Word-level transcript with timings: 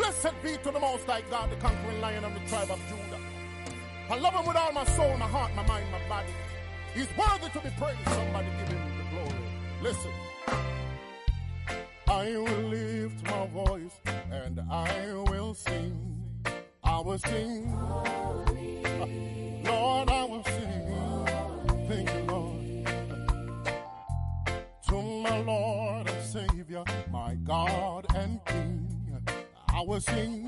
Blessed 0.00 0.42
be 0.42 0.56
to 0.56 0.70
the 0.70 0.80
Most 0.80 1.04
High 1.04 1.20
God, 1.30 1.50
the 1.50 1.56
conquering 1.56 2.00
lion 2.00 2.24
of 2.24 2.32
the 2.32 2.40
tribe 2.48 2.70
of 2.70 2.80
Judah. 2.88 3.20
I 4.08 4.16
love 4.18 4.32
him 4.32 4.46
with 4.46 4.56
all 4.56 4.72
my 4.72 4.84
soul, 4.96 5.14
my 5.18 5.26
heart, 5.26 5.54
my 5.54 5.66
mind, 5.66 5.84
my 5.92 6.08
body. 6.08 6.32
He's 6.94 7.06
worthy 7.18 7.50
to 7.50 7.60
be 7.60 7.68
praised. 7.76 8.08
Somebody 8.08 8.46
give 8.60 8.68
him 8.68 8.96
the 8.96 9.04
glory. 9.10 9.44
Listen. 9.82 10.10
I 12.08 12.34
will 12.34 12.62
lift 12.70 13.22
my 13.26 13.46
voice 13.48 14.00
and 14.32 14.62
I 14.70 15.12
will 15.28 15.52
sing. 15.52 16.24
I 16.82 17.00
will 17.00 17.18
sing. 17.18 17.70
Lord, 19.64 20.08
I 20.08 20.24
will 20.24 20.44
sing. 20.44 21.26
Thank 21.88 22.10
you, 22.14 22.22
Lord. 22.32 22.86
To 24.88 25.02
my 25.02 25.38
Lord 25.40 26.08
and 26.08 26.24
Savior, 26.24 26.84
my 27.12 27.34
God 27.34 28.06
and 28.14 28.42
King. 28.46 28.69
I 29.80 29.82
will 29.82 30.00
sing. 30.00 30.44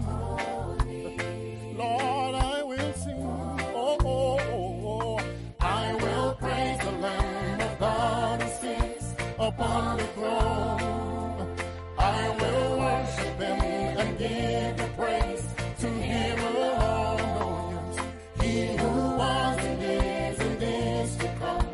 Lord, 1.74 2.34
I 2.34 2.62
will 2.64 2.92
sing. 2.92 3.24
Oh, 3.74 3.96
oh, 4.04 4.38
oh, 4.38 4.86
oh. 4.86 5.20
I 5.58 5.94
will 5.94 6.34
praise 6.34 6.78
the 6.80 6.90
Lamb 6.90 7.60
of 7.62 7.78
God 7.78 8.42
who 8.42 8.48
sits 8.60 9.14
upon 9.38 9.96
the 9.96 10.04
throne. 10.08 11.56
I 11.96 12.28
will 12.40 12.78
worship 12.78 13.40
him 13.40 13.98
and 14.02 14.18
give 14.18 14.76
the 14.76 14.88
praise 14.98 15.46
to 15.80 15.88
him 15.88 16.38
alone. 16.54 17.94
He 18.38 18.76
who 18.76 19.16
was 19.16 19.58
and 19.64 19.82
is 19.82 20.40
and 20.40 20.62
is 20.62 21.16
to 21.16 21.28
come. 21.40 21.66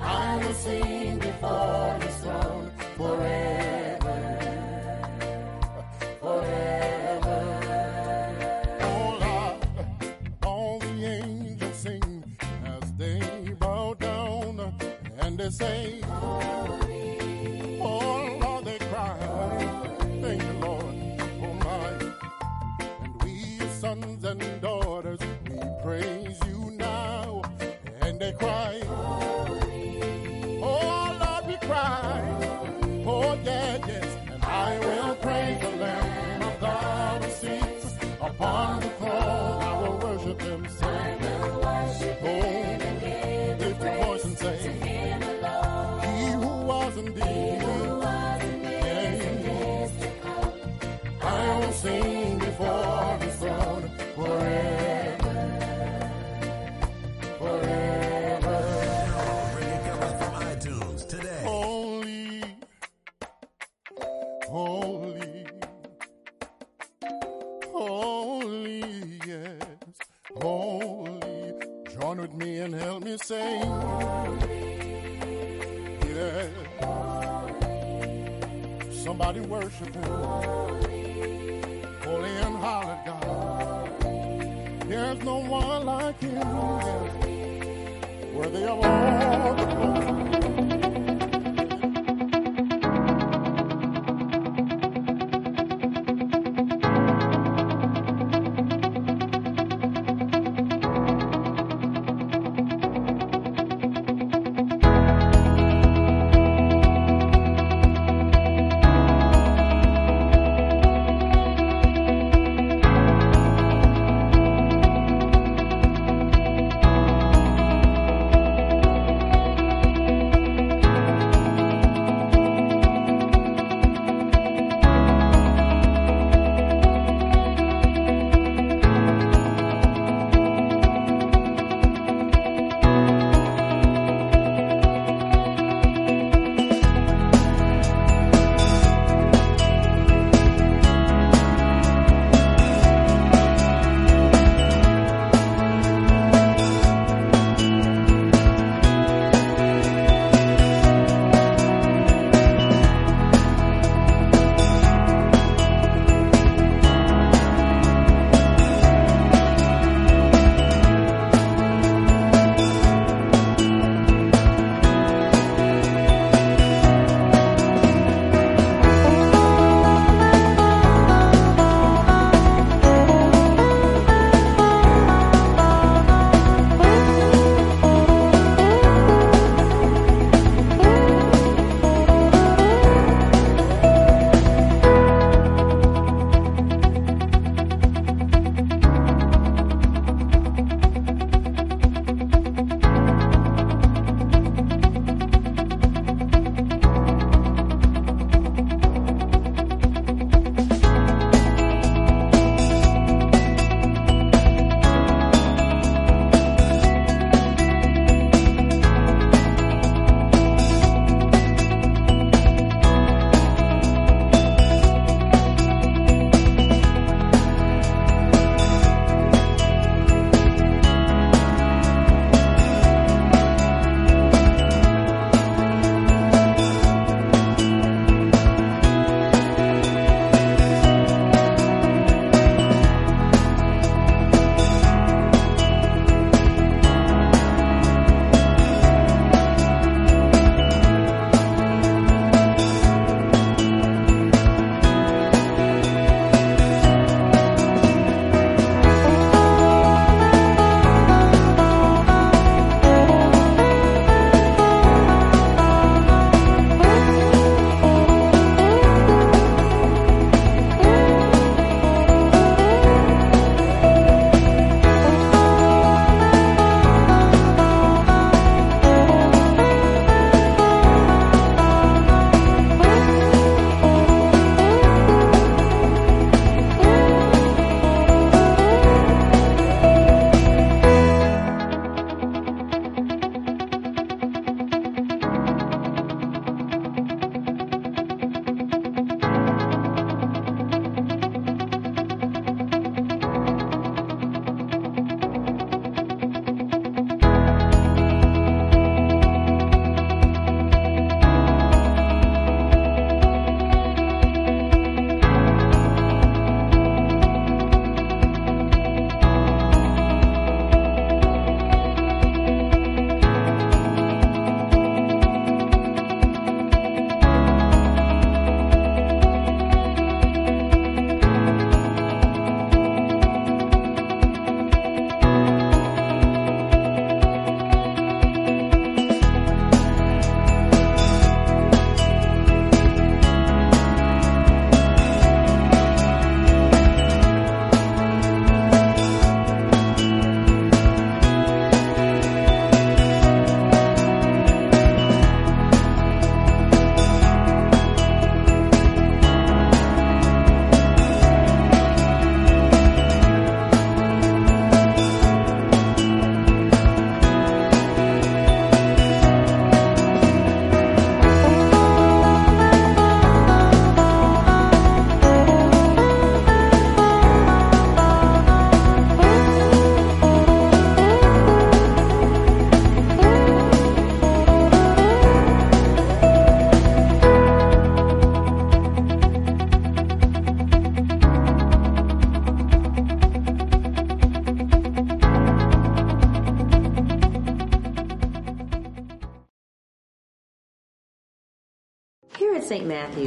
I 0.00 0.36
will 0.36 0.54
sing 0.54 1.18
before 1.18 1.98
Oh. 79.86 80.13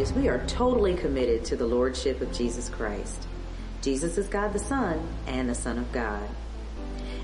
Matthew's, 0.08 0.24
we 0.24 0.30
are 0.30 0.46
totally 0.48 0.96
committed 0.96 1.46
to 1.46 1.56
the 1.56 1.66
Lordship 1.66 2.22
of 2.22 2.32
Jesus 2.32 2.70
Christ. 2.70 3.28
Jesus 3.82 4.18
is 4.18 4.28
God 4.28 4.54
the 4.54 4.60
Son 4.60 5.08
and 5.28 5.50
the 5.50 5.56
Son 5.56 5.78
of 5.78 5.92
God. 5.92 6.28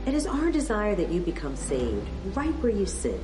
It 0.06 0.14
is 0.14 0.28
our 0.28 0.52
desire 0.52 0.96
that 0.96 1.12
you 1.12 1.22
become 1.22 1.56
saved 1.56 2.08
right 2.36 2.54
where 2.62 2.72
you 2.72 2.86
sit 2.86 3.22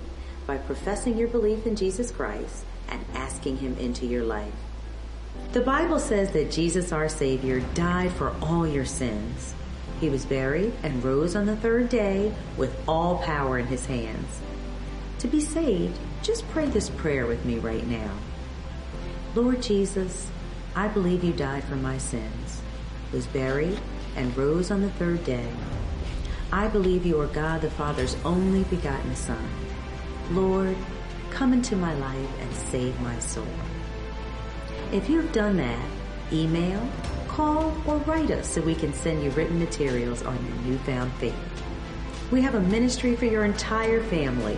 by 0.47 0.57
professing 0.57 1.17
your 1.17 1.27
belief 1.27 1.65
in 1.65 1.75
Jesus 1.75 2.11
Christ 2.11 2.65
and 2.87 3.03
asking 3.13 3.57
Him 3.57 3.77
into 3.77 4.05
your 4.05 4.23
life. 4.23 4.53
The 5.51 5.61
Bible 5.61 5.99
says 5.99 6.31
that 6.31 6.51
Jesus 6.51 6.91
our 6.91 7.09
Savior 7.09 7.59
died 7.73 8.11
for 8.13 8.35
all 8.41 8.67
your 8.67 8.85
sins. 8.85 9.53
He 9.99 10.09
was 10.09 10.25
buried 10.25 10.73
and 10.83 11.03
rose 11.03 11.35
on 11.35 11.45
the 11.45 11.55
third 11.57 11.89
day 11.89 12.33
with 12.57 12.75
all 12.87 13.17
power 13.19 13.59
in 13.59 13.67
His 13.67 13.85
hands. 13.85 14.39
To 15.19 15.27
be 15.27 15.41
saved, 15.41 15.97
just 16.23 16.47
pray 16.49 16.65
this 16.67 16.89
prayer 16.89 17.25
with 17.25 17.43
me 17.45 17.59
right 17.59 17.85
now. 17.85 18.11
Lord 19.35 19.61
Jesus, 19.61 20.27
I 20.75 20.87
believe 20.87 21.23
you 21.23 21.33
died 21.33 21.63
for 21.63 21.75
my 21.75 21.99
sins, 21.99 22.61
was 23.11 23.27
buried, 23.27 23.79
and 24.15 24.35
rose 24.35 24.71
on 24.71 24.81
the 24.81 24.89
third 24.89 25.23
day. 25.23 25.47
I 26.51 26.67
believe 26.67 27.05
you 27.05 27.21
are 27.21 27.27
God 27.27 27.61
the 27.61 27.69
Father's 27.69 28.17
only 28.25 28.63
begotten 28.63 29.15
Son. 29.15 29.47
Lord, 30.31 30.75
come 31.29 31.53
into 31.53 31.75
my 31.75 31.93
life 31.93 32.29
and 32.39 32.51
save 32.55 32.99
my 33.01 33.19
soul. 33.19 33.45
If 34.91 35.07
you 35.07 35.21
have 35.21 35.31
done 35.31 35.57
that, 35.57 35.85
email, 36.33 36.81
call, 37.27 37.71
or 37.85 37.97
write 37.97 38.31
us 38.31 38.47
so 38.49 38.61
we 38.61 38.73
can 38.73 38.93
send 38.93 39.23
you 39.23 39.29
written 39.31 39.59
materials 39.59 40.23
on 40.23 40.43
your 40.43 40.55
newfound 40.65 41.13
faith. 41.13 41.35
We 42.31 42.41
have 42.41 42.55
a 42.55 42.61
ministry 42.61 43.15
for 43.15 43.25
your 43.25 43.45
entire 43.45 44.01
family 44.01 44.57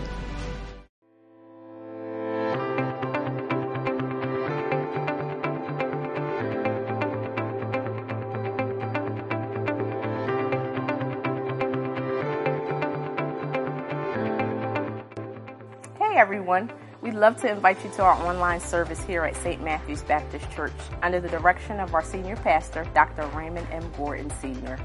We'd 17.11 17.17
love 17.17 17.35
to 17.41 17.51
invite 17.51 17.83
you 17.83 17.91
to 17.95 18.03
our 18.03 18.13
online 18.25 18.61
service 18.61 19.03
here 19.03 19.25
at 19.25 19.35
St. 19.35 19.61
Matthew's 19.61 20.01
Baptist 20.01 20.49
Church 20.49 20.71
under 21.03 21.19
the 21.19 21.27
direction 21.27 21.81
of 21.81 21.93
our 21.93 22.01
senior 22.01 22.37
pastor, 22.37 22.87
Dr. 22.93 23.27
Raymond 23.37 23.67
M. 23.69 23.83
Gordon 23.97 24.29
Sr. 24.39 24.79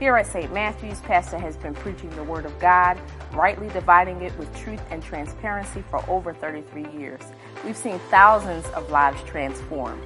Here 0.00 0.16
at 0.16 0.26
St. 0.26 0.52
Matthew's, 0.52 0.98
Pastor 1.02 1.38
has 1.38 1.56
been 1.56 1.74
preaching 1.74 2.10
the 2.16 2.24
Word 2.24 2.46
of 2.46 2.58
God, 2.58 2.98
rightly 3.32 3.68
dividing 3.68 4.22
it 4.22 4.36
with 4.40 4.52
truth 4.56 4.82
and 4.90 5.00
transparency 5.00 5.84
for 5.88 6.04
over 6.10 6.34
33 6.34 6.90
years. 6.98 7.22
We've 7.64 7.76
seen 7.76 8.00
thousands 8.10 8.66
of 8.70 8.90
lives 8.90 9.22
transformed. 9.22 10.02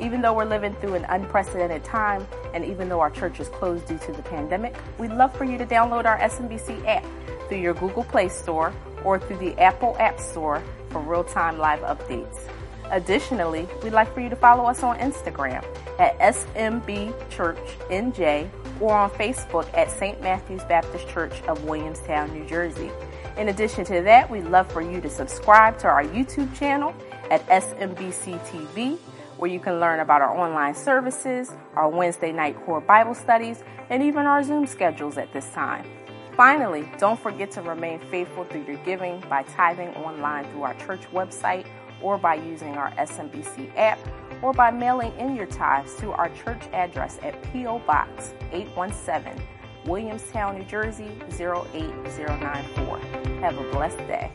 Even 0.00 0.22
though 0.22 0.32
we're 0.32 0.44
living 0.44 0.74
through 0.80 0.96
an 0.96 1.04
unprecedented 1.04 1.84
time, 1.84 2.26
and 2.52 2.64
even 2.64 2.88
though 2.88 2.98
our 2.98 3.10
church 3.10 3.38
is 3.38 3.48
closed 3.48 3.86
due 3.86 3.98
to 3.98 4.10
the 4.10 4.22
pandemic, 4.22 4.74
we'd 4.98 5.12
love 5.12 5.32
for 5.36 5.44
you 5.44 5.56
to 5.56 5.66
download 5.66 6.04
our 6.04 6.18
SMBC 6.18 6.84
app 6.84 7.04
through 7.48 7.58
your 7.58 7.74
Google 7.74 8.02
Play 8.02 8.28
Store 8.28 8.72
or 9.04 9.20
through 9.20 9.38
the 9.38 9.56
Apple 9.60 9.96
App 10.00 10.18
Store 10.18 10.60
for 10.92 11.00
real-time 11.00 11.58
live 11.58 11.80
updates. 11.80 12.48
Additionally, 12.90 13.66
we'd 13.82 13.92
like 13.92 14.12
for 14.12 14.20
you 14.20 14.28
to 14.28 14.36
follow 14.36 14.66
us 14.66 14.82
on 14.82 14.98
Instagram 14.98 15.64
at 15.98 16.18
SMB 16.18 17.30
Church 17.30 17.58
NJ 17.88 18.50
or 18.80 18.94
on 18.94 19.10
Facebook 19.10 19.66
at 19.74 19.90
St. 19.90 20.20
Matthew's 20.20 20.64
Baptist 20.64 21.08
Church 21.08 21.40
of 21.42 21.64
Williamstown, 21.64 22.32
New 22.34 22.44
Jersey. 22.46 22.90
In 23.38 23.48
addition 23.48 23.84
to 23.86 24.02
that, 24.02 24.28
we'd 24.30 24.44
love 24.44 24.70
for 24.70 24.82
you 24.82 25.00
to 25.00 25.08
subscribe 25.08 25.78
to 25.78 25.88
our 25.88 26.04
YouTube 26.04 26.54
channel 26.54 26.94
at 27.30 27.46
SMBC 27.46 28.38
TV, 28.46 28.98
where 29.38 29.50
you 29.50 29.58
can 29.58 29.80
learn 29.80 30.00
about 30.00 30.20
our 30.20 30.36
online 30.36 30.74
services, 30.74 31.50
our 31.74 31.88
Wednesday 31.88 32.30
night 32.30 32.62
core 32.66 32.82
Bible 32.82 33.14
studies, 33.14 33.64
and 33.88 34.02
even 34.02 34.26
our 34.26 34.42
Zoom 34.42 34.66
schedules 34.66 35.16
at 35.16 35.32
this 35.32 35.48
time. 35.50 35.86
Finally, 36.42 36.88
don't 36.98 37.20
forget 37.20 37.52
to 37.52 37.62
remain 37.62 38.00
faithful 38.10 38.42
through 38.42 38.64
your 38.64 38.76
giving 38.78 39.22
by 39.30 39.44
tithing 39.44 39.90
online 39.90 40.44
through 40.50 40.64
our 40.64 40.74
church 40.74 41.02
website 41.12 41.64
or 42.00 42.18
by 42.18 42.34
using 42.34 42.74
our 42.74 42.90
SMBC 42.94 43.70
app 43.76 43.96
or 44.42 44.52
by 44.52 44.68
mailing 44.68 45.16
in 45.20 45.36
your 45.36 45.46
tithes 45.46 45.94
to 45.94 46.10
our 46.10 46.30
church 46.30 46.64
address 46.72 47.16
at 47.22 47.40
P.O. 47.52 47.78
Box 47.86 48.34
817, 48.50 49.40
Williamstown, 49.86 50.58
New 50.58 50.64
Jersey 50.64 51.12
08094. 51.30 52.98
Have 53.38 53.56
a 53.56 53.70
blessed 53.70 53.98
day. 53.98 54.32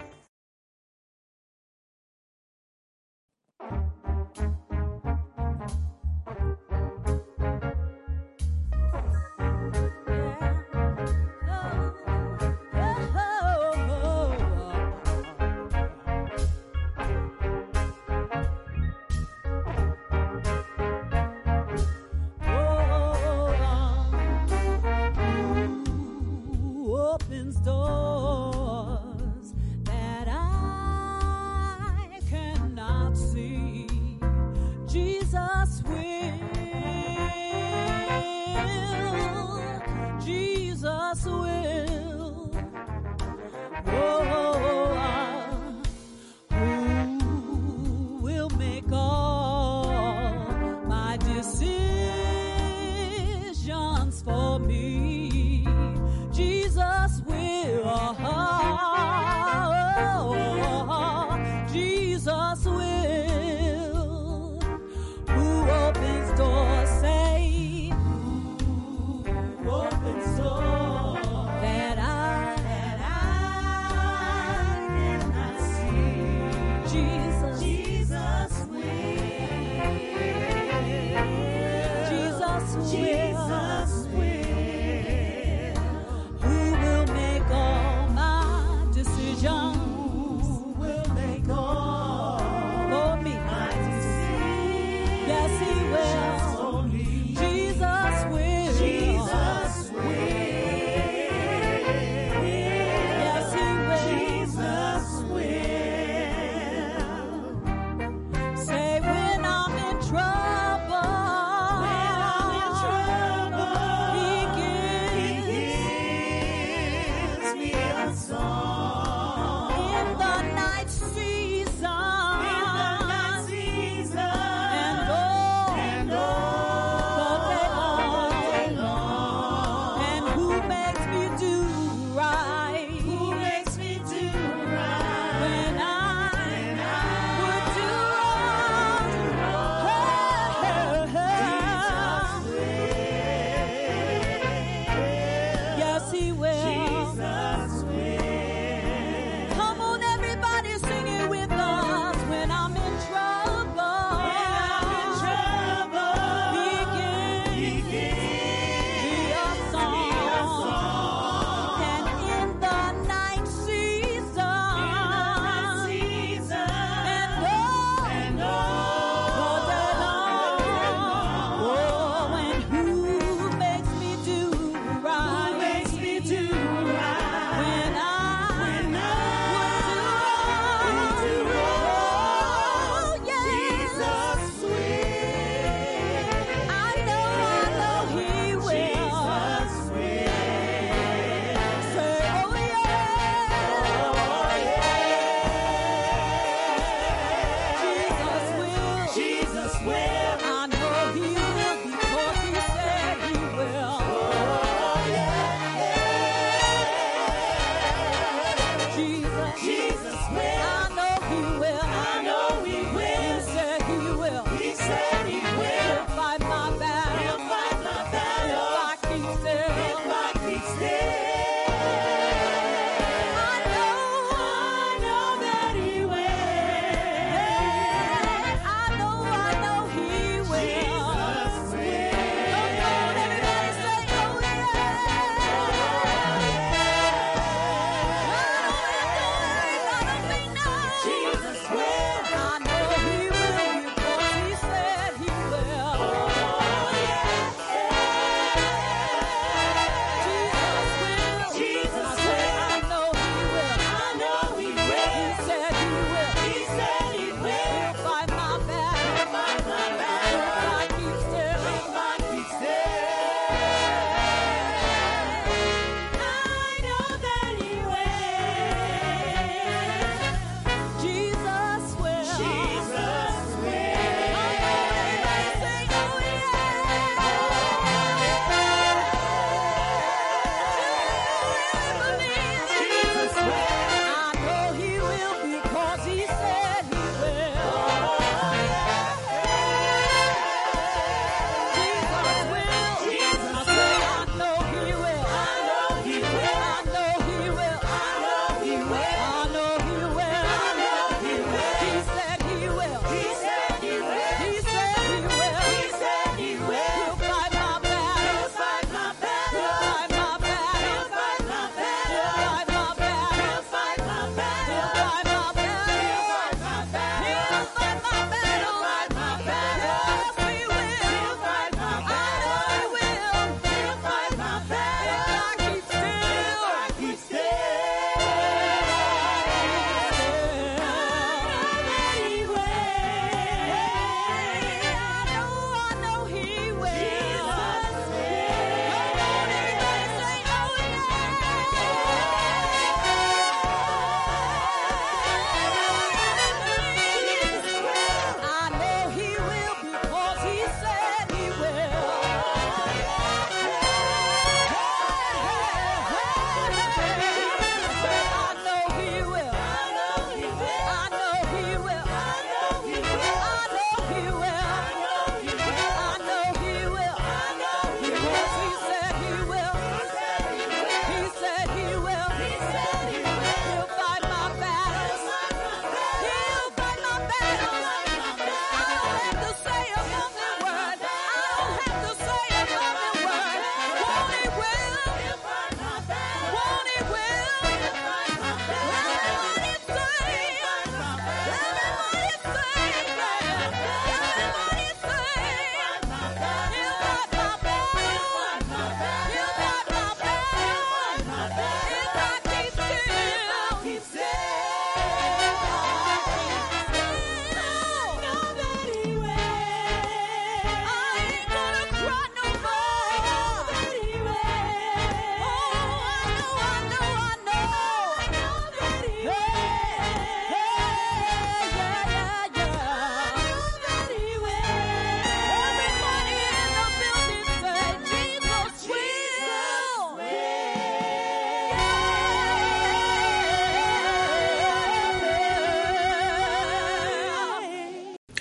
swear. 35.67 36.16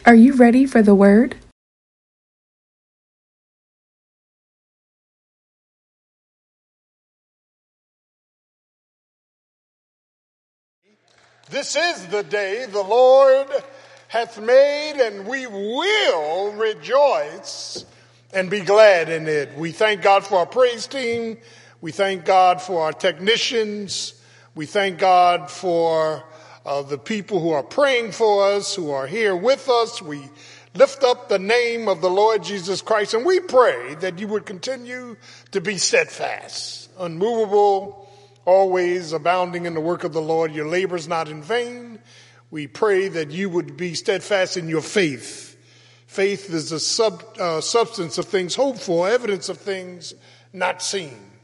Are 0.06 0.14
you 0.14 0.34
ready 0.34 0.66
for 0.66 0.82
the 0.82 0.94
word? 0.94 1.34
This 11.50 11.74
is 11.74 12.06
the 12.06 12.22
day 12.22 12.66
the 12.66 12.84
Lord 12.84 13.48
hath 14.06 14.40
made, 14.40 15.00
and 15.00 15.26
we 15.26 15.48
will 15.48 16.52
rejoice 16.52 17.84
and 18.32 18.48
be 18.48 18.60
glad 18.60 19.08
in 19.08 19.26
it. 19.26 19.56
We 19.56 19.72
thank 19.72 20.02
God 20.02 20.24
for 20.24 20.38
our 20.38 20.46
praise 20.46 20.86
team. 20.86 21.36
We 21.80 21.90
thank 21.90 22.24
God 22.24 22.62
for 22.62 22.82
our 22.82 22.92
technicians. 22.92 24.14
We 24.54 24.66
thank 24.66 25.00
God 25.00 25.50
for 25.50 26.22
uh, 26.66 26.82
the 26.82 26.98
people 26.98 27.40
who 27.40 27.52
are 27.52 27.62
praying 27.62 28.10
for 28.10 28.44
us, 28.44 28.74
who 28.74 28.90
are 28.90 29.06
here 29.06 29.36
with 29.36 29.68
us. 29.68 30.02
We 30.02 30.28
lift 30.74 31.04
up 31.04 31.28
the 31.28 31.38
name 31.38 31.86
of 31.88 32.00
the 32.00 32.10
Lord 32.10 32.42
Jesus 32.42 32.82
Christ, 32.82 33.14
and 33.14 33.24
we 33.24 33.38
pray 33.38 33.94
that 34.00 34.18
you 34.18 34.26
would 34.28 34.44
continue 34.44 35.16
to 35.52 35.60
be 35.60 35.78
steadfast, 35.78 36.90
unmovable, 36.98 38.08
always 38.44 39.12
abounding 39.12 39.64
in 39.64 39.74
the 39.74 39.80
work 39.80 40.02
of 40.02 40.12
the 40.12 40.20
Lord. 40.20 40.52
Your 40.52 40.66
labor 40.66 40.96
is 40.96 41.06
not 41.06 41.28
in 41.28 41.40
vain. 41.40 42.00
We 42.50 42.66
pray 42.66 43.08
that 43.08 43.30
you 43.30 43.48
would 43.48 43.76
be 43.76 43.94
steadfast 43.94 44.56
in 44.56 44.68
your 44.68 44.82
faith. 44.82 45.56
Faith 46.06 46.52
is 46.52 46.70
the 46.70 46.80
sub, 46.80 47.22
uh, 47.38 47.60
substance 47.60 48.18
of 48.18 48.26
things 48.26 48.56
hoped 48.56 48.80
for, 48.80 49.08
evidence 49.08 49.48
of 49.48 49.58
things 49.58 50.14
not 50.52 50.82
seen. 50.82 51.35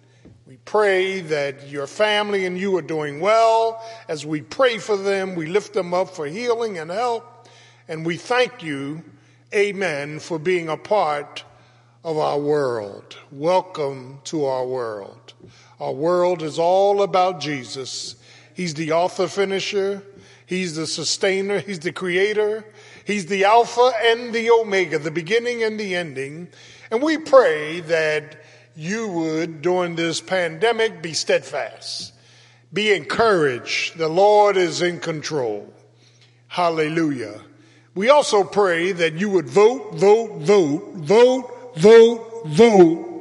We 0.45 0.57
pray 0.65 1.21
that 1.21 1.69
your 1.69 1.87
family 1.87 2.47
and 2.47 2.59
you 2.59 2.77
are 2.77 2.83
doing 2.83 3.21
well. 3.21 3.81
As 4.09 4.27
we 4.27 4.41
pray 4.41 4.79
for 4.79 4.97
them, 4.97 5.37
we 5.37 5.47
lift 5.47 5.73
them 5.73 5.95
up 5.95 6.11
for 6.11 6.27
healing 6.27 6.79
and 6.79 6.91
help. 6.91 7.47
And 7.87 8.05
we 8.05 8.17
thank 8.17 8.61
you, 8.61 9.05
amen, 9.55 10.19
for 10.19 10.41
being 10.41 10.69
a 10.69 10.77
part 10.77 11.45
of 12.03 12.19
our 12.19 12.41
world. 12.41 13.17
Welcome 13.31 14.19
to 14.25 14.45
our 14.47 14.67
world. 14.67 15.33
Our 15.79 15.93
world 15.93 16.43
is 16.43 16.59
all 16.59 17.03
about 17.03 17.39
Jesus. 17.39 18.17
He's 18.55 18.75
the 18.75 18.91
author 18.91 19.29
finisher. 19.29 20.03
He's 20.45 20.75
the 20.75 20.89
sustainer. 20.89 21.61
He's 21.61 21.79
the 21.79 21.93
creator. 21.93 22.65
He's 23.05 23.27
the 23.27 23.45
Alpha 23.45 23.93
and 24.03 24.33
the 24.33 24.51
Omega, 24.51 24.99
the 24.99 25.13
beginning 25.13 25.63
and 25.63 25.79
the 25.79 25.95
ending. 25.95 26.49
And 26.91 27.01
we 27.01 27.17
pray 27.17 27.79
that 27.81 28.42
you 28.77 29.09
would, 29.09 29.63
during 29.63 29.97
this 29.97 30.21
pandemic, 30.21 31.03
be 31.03 31.13
steadfast, 31.13 32.13
be 32.73 32.93
encouraged. 32.93 33.99
The 33.99 34.09
Lord 34.09 34.57
is 34.57 34.83
in 34.83 35.01
control. 35.01 35.73
Hallelujah. 36.49 37.41
We 37.95 38.09
also 38.09 38.45
pray 38.45 38.93
that 38.93 39.15
you 39.15 39.31
would 39.31 39.49
vote, 39.49 39.95
vote, 39.95 40.39
vote, 40.39 40.95
vote, 40.95 41.77
vote, 41.77 42.47
vote 42.47 43.13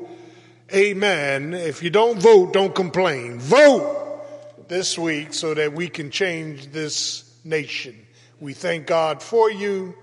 Amen. 0.74 1.54
If 1.54 1.84
you 1.84 1.90
don't 1.90 2.18
vote, 2.18 2.54
don't 2.54 2.74
complain. 2.74 3.40
Vote 3.40 4.24
this 4.70 4.98
week 4.98 5.34
so 5.34 5.54
that 5.54 5.74
we 5.74 5.90
can 5.90 6.10
change 6.12 6.72
this 6.72 7.30
nation. 7.44 7.94
We 8.40 8.54
thank 8.54 8.88
God 8.88 9.22
for 9.22 9.52
you. 9.52 9.94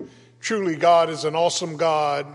Truly, 0.42 0.76
God 0.76 1.08
is 1.08 1.24
an 1.24 1.34
awesome 1.34 1.78
God. 1.78 2.26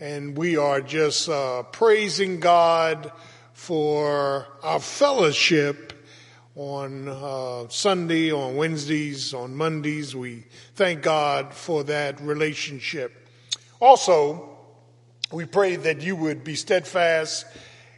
And 0.00 0.36
we 0.36 0.56
are 0.56 0.80
just 0.80 1.28
uh, 1.28 1.62
praising 1.62 2.40
God 2.40 3.12
for 3.52 4.44
our 4.64 4.80
fellowship 4.80 5.92
on 6.56 7.08
uh, 7.08 7.68
Sunday, 7.68 8.32
on 8.32 8.56
Wednesdays, 8.56 9.32
on 9.32 9.54
Mondays. 9.54 10.16
We 10.16 10.46
thank 10.74 11.02
God 11.02 11.54
for 11.54 11.84
that 11.84 12.20
relationship. 12.20 13.28
Also, 13.80 14.56
we 15.30 15.44
pray 15.44 15.76
that 15.76 16.02
you 16.02 16.16
would 16.16 16.42
be 16.42 16.56
steadfast 16.56 17.46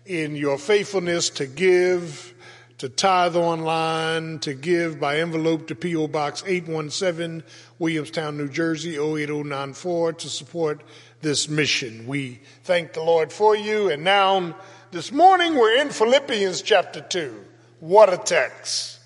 in 0.04 0.37
your 0.37 0.59
faithfulness 0.59 1.30
to 1.30 1.46
give, 1.46 2.35
to 2.78 2.88
tithe 2.88 3.36
online, 3.36 4.38
to 4.40 4.52
give 4.52 5.00
by 5.00 5.18
envelope 5.18 5.66
to 5.68 5.74
P.O. 5.74 6.08
Box 6.08 6.42
817, 6.46 7.42
Williamstown, 7.78 8.36
New 8.36 8.48
Jersey 8.48 8.96
08094 8.96 10.12
to 10.14 10.28
support 10.28 10.82
this 11.22 11.48
mission. 11.48 12.06
We 12.06 12.40
thank 12.64 12.92
the 12.92 13.02
Lord 13.02 13.32
for 13.32 13.56
you. 13.56 13.90
And 13.90 14.04
now, 14.04 14.56
this 14.90 15.10
morning, 15.10 15.54
we're 15.54 15.80
in 15.80 15.88
Philippians 15.88 16.60
chapter 16.60 17.00
2. 17.00 17.34
What 17.80 18.12
a 18.12 18.18
text. 18.18 19.00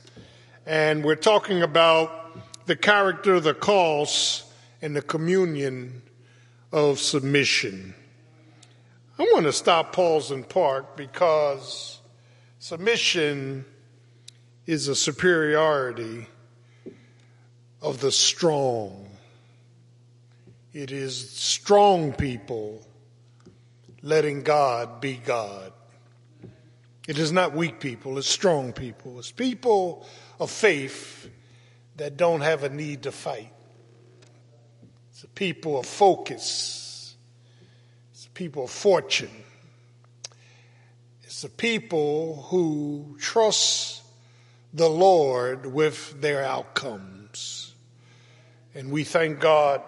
And 0.66 1.04
we're 1.04 1.14
talking 1.14 1.62
about 1.62 2.66
the 2.66 2.76
character, 2.76 3.38
the 3.38 3.54
cost, 3.54 4.44
and 4.82 4.96
the 4.96 5.02
communion 5.02 6.02
of 6.72 6.98
submission. 6.98 7.94
I 9.18 9.22
want 9.32 9.44
to 9.44 9.52
stop, 9.52 9.92
pause, 9.92 10.30
and 10.30 10.48
park 10.48 10.96
because 10.96 11.99
submission 12.60 13.64
is 14.66 14.86
a 14.86 14.94
superiority 14.94 16.28
of 17.82 18.00
the 18.00 18.12
strong. 18.12 19.08
It 20.72 20.92
is 20.92 21.30
strong 21.30 22.12
people 22.12 22.86
letting 24.02 24.44
God 24.44 25.00
be 25.00 25.16
God. 25.16 25.72
It 27.08 27.18
is 27.18 27.32
not 27.32 27.52
weak 27.52 27.80
people, 27.80 28.18
it's 28.18 28.28
strong 28.28 28.72
people. 28.72 29.18
It's 29.18 29.32
people 29.32 30.06
of 30.38 30.48
faith 30.48 31.28
that 31.96 32.16
don't 32.16 32.42
have 32.42 32.62
a 32.62 32.68
need 32.68 33.02
to 33.02 33.10
fight. 33.10 33.52
It's 35.10 35.24
a 35.24 35.28
people 35.28 35.80
of 35.80 35.86
focus 35.86 36.86
it's 38.20 38.28
people 38.34 38.64
of 38.64 38.70
fortune. 38.70 39.30
It's 41.40 41.44
the 41.44 41.56
people 41.56 42.48
who 42.50 43.16
trust 43.18 44.02
the 44.74 44.90
Lord 44.90 45.64
with 45.64 46.20
their 46.20 46.44
outcomes. 46.44 47.74
And 48.74 48.90
we 48.90 49.04
thank 49.04 49.40
God 49.40 49.80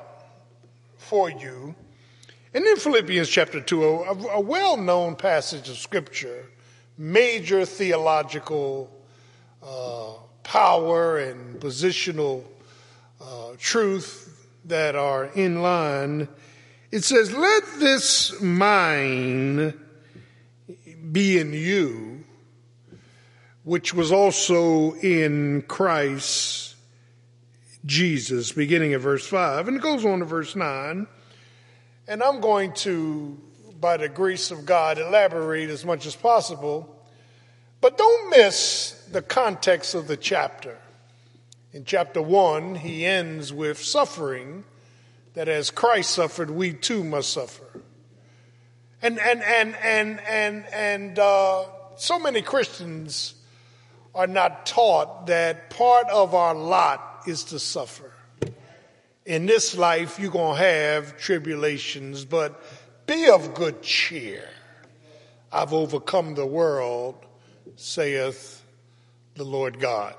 for 0.97 1.29
you. 1.29 1.75
And 2.55 2.65
in 2.65 2.77
Philippians 2.77 3.29
chapter 3.29 3.61
2, 3.61 3.85
a, 3.85 4.13
a 4.29 4.41
well 4.41 4.79
known 4.79 5.15
passage 5.15 5.69
of 5.69 5.77
scripture, 5.77 6.47
major 6.97 7.67
theological 7.67 8.91
uh, 9.63 10.13
power 10.45 11.19
and 11.19 11.61
positional 11.61 12.45
uh, 13.21 13.51
truth 13.59 14.49
that 14.65 14.97
are 14.97 15.27
in 15.27 15.61
line 15.61 16.29
it 16.93 17.05
says, 17.05 17.33
Let 17.33 17.65
this 17.79 18.39
mind 18.41 19.73
be 21.13 21.39
in 21.39 21.53
you, 21.53 22.25
which 23.65 23.93
was 23.93 24.11
also 24.11 24.95
in 24.95 25.63
Christ 25.69 26.75
Jesus, 27.85 28.53
beginning 28.53 28.95
at 28.95 29.01
verse 29.01 29.27
5. 29.27 29.69
And 29.69 29.77
it 29.77 29.83
goes 29.83 30.05
on 30.05 30.21
to 30.21 30.25
verse 30.25 30.57
9. 30.57 31.07
And 32.09 32.23
I'm 32.23 32.41
going 32.41 32.73
to, 32.75 33.39
by 33.81 33.97
the 33.97 34.09
grace 34.09 34.51
of 34.51 34.65
God, 34.65 34.99
elaborate 34.99 35.71
as 35.71 35.85
much 35.85 36.07
as 36.07 36.17
possible. 36.17 36.97
But 37.81 37.99
don't 37.99 38.31
miss 38.31 38.93
the 39.11 39.23
context 39.23 39.95
of 39.95 40.09
the 40.09 40.17
chapter. 40.17 40.79
In 41.73 41.85
chapter 41.85 42.23
1, 42.23 42.77
he 42.77 43.05
ends 43.05 43.53
with 43.53 43.83
suffering 43.83 44.65
that 45.35 45.49
as 45.49 45.71
Christ 45.71 46.11
suffered, 46.11 46.51
we 46.51 46.73
too 46.73 47.03
must 47.03 47.33
suffer. 47.33 47.72
And 49.03 49.19
and 49.19 49.43
and 49.43 49.77
and 49.83 50.21
and 50.21 50.65
and 50.73 51.19
uh, 51.19 51.65
so 51.97 52.21
many 52.21 52.41
Christians 52.41 53.35
are 54.15 54.29
not 54.29 54.65
taught 54.65 55.27
that 55.27 55.71
part 55.71 56.09
of 56.09 56.35
our 56.35 56.55
lot 56.55 57.23
is 57.27 57.45
to 57.45 57.59
suffer. 57.59 58.13
In 59.27 59.47
this 59.47 59.77
life, 59.77 60.21
you're 60.21 60.31
gonna 60.31 60.57
have 60.57 61.19
tribulations, 61.19 62.25
but 62.25 62.63
be 63.07 63.29
of 63.29 63.55
good 63.55 63.83
cheer. 63.83 64.49
I've 65.51 65.73
overcome 65.73 66.35
the 66.35 66.47
world, 66.47 67.17
saith 67.75 68.65
the 69.35 69.45
Lord 69.45 69.81
God. 69.81 70.15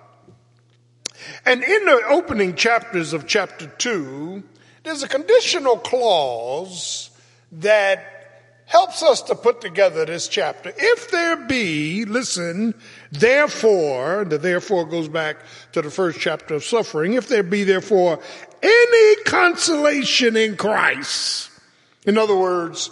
And 1.45 1.63
in 1.63 1.85
the 1.85 2.03
opening 2.09 2.55
chapters 2.55 3.13
of 3.13 3.27
chapter 3.27 3.67
2, 3.67 4.43
there's 4.83 5.03
a 5.03 5.07
conditional 5.07 5.77
clause 5.77 7.09
that 7.53 8.12
helps 8.65 9.03
us 9.03 9.21
to 9.23 9.35
put 9.35 9.61
together 9.61 10.05
this 10.05 10.27
chapter. 10.27 10.71
If 10.75 11.11
there 11.11 11.35
be, 11.35 12.05
listen, 12.05 12.73
therefore, 13.11 14.25
the 14.25 14.37
therefore 14.37 14.85
goes 14.85 15.07
back 15.07 15.37
to 15.73 15.81
the 15.81 15.91
first 15.91 16.19
chapter 16.19 16.55
of 16.55 16.63
suffering. 16.63 17.13
If 17.13 17.27
there 17.27 17.43
be 17.43 17.63
therefore 17.63 18.19
any 18.61 19.23
consolation 19.23 20.37
in 20.37 20.55
Christ, 20.55 21.49
in 22.05 22.17
other 22.17 22.35
words, 22.35 22.89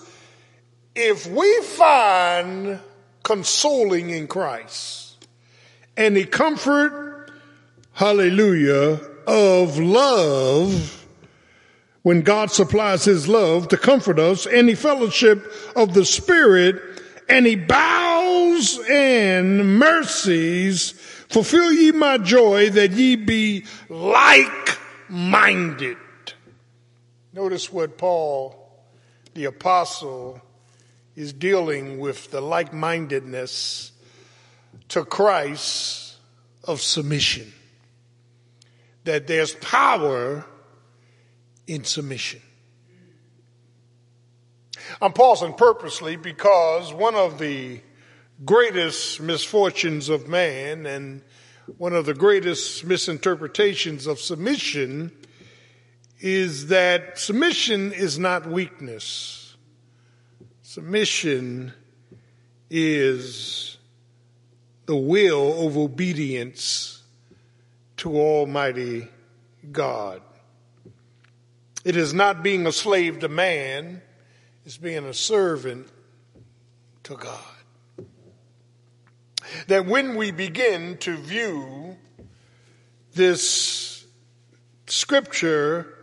if 0.95 1.25
we 1.27 1.61
find 1.61 2.79
consoling 3.23 4.09
in 4.09 4.27
Christ, 4.27 5.27
any 5.95 6.25
comfort, 6.25 7.31
hallelujah, 7.93 8.99
of 9.27 9.79
love, 9.79 11.00
when 12.03 12.21
God 12.21 12.51
supplies 12.51 13.05
his 13.05 13.27
love 13.27 13.67
to 13.69 13.77
comfort 13.77 14.19
us, 14.19 14.47
any 14.47 14.75
fellowship 14.75 15.51
of 15.75 15.93
the 15.93 16.05
Spirit, 16.05 16.81
and 17.29 17.45
he 17.45 17.55
bows 17.55 18.79
and 18.89 19.77
mercies, 19.77 20.91
fulfill 21.29 21.71
ye 21.71 21.91
my 21.91 22.17
joy 22.17 22.69
that 22.71 22.91
ye 22.91 23.15
be 23.15 23.65
like 23.89 24.77
minded. 25.07 25.97
Notice 27.33 27.71
what 27.71 27.97
Paul, 27.97 28.57
the 29.33 29.45
apostle, 29.45 30.41
is 31.15 31.33
dealing 31.33 31.99
with 31.99 32.31
the 32.31 32.41
like 32.41 32.73
mindedness 32.73 33.91
to 34.89 35.05
Christ 35.05 36.15
of 36.63 36.81
submission. 36.81 37.53
That 39.03 39.27
there's 39.27 39.53
power 39.55 40.45
in 41.67 41.83
submission. 41.83 42.41
I'm 45.01 45.13
pausing 45.13 45.53
purposely 45.53 46.15
because 46.15 46.93
one 46.93 47.15
of 47.15 47.39
the 47.39 47.81
greatest 48.43 49.21
misfortunes 49.21 50.09
of 50.09 50.27
man 50.27 50.85
and 50.85 51.21
one 51.77 51.93
of 51.93 52.05
the 52.05 52.13
greatest 52.13 52.83
misinterpretations 52.85 54.07
of 54.07 54.19
submission 54.19 55.11
is 56.19 56.67
that 56.67 57.17
submission 57.17 57.91
is 57.91 58.19
not 58.19 58.47
weakness. 58.47 59.55
Submission 60.61 61.73
is 62.69 63.77
the 64.85 64.95
will 64.95 65.67
of 65.67 65.77
obedience 65.77 67.03
to 67.97 68.15
Almighty 68.17 69.07
God. 69.71 70.21
It 71.83 71.95
is 71.97 72.13
not 72.13 72.43
being 72.43 72.67
a 72.67 72.71
slave 72.71 73.19
to 73.19 73.29
man, 73.29 74.01
it's 74.65 74.77
being 74.77 75.05
a 75.05 75.13
servant 75.13 75.87
to 77.03 77.15
God. 77.15 78.05
That 79.67 79.85
when 79.87 80.15
we 80.15 80.31
begin 80.31 80.97
to 80.99 81.17
view 81.17 81.97
this 83.13 84.05
scripture, 84.85 85.97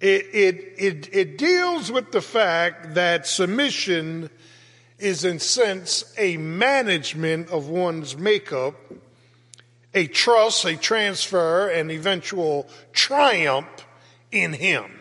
it, 0.00 0.26
it, 0.32 0.74
it, 0.76 1.08
it 1.12 1.38
deals 1.38 1.92
with 1.92 2.10
the 2.10 2.20
fact 2.20 2.94
that 2.94 3.26
submission 3.26 4.30
is 4.98 5.24
in 5.24 5.38
sense 5.38 6.12
a 6.18 6.36
management 6.36 7.50
of 7.50 7.68
one's 7.68 8.16
makeup, 8.16 8.74
a 9.94 10.08
trust, 10.08 10.64
a 10.64 10.76
transfer, 10.76 11.68
an 11.68 11.90
eventual 11.90 12.68
triumph 12.92 13.77
in 14.30 14.52
him. 14.52 14.98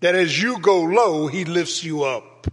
That 0.00 0.14
as 0.14 0.42
you 0.42 0.58
go 0.60 0.82
low, 0.82 1.26
he 1.26 1.44
lifts 1.44 1.84
you 1.84 2.04
up. 2.04 2.46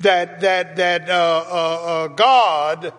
That, 0.00 0.40
that, 0.40 0.76
that, 0.76 1.08
uh, 1.08 1.44
uh, 1.46 1.82
uh, 1.84 2.08
God, 2.08 2.92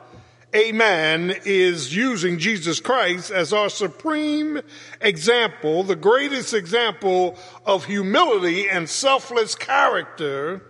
amen, 0.56 1.36
is 1.46 1.96
using 1.96 2.40
Jesus 2.40 2.80
Christ 2.80 3.30
as 3.30 3.54
our 3.54 3.70
supreme 3.70 4.62
example, 5.00 5.84
the 5.84 5.96
greatest 5.96 6.54
example 6.54 7.38
of 7.66 7.86
humility 7.86 8.70
and 8.70 8.90
selfless 8.90 9.54
character. 9.54 10.64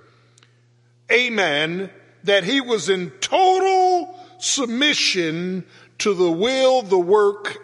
Amen. 1.12 1.89
That 2.23 2.43
he 2.43 2.62
was 2.62 2.89
in 2.89 3.12
total 3.21 4.19
submission 4.39 5.65
to 5.99 6.13
the 6.13 6.31
will, 6.31 6.81
the 6.81 6.99
work, 6.99 7.57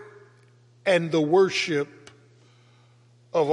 and 0.86 1.12
the 1.12 1.22
worship 1.22 1.90
of 3.38 3.50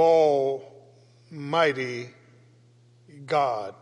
Almighty 1.31 2.09
God. 3.25 3.75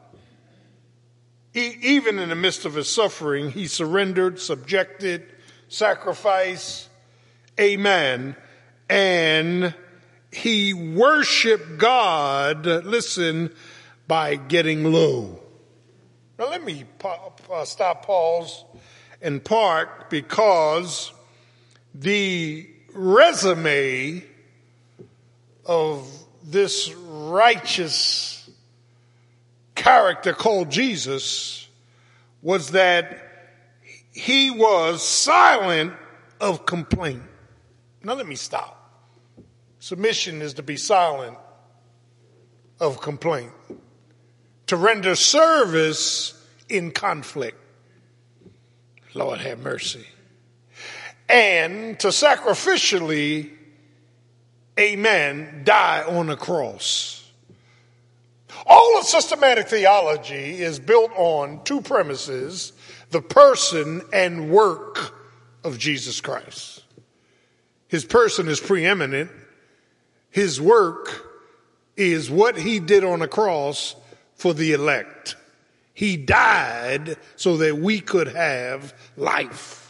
He, 1.53 1.67
even 1.81 2.19
in 2.19 2.29
the 2.29 2.35
midst 2.35 2.65
of 2.65 2.75
his 2.75 2.89
suffering, 2.89 3.51
he 3.51 3.67
surrendered, 3.67 4.39
subjected, 4.39 5.25
sacrificed, 5.69 6.89
amen, 7.59 8.35
and 8.89 9.73
he 10.31 10.73
worshiped 10.73 11.77
God, 11.77 12.65
listen, 12.65 13.53
by 14.07 14.35
getting 14.35 14.83
low. 14.91 15.39
Now 16.37 16.49
let 16.49 16.63
me 16.63 16.83
uh, 17.03 17.65
stop, 17.65 18.05
pause, 18.05 18.65
and 19.21 19.43
park 19.43 20.09
because 20.09 21.13
the 21.93 22.67
resume 22.93 24.23
of 25.65 26.07
this 26.43 26.93
righteous 26.93 28.49
character 29.75 30.33
called 30.33 30.69
Jesus 30.69 31.67
was 32.41 32.71
that 32.71 33.19
he 34.11 34.51
was 34.51 35.01
silent 35.01 35.93
of 36.39 36.65
complaint. 36.65 37.23
Now 38.03 38.13
let 38.13 38.27
me 38.27 38.35
stop. 38.35 38.79
Submission 39.79 40.41
is 40.41 40.55
to 40.55 40.63
be 40.63 40.77
silent 40.77 41.37
of 42.79 43.01
complaint, 43.01 43.51
to 44.67 44.75
render 44.75 45.15
service 45.15 46.33
in 46.69 46.91
conflict. 46.91 47.57
Lord 49.13 49.39
have 49.39 49.59
mercy. 49.59 50.05
And 51.29 51.99
to 51.99 52.09
sacrificially 52.09 53.51
amen, 54.79 55.61
die 55.63 56.03
on 56.07 56.27
the 56.27 56.35
cross. 56.35 57.19
All 58.65 58.97
of 58.97 59.05
systematic 59.05 59.67
theology 59.67 60.61
is 60.61 60.79
built 60.79 61.11
on 61.15 61.63
two 61.63 61.81
premises 61.81 62.73
the 63.11 63.21
person 63.21 64.01
and 64.11 64.49
work 64.49 65.13
of 65.63 65.77
Jesus 65.77 66.19
Christ. 66.19 66.83
His 67.87 68.05
person 68.05 68.47
is 68.47 68.59
preeminent, 68.59 69.29
his 70.31 70.59
work 70.59 71.29
is 71.95 72.31
what 72.31 72.57
he 72.57 72.79
did 72.79 73.03
on 73.03 73.19
the 73.19 73.27
cross 73.27 73.95
for 74.35 74.53
the 74.53 74.73
elect. 74.73 75.35
He 75.93 76.17
died 76.17 77.17
so 77.35 77.57
that 77.57 77.77
we 77.77 77.99
could 77.99 78.29
have 78.29 78.95
life. 79.15 79.82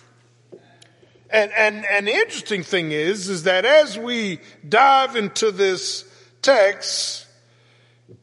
And, 1.34 1.52
and, 1.54 1.84
and 1.90 2.06
the 2.06 2.14
interesting 2.14 2.62
thing 2.62 2.92
is, 2.92 3.28
is 3.28 3.44
that 3.44 3.66
as 3.66 3.98
we 3.98 4.40
dive 4.70 5.16
into 5.16 5.52
this 5.52 6.06
text, 6.44 7.26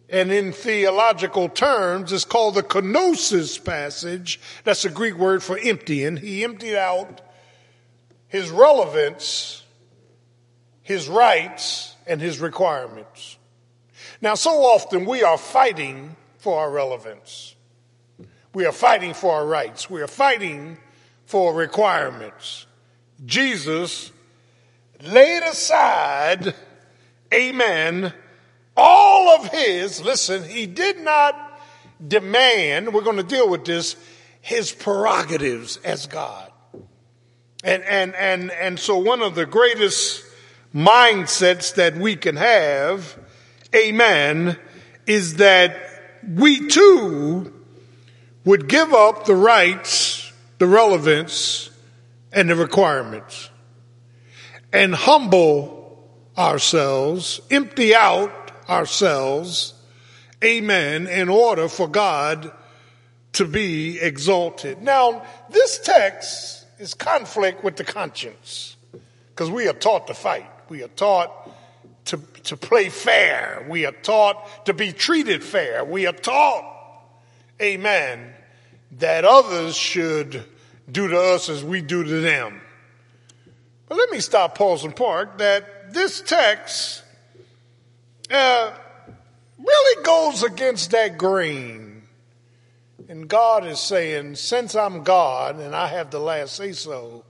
and 0.09 0.31
in 0.31 0.53
theological 0.53 1.49
terms, 1.49 2.13
it's 2.13 2.25
called 2.25 2.55
the 2.55 2.63
kenosis 2.63 3.63
passage. 3.65 4.41
That's 4.63 4.85
a 4.85 4.91
Greek 4.91 5.17
word 5.17 5.43
for 5.43 5.59
emptying. 5.59 6.19
He 6.19 6.45
emptied 6.45 6.77
out 6.77 7.21
his 8.29 8.49
relevance, 8.49 9.65
his 10.83 11.09
rights, 11.09 11.97
and 12.07 12.21
his 12.21 12.39
requirements. 12.39 13.39
Now, 14.21 14.37
so 14.37 14.51
often 14.51 15.05
we 15.05 15.25
are 15.25 15.39
fighting 15.39 16.15
for 16.39 16.61
our 16.61 16.71
relevance. 16.71 17.57
We 18.55 18.67
are 18.67 18.73
fighting 18.73 19.15
for 19.15 19.35
our 19.35 19.47
rights. 19.47 19.91
We 19.91 20.01
are 20.01 20.09
fighting 20.09 20.79
for 21.27 21.53
requirements. 21.55 22.67
Jesus 23.25 24.13
laid 25.03 25.43
aside, 25.43 26.55
amen, 27.33 28.13
all 28.77 29.29
of 29.37 29.49
his, 29.49 30.01
listen, 30.01 30.45
he 30.45 30.67
did 30.67 30.99
not 31.01 31.61
demand, 32.07 32.93
we're 32.95 33.03
going 33.03 33.17
to 33.17 33.23
deal 33.23 33.49
with 33.49 33.65
this, 33.65 33.97
his 34.41 34.73
prerogatives 34.73 35.79
as 35.79 36.07
God. 36.07 36.51
And, 37.63 37.83
and, 37.83 38.15
and, 38.15 38.51
and 38.51 38.79
so 38.79 38.97
one 38.97 39.21
of 39.21 39.35
the 39.35 39.45
greatest 39.45 40.25
mindsets 40.75 41.75
that 41.75 41.97
we 41.97 42.17
can 42.17 42.37
have, 42.37 43.19
amen, 43.75 44.57
is 45.07 45.37
that 45.37 45.77
we 46.27 46.69
too 46.69 47.53
would 48.45 48.69
give 48.69 48.95
up 48.95 49.27
the 49.27 49.35
rights, 49.35 50.33
the 50.59 50.67
relevance, 50.67 51.70
and 52.33 52.51
the 52.51 52.57
requirements 52.57 53.51
and 54.73 54.95
humble 54.95 56.09
ourselves, 56.39 57.41
empty 57.51 57.95
out 57.95 58.53
ourselves, 58.69 59.75
amen, 60.43 61.07
in 61.07 61.29
order 61.29 61.69
for 61.69 61.89
God 61.89 62.53
to 63.33 63.45
be 63.45 63.99
exalted. 64.01 64.81
Now, 64.83 65.25
this 65.51 65.79
text 65.79 66.67
is 66.79 66.95
conflict 66.95 67.63
with 67.63 67.77
the 67.77 67.85
conscience 67.85 68.77
because 69.31 69.51
we 69.51 69.69
are 69.69 69.75
taught 69.75 70.07
to 70.07 70.15
fight. 70.15 70.51
We 70.69 70.83
are 70.83 70.89
taught 70.89 71.51
to, 72.07 72.19
to 72.45 72.57
play 72.57 72.89
fair. 72.89 73.67
We 73.69 73.87
are 73.87 73.93
taught 73.93 74.67
to 74.67 74.75
be 74.75 74.93
treated 74.93 75.45
fair. 75.45 75.85
We 75.85 76.07
are 76.07 76.13
taught, 76.13 76.65
amen, 77.61 78.33
that 78.99 79.25
others 79.25 79.77
should 79.77 80.45
do 80.93 81.09
to 81.09 81.19
us 81.19 81.49
as 81.49 81.63
we 81.65 81.81
do 81.81 82.05
to 82.05 82.21
them. 82.21 82.61
But 83.89 83.99
let 83.99 84.11
me 84.11 84.21
stop, 84.21 84.57
pause, 84.57 84.85
and 84.85 84.95
park 84.95 85.39
that 85.39 85.93
this 85.93 86.21
text 86.21 87.03
uh, 88.31 88.73
really 89.59 90.05
goes 90.05 90.43
against 90.43 90.93
that 90.93 91.19
grain. 91.19 92.03
And 93.09 93.27
God 93.27 93.67
is 93.67 93.81
saying, 93.81 94.37
since 94.37 94.77
I'm 94.77 95.03
God 95.03 95.59
and 95.59 95.75
I 95.75 95.89
have 95.89 96.11
the 96.11 96.21
last 96.21 96.55
say 96.55 96.73
so, 96.73 97.25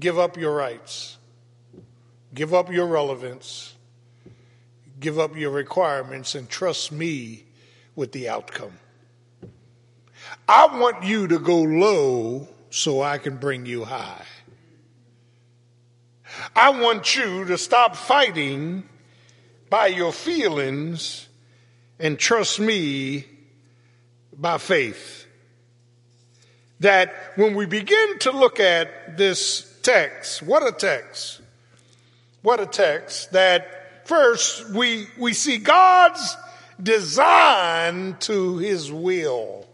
give 0.00 0.18
up 0.18 0.38
your 0.38 0.54
rights, 0.54 1.18
give 2.32 2.54
up 2.54 2.72
your 2.72 2.86
relevance, 2.86 3.74
give 4.98 5.18
up 5.18 5.36
your 5.36 5.50
requirements, 5.50 6.34
and 6.34 6.48
trust 6.48 6.92
me 6.92 7.44
with 7.94 8.12
the 8.12 8.30
outcome. 8.30 8.78
I 10.48 10.78
want 10.78 11.04
you 11.04 11.28
to 11.28 11.38
go 11.38 11.60
low 11.60 12.48
so 12.70 13.02
I 13.02 13.18
can 13.18 13.36
bring 13.36 13.66
you 13.66 13.84
high. 13.84 14.24
I 16.54 16.70
want 16.70 17.16
you 17.16 17.44
to 17.46 17.58
stop 17.58 17.96
fighting 17.96 18.84
by 19.70 19.88
your 19.88 20.12
feelings 20.12 21.28
and 21.98 22.18
trust 22.18 22.60
me 22.60 23.24
by 24.36 24.58
faith. 24.58 25.26
That 26.80 27.14
when 27.36 27.54
we 27.54 27.66
begin 27.66 28.18
to 28.20 28.32
look 28.32 28.60
at 28.60 29.16
this 29.16 29.78
text, 29.82 30.42
what 30.42 30.66
a 30.66 30.72
text. 30.72 31.40
What 32.42 32.60
a 32.60 32.66
text 32.66 33.32
that 33.32 34.06
first 34.06 34.70
we, 34.70 35.06
we 35.18 35.32
see 35.32 35.56
God's 35.58 36.36
design 36.80 38.16
to 38.20 38.58
his 38.58 38.92
will. 38.92 39.66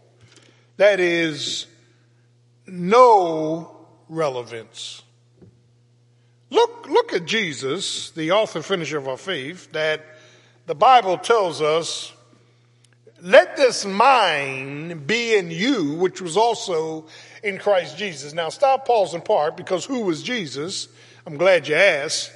That 0.77 0.99
is 0.99 1.67
no 2.67 3.87
relevance. 4.09 5.01
Look, 6.49 6.87
look 6.87 7.13
at 7.13 7.25
Jesus, 7.25 8.11
the 8.11 8.31
author 8.31 8.61
finisher 8.61 8.97
of 8.97 9.07
our 9.07 9.17
faith, 9.17 9.71
that 9.71 10.05
the 10.65 10.75
Bible 10.75 11.17
tells 11.17 11.61
us, 11.61 12.13
let 13.21 13.55
this 13.55 13.85
mind 13.85 15.07
be 15.07 15.35
in 15.35 15.49
you, 15.49 15.93
which 15.95 16.21
was 16.21 16.37
also 16.37 17.07
in 17.41 17.57
Christ 17.57 17.97
Jesus. 17.97 18.33
Now 18.33 18.49
stop, 18.49 18.85
pause, 18.85 19.13
and 19.13 19.23
part, 19.23 19.57
because 19.57 19.85
who 19.85 20.01
was 20.01 20.21
Jesus? 20.21 20.89
I'm 21.25 21.37
glad 21.37 21.67
you 21.67 21.75
asked. 21.75 22.31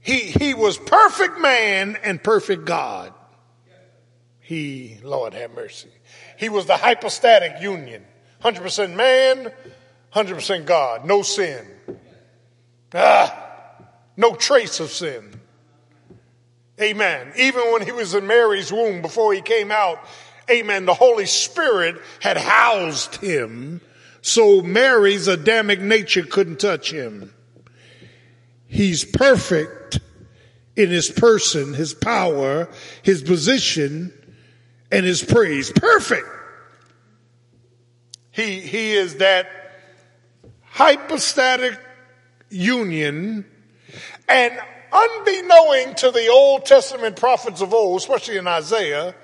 He, 0.00 0.18
he 0.18 0.52
was 0.52 0.78
perfect 0.78 1.38
man 1.38 1.96
and 2.02 2.22
perfect 2.22 2.64
God. 2.64 3.14
He, 4.40 4.98
Lord 5.02 5.32
have 5.34 5.54
mercy. 5.54 5.90
He 6.36 6.48
was 6.48 6.66
the 6.66 6.76
hypostatic 6.76 7.62
union. 7.62 8.04
100% 8.42 8.94
man, 8.94 9.52
100% 10.14 10.64
God. 10.64 11.04
No 11.04 11.22
sin. 11.22 11.66
Ah, 12.94 13.76
no 14.16 14.34
trace 14.34 14.80
of 14.80 14.90
sin. 14.90 15.40
Amen. 16.80 17.32
Even 17.36 17.72
when 17.72 17.82
he 17.82 17.92
was 17.92 18.14
in 18.14 18.26
Mary's 18.26 18.72
womb 18.72 19.02
before 19.02 19.32
he 19.34 19.42
came 19.42 19.70
out, 19.70 19.98
amen, 20.50 20.86
the 20.86 20.94
Holy 20.94 21.26
Spirit 21.26 22.00
had 22.20 22.36
housed 22.36 23.16
him 23.16 23.80
so 24.22 24.60
Mary's 24.60 25.28
Adamic 25.28 25.80
nature 25.80 26.22
couldn't 26.22 26.60
touch 26.60 26.90
him. 26.90 27.32
He's 28.66 29.04
perfect 29.04 30.00
in 30.76 30.90
his 30.90 31.10
person, 31.10 31.74
his 31.74 31.94
power, 31.94 32.68
his 33.02 33.22
position, 33.22 34.12
and 34.92 35.04
his 35.04 35.22
praise. 35.22 35.72
Perfect. 35.72 36.26
He, 38.30 38.60
he 38.60 38.92
is 38.92 39.16
that 39.16 39.48
hypostatic 40.62 41.78
union 42.48 43.44
and 44.28 44.60
unbeknown 44.92 45.94
to 45.96 46.10
the 46.10 46.28
Old 46.28 46.64
Testament 46.64 47.16
prophets 47.16 47.60
of 47.60 47.74
old, 47.74 48.00
especially 48.00 48.36
in 48.36 48.46
Isaiah, 48.46 49.14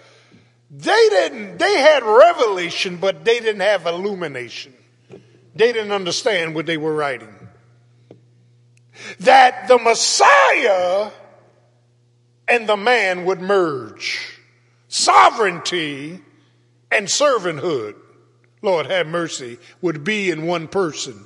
they 0.70 1.08
didn't, 1.10 1.58
they 1.58 1.78
had 1.78 2.02
revelation, 2.02 2.96
but 2.96 3.24
they 3.24 3.38
didn't 3.40 3.60
have 3.60 3.86
illumination. 3.86 4.74
They 5.54 5.72
didn't 5.72 5.92
understand 5.92 6.54
what 6.54 6.66
they 6.66 6.76
were 6.76 6.94
writing. 6.94 7.34
That 9.20 9.68
the 9.68 9.78
Messiah 9.78 11.10
and 12.48 12.68
the 12.68 12.76
man 12.76 13.24
would 13.24 13.40
merge. 13.40 14.40
Sovereignty 14.88 16.20
and 16.90 17.06
servanthood, 17.06 17.94
Lord 18.66 18.86
have 18.86 19.06
mercy, 19.06 19.58
would 19.80 20.04
be 20.04 20.30
in 20.30 20.46
one 20.46 20.68
person. 20.68 21.24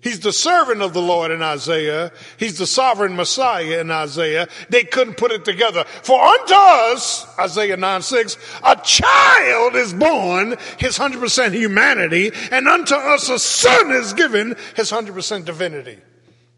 He's 0.00 0.20
the 0.20 0.32
servant 0.32 0.80
of 0.80 0.92
the 0.92 1.02
Lord 1.02 1.32
in 1.32 1.42
Isaiah. 1.42 2.12
He's 2.36 2.58
the 2.58 2.68
sovereign 2.68 3.16
Messiah 3.16 3.80
in 3.80 3.90
Isaiah. 3.90 4.46
They 4.68 4.84
couldn't 4.84 5.16
put 5.16 5.32
it 5.32 5.44
together. 5.44 5.84
For 5.84 6.24
unto 6.24 6.54
us, 6.54 7.26
Isaiah 7.36 7.76
9 7.76 8.02
6, 8.02 8.36
a 8.64 8.76
child 8.76 9.74
is 9.74 9.92
born, 9.92 10.56
his 10.78 10.98
100% 10.98 11.52
humanity, 11.52 12.30
and 12.52 12.68
unto 12.68 12.94
us 12.94 13.28
a 13.28 13.40
son 13.40 13.90
is 13.90 14.12
given, 14.12 14.54
his 14.76 14.92
100% 14.92 15.44
divinity. 15.44 15.98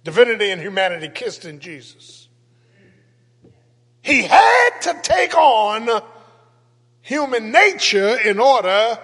Divinity 0.05 0.51
and 0.51 0.61
humanity 0.61 1.09
kissed 1.09 1.47
in 1.47 1.61
Jesus. 1.61 2.29
He 4.03 4.23
had 4.23 4.71
to 4.83 4.99
take 5.03 5.35
on 5.35 6.03
human 7.01 7.53
nature 7.53 8.19
in 8.19 8.39
order 8.39 8.99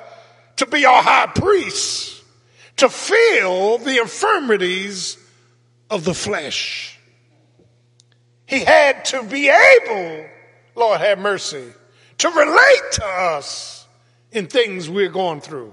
to 0.57 0.67
be 0.67 0.85
our 0.85 1.03
high 1.03 1.27
priest 1.27 2.17
to 2.77 2.89
feel 2.89 3.79
the 3.79 3.99
infirmities 3.99 5.17
of 5.91 6.05
the 6.05 6.15
flesh. 6.15 6.99
He 8.47 8.61
had 8.61 9.05
to 9.07 9.23
be 9.23 9.49
able, 9.49 10.27
Lord 10.75 11.01
have 11.01 11.19
mercy, 11.19 11.73
to 12.19 12.29
relate 12.29 12.93
to 12.93 13.05
us 13.05 13.87
in 14.31 14.47
things 14.47 14.89
we're 14.89 15.09
going 15.09 15.41
through. 15.41 15.73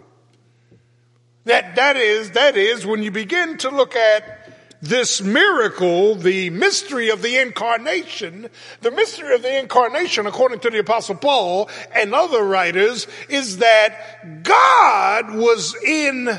That, 1.45 1.75
that 1.75 1.97
is, 1.97 2.31
that 2.31 2.55
is 2.55 2.85
when 2.85 3.03
you 3.03 3.11
begin 3.11 3.57
to 3.59 3.69
look 3.69 3.95
at 3.95 4.42
this 4.83 5.21
miracle, 5.21 6.13
the 6.13 6.49
mystery 6.49 7.09
of 7.09 7.21
the 7.21 7.39
incarnation, 7.39 8.49
the 8.81 8.91
mystery 8.91 9.33
of 9.33 9.41
the 9.41 9.57
incarnation, 9.57 10.25
according 10.25 10.59
to 10.59 10.69
the 10.69 10.79
apostle 10.79 11.15
Paul 11.15 11.69
and 11.95 12.13
other 12.13 12.43
writers, 12.43 13.07
is 13.29 13.59
that 13.59 14.43
God 14.43 15.35
was 15.35 15.73
in 15.81 16.37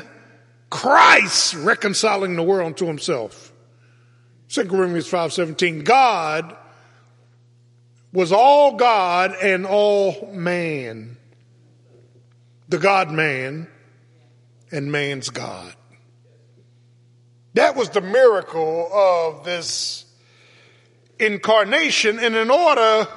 Christ 0.69 1.55
reconciling 1.55 2.35
the 2.35 2.43
world 2.43 2.77
to 2.77 2.85
himself. 2.85 3.51
2 4.49 4.69
Corinthians 4.69 5.09
5:17 5.09 5.83
God 5.83 6.55
was 8.13 8.31
all 8.31 8.75
God 8.75 9.35
and 9.41 9.65
all 9.65 10.29
man. 10.31 11.17
The 12.69 12.77
God 12.77 13.09
man 13.09 13.67
and 14.71 14.91
man's 14.91 15.31
God. 15.31 15.73
That 17.55 17.75
was 17.75 17.89
the 17.89 18.01
miracle 18.01 18.89
of 18.93 19.43
this 19.43 20.05
incarnation 21.19 22.19
and 22.19 22.35
in 22.35 22.49
order 22.49 23.07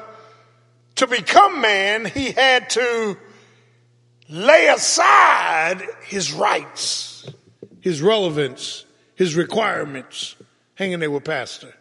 to 0.97 1.07
become 1.07 1.61
man 1.61 2.05
he 2.05 2.31
had 2.31 2.71
to 2.71 3.17
lay 4.29 4.69
aside 4.69 5.83
his 6.03 6.33
rights 6.33 7.09
his 7.81 8.03
relevance, 8.03 8.85
his 9.15 9.35
requirements 9.35 10.37
hanging 10.75 11.01
there 11.01 11.11
with 11.11 11.25
Pastor. 11.25 11.75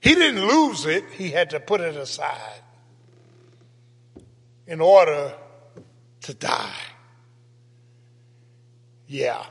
He 0.00 0.14
didn't 0.14 0.46
lose 0.46 0.84
it, 0.84 1.04
he 1.12 1.30
had 1.30 1.50
to 1.50 1.60
put 1.60 1.80
it 1.80 1.96
aside 1.96 2.60
in 4.66 4.80
order 4.80 5.34
to 6.22 6.34
die. 6.34 6.82
Yeah, 9.06 9.44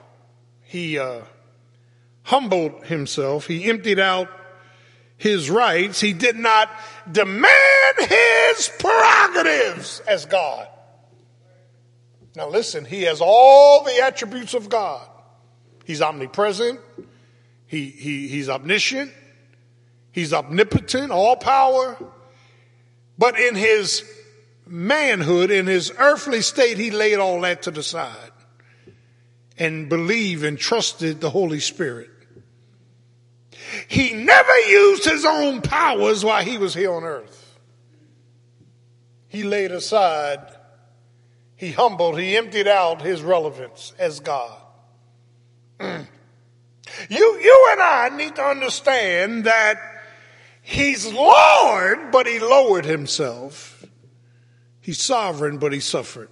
he 0.62 1.00
uh, 1.00 1.22
humbled 2.24 2.86
himself, 2.86 3.48
he 3.48 3.70
emptied 3.70 4.00
out 4.00 4.30
his 5.18 5.50
rights, 5.50 6.02
he 6.02 6.14
did 6.14 6.36
not 6.36 6.70
demand 7.10 7.98
his 8.00 8.70
prerogatives 8.80 10.02
as 10.08 10.26
God. 10.26 10.68
Now 12.36 12.50
listen, 12.50 12.86
he 12.86 13.04
has 13.04 13.22
all 13.22 13.84
the 13.84 14.02
attributes 14.02 14.54
of 14.54 14.70
God. 14.70 15.08
He's 15.86 16.02
omnipresent. 16.02 16.80
He, 17.68 17.90
he, 17.90 18.28
he's 18.28 18.50
omniscient. 18.50 19.12
He's 20.12 20.34
omnipotent, 20.34 21.12
all 21.12 21.36
power. 21.36 21.98
But 23.18 23.40
in 23.40 23.56
his 23.56 24.04
manhood, 24.66 25.52
in 25.52 25.68
his 25.68 25.92
earthly 25.98 26.42
state, 26.42 26.78
he 26.78 26.92
laid 26.92 27.18
all 27.18 27.42
that 27.42 27.64
to 27.64 27.72
the 27.72 27.84
side 27.84 28.32
and 29.58 29.90
believed 29.90 30.44
and 30.44 30.58
trusted 30.58 31.22
the 31.22 31.30
Holy 31.30 31.60
Spirit. 31.60 32.10
He 33.88 34.14
never 34.14 34.60
used 34.62 35.06
his 35.06 35.26
own 35.26 35.62
powers 35.62 36.24
while 36.24 36.44
he 36.44 36.58
was 36.58 36.74
here 36.74 36.94
on 36.94 37.04
earth. 37.04 37.58
He 39.28 39.44
laid 39.44 39.72
aside, 39.72 40.40
he 41.56 41.72
humbled, 41.72 42.20
he 42.20 42.38
emptied 42.38 42.68
out 42.68 43.02
his 43.02 43.22
relevance 43.22 43.94
as 43.98 44.20
God. 44.20 44.60
Mm. 45.80 46.08
You, 47.10 47.40
you 47.42 47.68
and 47.72 47.82
I 47.82 48.10
need 48.10 48.36
to 48.36 48.44
understand 48.44 49.46
that 49.46 49.78
He's 50.66 51.12
Lord, 51.12 52.12
but 52.12 52.26
he 52.26 52.40
lowered 52.40 52.86
himself. 52.86 53.86
He's 54.80 55.02
sovereign, 55.02 55.58
but 55.58 55.74
he 55.74 55.82
suffered. 55.82 56.30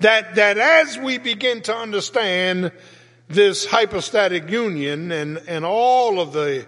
That, 0.00 0.34
that 0.34 0.58
as 0.58 0.98
we 0.98 1.18
begin 1.18 1.62
to 1.62 1.74
understand 1.74 2.72
this 3.28 3.66
hypostatic 3.66 4.50
union 4.50 5.10
and, 5.10 5.38
and 5.48 5.64
all 5.64 6.20
of 6.20 6.32
the, 6.32 6.66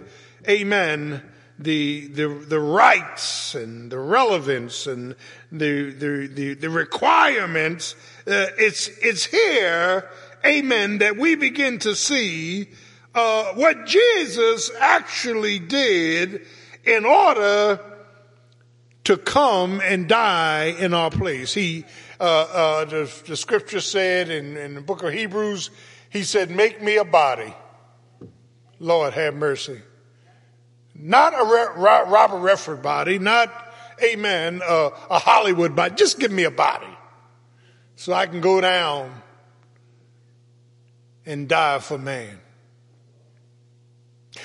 amen, 0.49 1.23
the, 1.59 2.09
the, 2.09 2.29
the 2.29 2.61
rights 2.61 3.55
and 3.55 3.91
the 3.91 3.99
relevance 3.99 4.87
and 4.87 5.15
the, 5.51 5.93
the, 5.93 6.27
the, 6.27 6.55
the 6.55 6.71
requirements, 6.71 7.95
uh, 8.27 8.47
it's, 8.59 8.89
it's 9.03 9.25
here, 9.25 10.09
amen, 10.45 10.99
that 10.99 11.17
we 11.17 11.35
begin 11.35 11.79
to 11.81 11.95
see 11.95 12.69
uh, 13.15 13.53
what 13.55 13.87
Jesus 13.87 14.71
actually 14.79 15.59
did 15.59 16.47
in 16.85 17.05
order 17.05 17.81
to 19.05 19.17
come 19.17 19.81
and 19.81 20.09
die 20.09 20.75
in 20.79 20.93
our 20.93 21.11
place. 21.11 21.55
He, 21.55 21.85
uh, 22.21 22.25
uh, 22.25 22.85
the, 22.85 23.23
the, 23.27 23.37
scripture 23.37 23.81
said 23.81 24.29
in, 24.29 24.57
in 24.57 24.75
the 24.75 24.81
book 24.81 25.03
of 25.03 25.13
Hebrews, 25.13 25.71
he 26.11 26.23
said, 26.23 26.51
make 26.51 26.83
me 26.83 26.97
a 26.97 27.05
body. 27.05 27.55
Lord 28.79 29.15
have 29.15 29.35
mercy. 29.35 29.81
Not 30.95 31.35
a 31.35 31.45
Re- 31.45 31.83
Robert 32.11 32.39
Redford 32.39 32.83
body, 32.83 33.19
not, 33.19 33.53
amen, 34.03 34.61
uh, 34.67 34.91
a 35.11 35.19
Hollywood 35.19 35.77
body. 35.77 35.95
Just 35.95 36.19
give 36.19 36.33
me 36.33 36.45
a 36.45 36.51
body 36.51 36.89
so 37.97 38.13
I 38.13 38.27
can 38.27 38.41
go 38.41 38.61
down 38.61 39.23
and 41.27 41.49
die 41.49 41.79
for 41.79 41.99
man. 41.99 42.41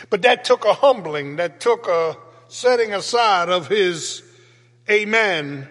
But 0.09 0.23
that 0.23 0.43
took 0.43 0.65
a 0.65 0.73
humbling, 0.73 1.37
that 1.37 1.59
took 1.59 1.87
a 1.87 2.17
setting 2.47 2.93
aside 2.93 3.49
of 3.49 3.67
his, 3.67 4.21
amen, 4.89 5.69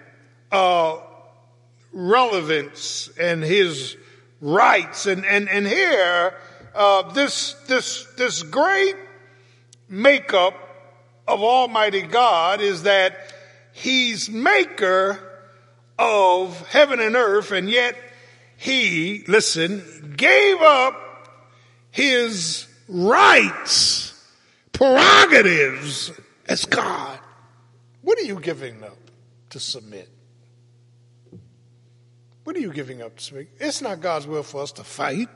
uh, 0.50 0.96
relevance 1.92 3.10
and 3.20 3.42
his 3.42 3.96
rights. 4.42 5.06
And, 5.06 5.24
and, 5.24 5.48
and 5.48 5.66
here, 5.66 6.34
uh, 6.74 7.12
this, 7.12 7.54
this, 7.68 8.04
this 8.18 8.42
great 8.42 8.96
makeup 9.88 10.54
of 11.26 11.42
Almighty 11.42 12.02
God 12.02 12.60
is 12.60 12.82
that 12.82 13.16
He's 13.72 14.28
maker 14.28 15.18
of 15.98 16.68
heaven 16.68 17.00
and 17.00 17.16
earth, 17.16 17.52
and 17.52 17.70
yet 17.70 17.96
He, 18.58 19.24
listen, 19.28 20.14
gave 20.16 20.60
up 20.60 20.94
His 21.90 22.66
rights, 22.88 24.12
prerogatives 24.72 26.10
as 26.46 26.66
God. 26.66 27.18
What 28.02 28.18
are 28.18 28.24
you 28.24 28.40
giving 28.40 28.82
up 28.82 28.98
to 29.50 29.60
submit? 29.60 30.11
What 32.44 32.56
are 32.56 32.60
you 32.60 32.72
giving 32.72 33.02
up 33.02 33.16
to 33.16 33.22
submit? 33.22 33.48
It's 33.58 33.80
not 33.80 34.00
God's 34.00 34.26
will 34.26 34.42
for 34.42 34.62
us 34.62 34.72
to 34.72 34.84
fight. 34.84 35.28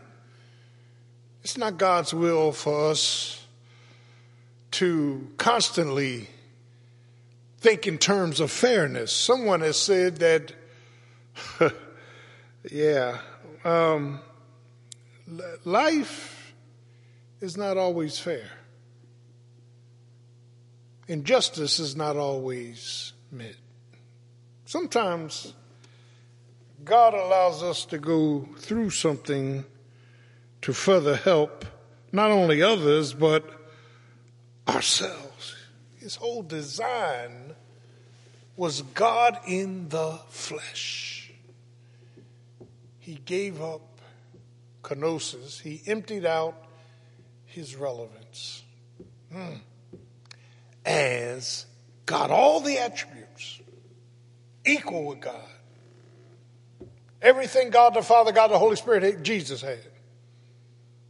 It's 1.42 1.56
not 1.56 1.78
God's 1.78 2.12
will 2.12 2.50
for 2.52 2.90
us 2.90 3.46
to 4.72 5.28
constantly 5.36 6.28
think 7.58 7.86
in 7.86 7.98
terms 7.98 8.40
of 8.40 8.50
fairness. 8.50 9.12
Someone 9.12 9.60
has 9.60 9.76
said 9.76 10.16
that, 10.16 10.52
yeah, 12.70 13.18
um, 13.64 14.20
life 15.64 16.52
is 17.40 17.56
not 17.56 17.76
always 17.76 18.18
fair. 18.18 18.50
Injustice 21.08 21.78
is 21.78 21.94
not 21.94 22.16
always 22.16 23.12
met. 23.30 23.54
Sometimes 24.64 25.54
God 26.84 27.14
allows 27.14 27.62
us 27.62 27.84
to 27.86 27.98
go 27.98 28.48
through 28.58 28.90
something 28.90 29.64
to 30.62 30.72
further 30.72 31.16
help 31.16 31.64
not 32.12 32.30
only 32.30 32.62
others, 32.62 33.12
but 33.12 33.44
ourselves. 34.68 35.54
His 35.96 36.16
whole 36.16 36.42
design 36.42 37.54
was 38.56 38.82
God 38.82 39.38
in 39.46 39.88
the 39.88 40.18
flesh. 40.28 41.32
He 42.98 43.14
gave 43.14 43.60
up 43.60 43.82
kenosis, 44.82 45.60
he 45.60 45.82
emptied 45.86 46.24
out 46.24 46.54
his 47.44 47.74
relevance 47.74 48.62
hmm. 49.32 49.54
as 50.84 51.66
God, 52.06 52.30
all 52.30 52.60
the 52.60 52.78
attributes, 52.78 53.60
equal 54.64 55.06
with 55.06 55.20
God. 55.20 55.55
Everything 57.22 57.70
God 57.70 57.94
the 57.94 58.02
Father, 58.02 58.32
God 58.32 58.50
the 58.50 58.58
Holy 58.58 58.76
Spirit, 58.76 59.22
Jesus 59.22 59.62
had 59.62 59.78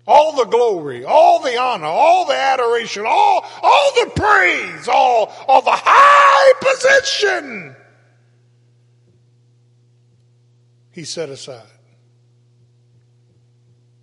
all 0.07 0.37
the 0.37 0.45
glory, 0.45 1.05
all 1.05 1.43
the 1.43 1.59
honor, 1.59 1.87
all 1.87 2.27
the 2.27 2.35
adoration, 2.35 3.05
all, 3.07 3.45
all 3.63 3.93
the 4.05 4.11
praise, 4.15 4.89
all, 4.89 5.33
all 5.49 5.63
the 5.63 5.71
high 5.73 6.53
position 6.61 7.75
he 10.93 11.05
set 11.05 11.29
aside. 11.29 11.67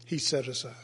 He 0.06 0.18
set 0.18 0.48
aside. 0.48 0.76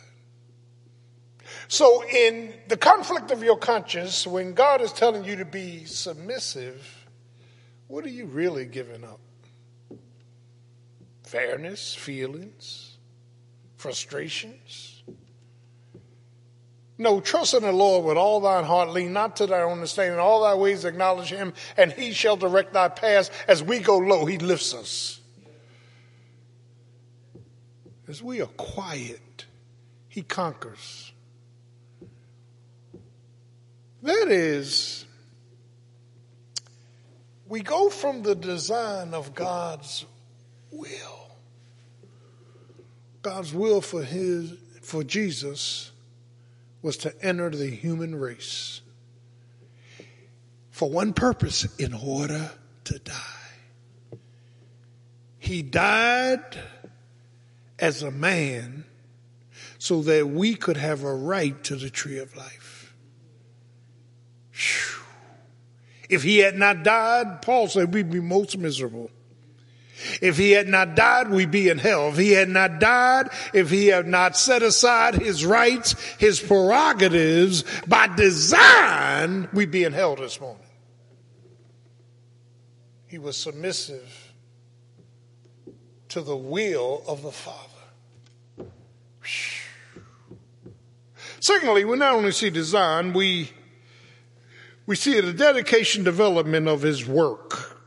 So, 1.67 2.03
in 2.03 2.53
the 2.67 2.77
conflict 2.77 3.29
of 3.29 3.43
your 3.43 3.57
conscience, 3.57 4.25
when 4.25 4.53
God 4.53 4.81
is 4.81 4.91
telling 4.91 5.23
you 5.23 5.35
to 5.35 5.45
be 5.45 5.85
submissive, 5.85 7.05
what 7.87 8.05
are 8.05 8.09
you 8.09 8.25
really 8.25 8.65
giving 8.65 9.03
up? 9.03 9.19
Fairness, 11.29 11.93
feelings, 11.93 12.97
frustrations? 13.77 15.03
No, 16.97 17.21
trust 17.21 17.53
in 17.53 17.61
the 17.61 17.71
Lord 17.71 18.03
with 18.03 18.17
all 18.17 18.39
thine 18.39 18.63
heart, 18.63 18.89
lean 18.89 19.13
not 19.13 19.35
to 19.35 19.45
thy 19.45 19.61
understanding, 19.61 20.17
all 20.19 20.41
thy 20.41 20.55
ways 20.55 20.85
acknowledge 20.85 21.29
him, 21.29 21.53
and 21.77 21.91
he 21.91 22.13
shall 22.13 22.35
direct 22.35 22.73
thy 22.73 22.87
paths. 22.87 23.29
As 23.47 23.61
we 23.61 23.77
go 23.77 23.99
low, 23.99 24.25
he 24.25 24.39
lifts 24.39 24.73
us. 24.73 25.19
As 28.07 28.23
we 28.23 28.41
are 28.41 28.47
quiet, 28.47 29.45
he 30.07 30.23
conquers. 30.23 31.11
That 34.01 34.29
is, 34.29 35.05
we 37.47 37.61
go 37.61 37.91
from 37.91 38.23
the 38.23 38.33
design 38.33 39.13
of 39.13 39.35
God's 39.35 40.07
will. 40.71 41.18
God's 43.21 43.53
will 43.53 43.81
for 43.81 44.03
his 44.03 44.53
for 44.81 45.03
Jesus 45.03 45.91
was 46.81 46.97
to 46.97 47.13
enter 47.25 47.49
the 47.49 47.69
human 47.69 48.15
race 48.15 48.81
for 50.71 50.89
one 50.89 51.13
purpose 51.13 51.65
in 51.77 51.93
order 51.93 52.51
to 52.85 52.99
die. 52.99 53.13
He 55.37 55.61
died 55.61 56.57
as 57.77 58.01
a 58.01 58.11
man 58.11 58.85
so 59.77 60.01
that 60.03 60.27
we 60.27 60.55
could 60.55 60.77
have 60.77 61.03
a 61.03 61.13
right 61.13 61.61
to 61.65 61.75
the 61.75 61.89
tree 61.89 62.19
of 62.19 62.35
life. 62.35 62.93
Whew. 64.53 65.03
If 66.09 66.23
he 66.23 66.39
had 66.39 66.57
not 66.57 66.83
died, 66.83 67.41
Paul 67.41 67.67
said 67.67 67.93
we'd 67.93 68.11
be 68.11 68.19
most 68.19 68.57
miserable. 68.57 69.11
If 70.21 70.37
he 70.37 70.51
had 70.51 70.67
not 70.67 70.95
died, 70.95 71.29
we'd 71.29 71.51
be 71.51 71.69
in 71.69 71.77
hell. 71.77 72.09
If 72.09 72.17
he 72.17 72.31
had 72.31 72.49
not 72.49 72.79
died, 72.79 73.29
if 73.53 73.69
he 73.69 73.87
had 73.87 74.07
not 74.07 74.37
set 74.37 74.63
aside 74.63 75.15
his 75.15 75.45
rights, 75.45 75.93
his 76.17 76.39
prerogatives 76.39 77.63
by 77.87 78.07
design, 78.15 79.49
we'd 79.53 79.71
be 79.71 79.83
in 79.83 79.93
hell 79.93 80.15
this 80.15 80.39
morning. 80.39 80.63
He 83.07 83.17
was 83.17 83.35
submissive 83.37 84.33
to 86.09 86.21
the 86.21 86.37
will 86.37 87.03
of 87.07 87.21
the 87.23 87.31
Father. 87.31 87.65
Secondly, 91.39 91.85
we 91.85 91.97
not 91.97 92.15
only 92.15 92.31
see 92.31 92.49
design, 92.49 93.13
we, 93.13 93.49
we 94.85 94.95
see 94.95 95.19
the 95.21 95.33
dedication 95.33 96.03
development 96.03 96.67
of 96.67 96.81
his 96.81 97.07
work. 97.07 97.77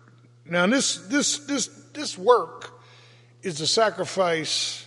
Now 0.47 0.67
this, 0.67 0.97
this, 1.09 1.39
this 1.39 1.69
this 1.95 2.17
work 2.17 2.81
is 3.43 3.59
the 3.59 3.67
sacrifice 3.67 4.87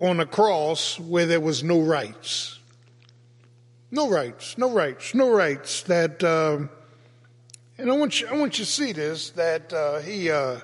on 0.00 0.20
a 0.20 0.26
cross 0.26 0.98
where 0.98 1.26
there 1.26 1.40
was 1.40 1.62
no 1.62 1.80
rights. 1.80 2.58
No 3.90 4.08
rights, 4.08 4.56
no 4.56 4.70
rights, 4.70 5.14
no 5.14 5.30
rights. 5.30 5.82
That, 5.82 6.24
uh, 6.24 6.66
and 7.78 7.90
I 7.90 7.96
want 7.96 8.20
you, 8.20 8.26
I 8.26 8.36
want 8.36 8.58
you 8.58 8.64
to 8.64 8.70
see 8.70 8.92
this 8.92 9.30
that 9.30 9.72
uh, 9.72 9.98
he, 10.00 10.30
uh, 10.30 10.60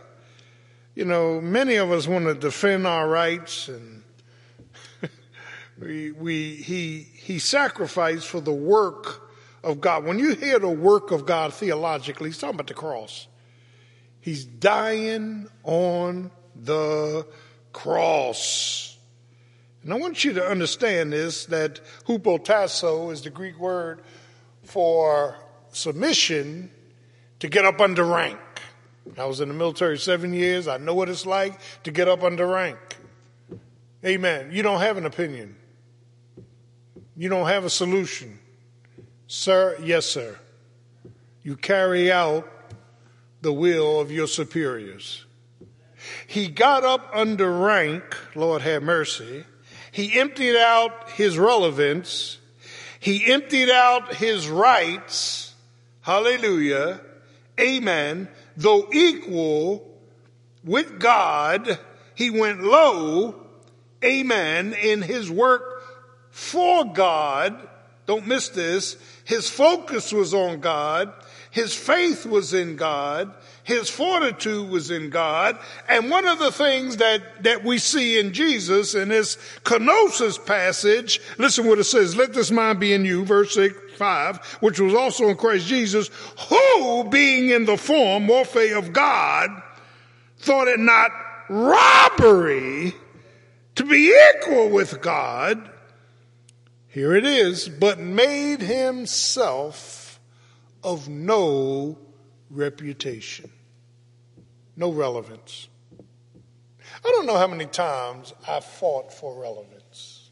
you 0.95 1.05
know, 1.05 1.41
many 1.41 1.77
of 1.77 1.93
us 1.93 2.09
want 2.09 2.25
to 2.25 2.35
defend 2.35 2.87
our 2.87 3.07
rights, 3.07 3.69
and 3.69 4.03
we, 5.79 6.11
we, 6.13 6.55
he, 6.55 7.07
he 7.15 7.39
sacrificed 7.39 8.27
for 8.27 8.41
the 8.41 8.53
work 8.53 9.31
of 9.63 9.81
God. 9.81 10.05
When 10.05 10.19
you 10.19 10.35
hear 10.35 10.59
the 10.59 10.69
work 10.69 11.11
of 11.11 11.27
God 11.27 11.53
theologically, 11.53 12.31
he's 12.31 12.39
talking 12.39 12.55
about 12.55 12.67
the 12.67 12.75
cross. 12.75 13.29
He's 14.21 14.45
dying 14.45 15.49
on 15.65 16.31
the 16.55 17.27
cross. 17.73 18.97
And 19.83 19.93
I 19.93 19.97
want 19.97 20.25
you 20.25 20.33
to 20.35 20.45
understand 20.45 21.13
this 21.13 21.47
that 21.47 21.81
hupotasso 22.07 23.13
is 23.13 23.23
the 23.23 23.31
Greek 23.31 23.59
word 23.59 24.03
for 24.65 25.37
submission 25.71 26.71
to 27.41 27.49
get 27.49 27.65
up 27.65 27.81
under 27.81 28.05
rank. 28.05 28.39
I 29.17 29.25
was 29.25 29.41
in 29.41 29.49
the 29.49 29.55
military 29.55 29.99
seven 29.99 30.35
years. 30.35 30.69
I 30.69 30.77
know 30.77 30.95
what 30.95 31.09
it's 31.09 31.25
like 31.25 31.59
to 31.85 31.91
get 31.91 32.09
up 32.09 32.23
under 32.23 32.47
rank. 32.47 32.79
Amen. 34.05 34.51
You 34.53 34.63
don't 34.63 34.81
have 34.81 34.97
an 34.97 35.07
opinion. 35.07 35.57
You 37.17 37.29
don't 37.29 37.47
have 37.47 37.65
a 37.65 37.71
solution. 37.71 38.39
Sir, 39.27 39.77
yes, 39.83 40.07
sir. 40.07 40.39
You 41.43 41.57
carry 41.57 42.13
out 42.13 42.49
the 43.41 43.53
will 43.53 44.01
of 44.01 44.11
your 44.11 44.27
superiors. 44.27 45.25
He 46.27 46.49
got 46.49 46.85
up 46.85 47.11
under 47.13 47.51
rank, 47.51 48.17
Lord 48.35 48.63
have 48.63 48.83
mercy. 48.83 49.45
He 49.93 50.19
emptied 50.19 50.57
out 50.57 51.11
his 51.11 51.39
relevance. 51.39 52.39
He 53.01 53.33
emptied 53.33 53.71
out 53.71 54.15
his 54.15 54.49
rights. 54.49 55.55
Hallelujah. 56.03 57.01
Amen. 57.59 58.29
Though 58.57 58.89
equal 58.93 59.87
with 60.65 60.99
God, 60.99 61.79
he 62.15 62.31
went 62.31 62.63
low. 62.63 63.47
Amen. 64.05 64.75
In 64.75 65.03
his 65.03 65.31
work 65.31 65.83
for 66.31 66.85
God. 66.85 67.69
Don't 68.07 68.27
miss 68.27 68.49
this. 68.49 68.97
His 69.25 69.51
focus 69.51 70.13
was 70.13 70.33
on 70.33 70.61
God. 70.61 71.13
His 71.59 71.75
faith 71.75 72.25
was 72.25 72.55
in 72.55 72.77
God. 72.77 73.35
His 73.65 73.91
fortitude 73.91 74.71
was 74.71 74.93
in 74.93 75.11
God. 75.11 75.59
And 75.89 76.09
one 76.09 76.25
of 76.25 76.39
the 76.39 76.53
things 76.53 76.99
that, 76.99 77.43
that 77.43 77.65
we 77.65 77.79
see 77.79 78.21
in 78.21 78.33
Jesus 78.33 78.95
in 78.95 79.09
this 79.09 79.37
kenosis 79.65 80.39
passage, 80.47 81.21
listen 81.37 81.67
what 81.67 81.81
it 81.81 81.85
says. 81.85 82.15
Let 82.15 82.33
this 82.33 82.53
mind 82.53 82.79
be 82.79 82.93
in 82.93 83.05
you, 83.05 83.25
verse 83.25 83.55
6, 83.55 83.75
5, 83.97 84.37
which 84.61 84.79
was 84.79 84.95
also 84.95 85.31
in 85.31 85.37
Christ 85.37 85.67
Jesus, 85.67 86.11
who 86.49 87.03
being 87.11 87.51
in 87.51 87.65
the 87.65 87.77
form, 87.77 88.29
morphe 88.29 88.79
of 88.79 88.93
God, 88.93 89.51
thought 90.39 90.69
it 90.69 90.79
not 90.79 91.11
robbery 91.49 92.95
to 93.75 93.85
be 93.85 94.17
equal 94.37 94.69
with 94.69 95.01
God. 95.01 95.69
Here 96.87 97.17
it 97.17 97.27
is, 97.27 97.69
but 97.69 97.99
made 97.99 98.61
himself 98.61 100.08
of 100.83 101.09
no 101.09 101.99
reputation 102.51 103.51
no 104.79 104.93
relevance. 104.93 105.69
I 107.05 107.11
don't 107.11 107.27
know 107.27 107.37
how 107.37 107.49
many 107.49 107.67
times 107.67 108.33
I 108.47 108.61
fought 108.61 109.13
for 109.13 109.39
relevance. 109.39 110.31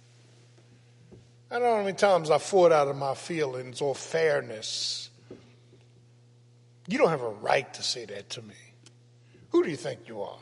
I 1.51 1.59
don't 1.59 1.65
know 1.65 1.77
how 1.77 1.83
many 1.83 1.97
times 1.97 2.31
I 2.31 2.39
fought 2.39 2.73
out 2.73 2.89
of 2.89 2.97
my 2.97 3.15
feelings 3.15 3.81
or 3.81 3.95
fairness. 3.95 5.11
You 6.89 6.97
don't 6.97 7.11
have 7.11 7.23
a 7.23 7.29
right 7.29 7.73
to 7.75 7.83
say 7.83 8.05
that 8.07 8.31
to 8.31 8.43
me. 8.43 8.55
Who 9.51 9.65
do 9.65 9.71
you 9.71 9.77
think 9.77 10.01
you 10.07 10.23
are? 10.23 10.39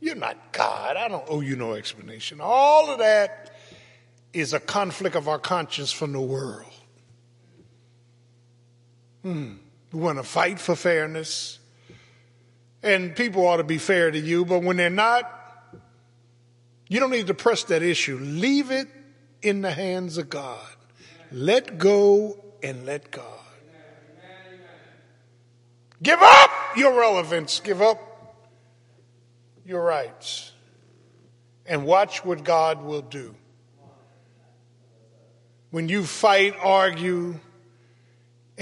You're 0.00 0.16
not 0.16 0.52
God. 0.52 0.96
I 0.96 1.08
don't 1.08 1.24
owe 1.28 1.42
you 1.42 1.54
no 1.54 1.74
explanation. 1.74 2.40
All 2.40 2.90
of 2.90 2.98
that 2.98 3.54
is 4.32 4.54
a 4.54 4.60
conflict 4.60 5.16
of 5.16 5.28
our 5.28 5.38
conscience 5.38 5.92
from 5.92 6.12
the 6.12 6.20
world. 6.20 6.72
Hmm. 9.22 9.54
We 9.92 10.00
want 10.00 10.18
to 10.18 10.24
fight 10.24 10.58
for 10.58 10.74
fairness. 10.74 11.58
And 12.82 13.14
people 13.14 13.46
ought 13.46 13.58
to 13.58 13.64
be 13.64 13.78
fair 13.78 14.10
to 14.10 14.18
you, 14.18 14.44
but 14.44 14.62
when 14.62 14.76
they're 14.76 14.90
not, 14.90 15.30
you 16.88 16.98
don't 16.98 17.10
need 17.10 17.28
to 17.28 17.34
press 17.34 17.64
that 17.64 17.82
issue. 17.82 18.18
Leave 18.18 18.70
it 18.70 18.88
in 19.40 19.60
the 19.60 19.70
hands 19.70 20.18
of 20.18 20.28
God. 20.28 20.66
Let 21.30 21.78
go 21.78 22.36
and 22.62 22.84
let 22.84 23.10
God. 23.10 23.24
Give 26.02 26.18
up 26.20 26.50
your 26.76 26.98
relevance. 26.98 27.60
Give 27.60 27.80
up 27.80 27.98
your 29.64 29.82
rights. 29.82 30.52
And 31.64 31.86
watch 31.86 32.24
what 32.24 32.42
God 32.42 32.82
will 32.82 33.02
do. 33.02 33.34
When 35.70 35.88
you 35.88 36.04
fight, 36.04 36.56
argue, 36.60 37.38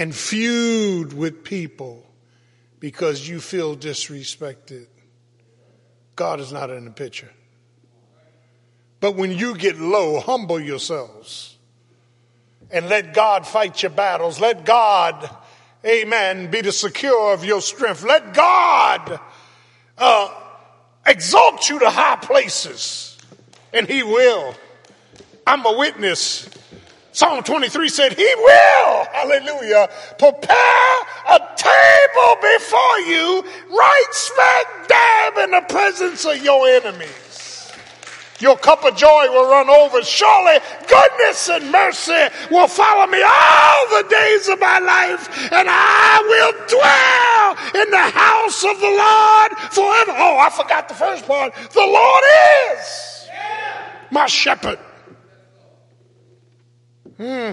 and 0.01 0.17
feud 0.17 1.13
with 1.13 1.45
people, 1.45 2.03
because 2.81 3.29
you 3.29 3.39
feel 3.39 3.77
disrespected. 3.77 4.87
God 6.17 6.41
is 6.41 6.51
not 6.51 6.71
in 6.71 6.87
the 6.87 6.91
picture. 6.91 7.29
But 9.01 9.15
when 9.15 9.31
you 9.31 9.55
get 9.55 9.79
low, 9.79 10.19
humble 10.19 10.59
yourselves 10.59 11.59
and 12.71 12.89
let 12.89 13.13
God 13.13 13.47
fight 13.47 13.83
your 13.83 13.91
battles. 13.91 14.41
Let 14.41 14.65
God, 14.65 15.29
amen, 15.85 16.51
be 16.51 16.63
the 16.63 16.73
secure 16.73 17.35
of 17.35 17.45
your 17.45 17.61
strength. 17.61 18.03
Let 18.03 18.33
God 18.33 19.21
uh, 19.99 20.35
exalt 21.05 21.69
you 21.69 21.79
to 21.79 21.91
high 21.91 22.17
places, 22.17 23.19
and 23.75 23.87
He 23.87 24.03
will. 24.03 24.55
I'm 25.47 25.67
a 25.67 25.77
witness 25.77 26.49
Psalm 27.13 27.43
23 27.43 27.89
said, 27.89 28.13
He 28.13 28.35
will, 28.37 29.05
hallelujah, 29.13 29.89
prepare 30.19 30.97
a 31.29 31.41
table 31.57 32.37
before 32.41 32.99
you 33.01 33.43
right 33.69 34.09
smack 34.13 34.89
dab 34.89 35.37
in 35.39 35.51
the 35.51 35.65
presence 35.69 36.25
of 36.25 36.43
your 36.45 36.69
enemies. 36.69 37.73
Your 38.39 38.57
cup 38.57 38.85
of 38.85 38.97
joy 38.97 39.27
will 39.29 39.51
run 39.51 39.69
over. 39.69 40.03
Surely 40.03 40.59
goodness 40.89 41.51
and 41.51 41.71
mercy 41.71 42.29
will 42.51 42.69
follow 42.69 43.07
me 43.07 43.23
all 43.23 44.03
the 44.03 44.09
days 44.09 44.49
of 44.49 44.59
my 44.59 44.79
life, 44.79 45.53
and 45.53 45.69
I 45.69 46.23
will 46.25 46.53
dwell 46.69 47.83
in 47.83 47.91
the 47.91 47.99
house 47.99 48.65
of 48.65 48.81
the 48.81 48.87
Lord 48.87 49.73
forever. 49.73 50.13
Oh, 50.17 50.39
I 50.39 50.49
forgot 50.51 50.89
the 50.89 50.95
first 50.95 51.27
part. 51.27 51.53
The 51.73 51.81
Lord 51.81 52.25
is 52.73 53.29
my 54.11 54.27
shepherd. 54.27 54.79
Hmm. 57.21 57.53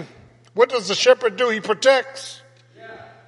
What 0.54 0.70
does 0.70 0.88
the 0.88 0.94
shepherd 0.94 1.36
do? 1.36 1.50
He 1.50 1.60
protects. 1.60 2.40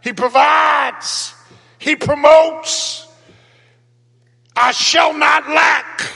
He 0.03 0.15
provides. 0.15 1.35
He 1.79 1.97
promotes. 1.97 3.07
I 4.57 4.73
shall 4.73 5.13
not 5.13 5.49
lack. 5.51 6.11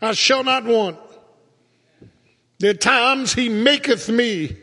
I 0.00 0.12
shall 0.12 0.42
not 0.42 0.64
want. 0.64 0.98
There 2.58 2.72
are 2.72 2.74
times 2.74 3.32
he 3.32 3.48
maketh 3.48 4.08
me 4.08 4.56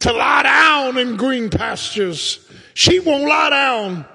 to 0.00 0.12
lie 0.12 0.42
down 0.42 0.98
in 0.98 1.16
green 1.16 1.48
pastures. 1.48 2.46
She 2.74 3.00
won't 3.00 3.26
lie 3.26 3.50
down 3.50 4.06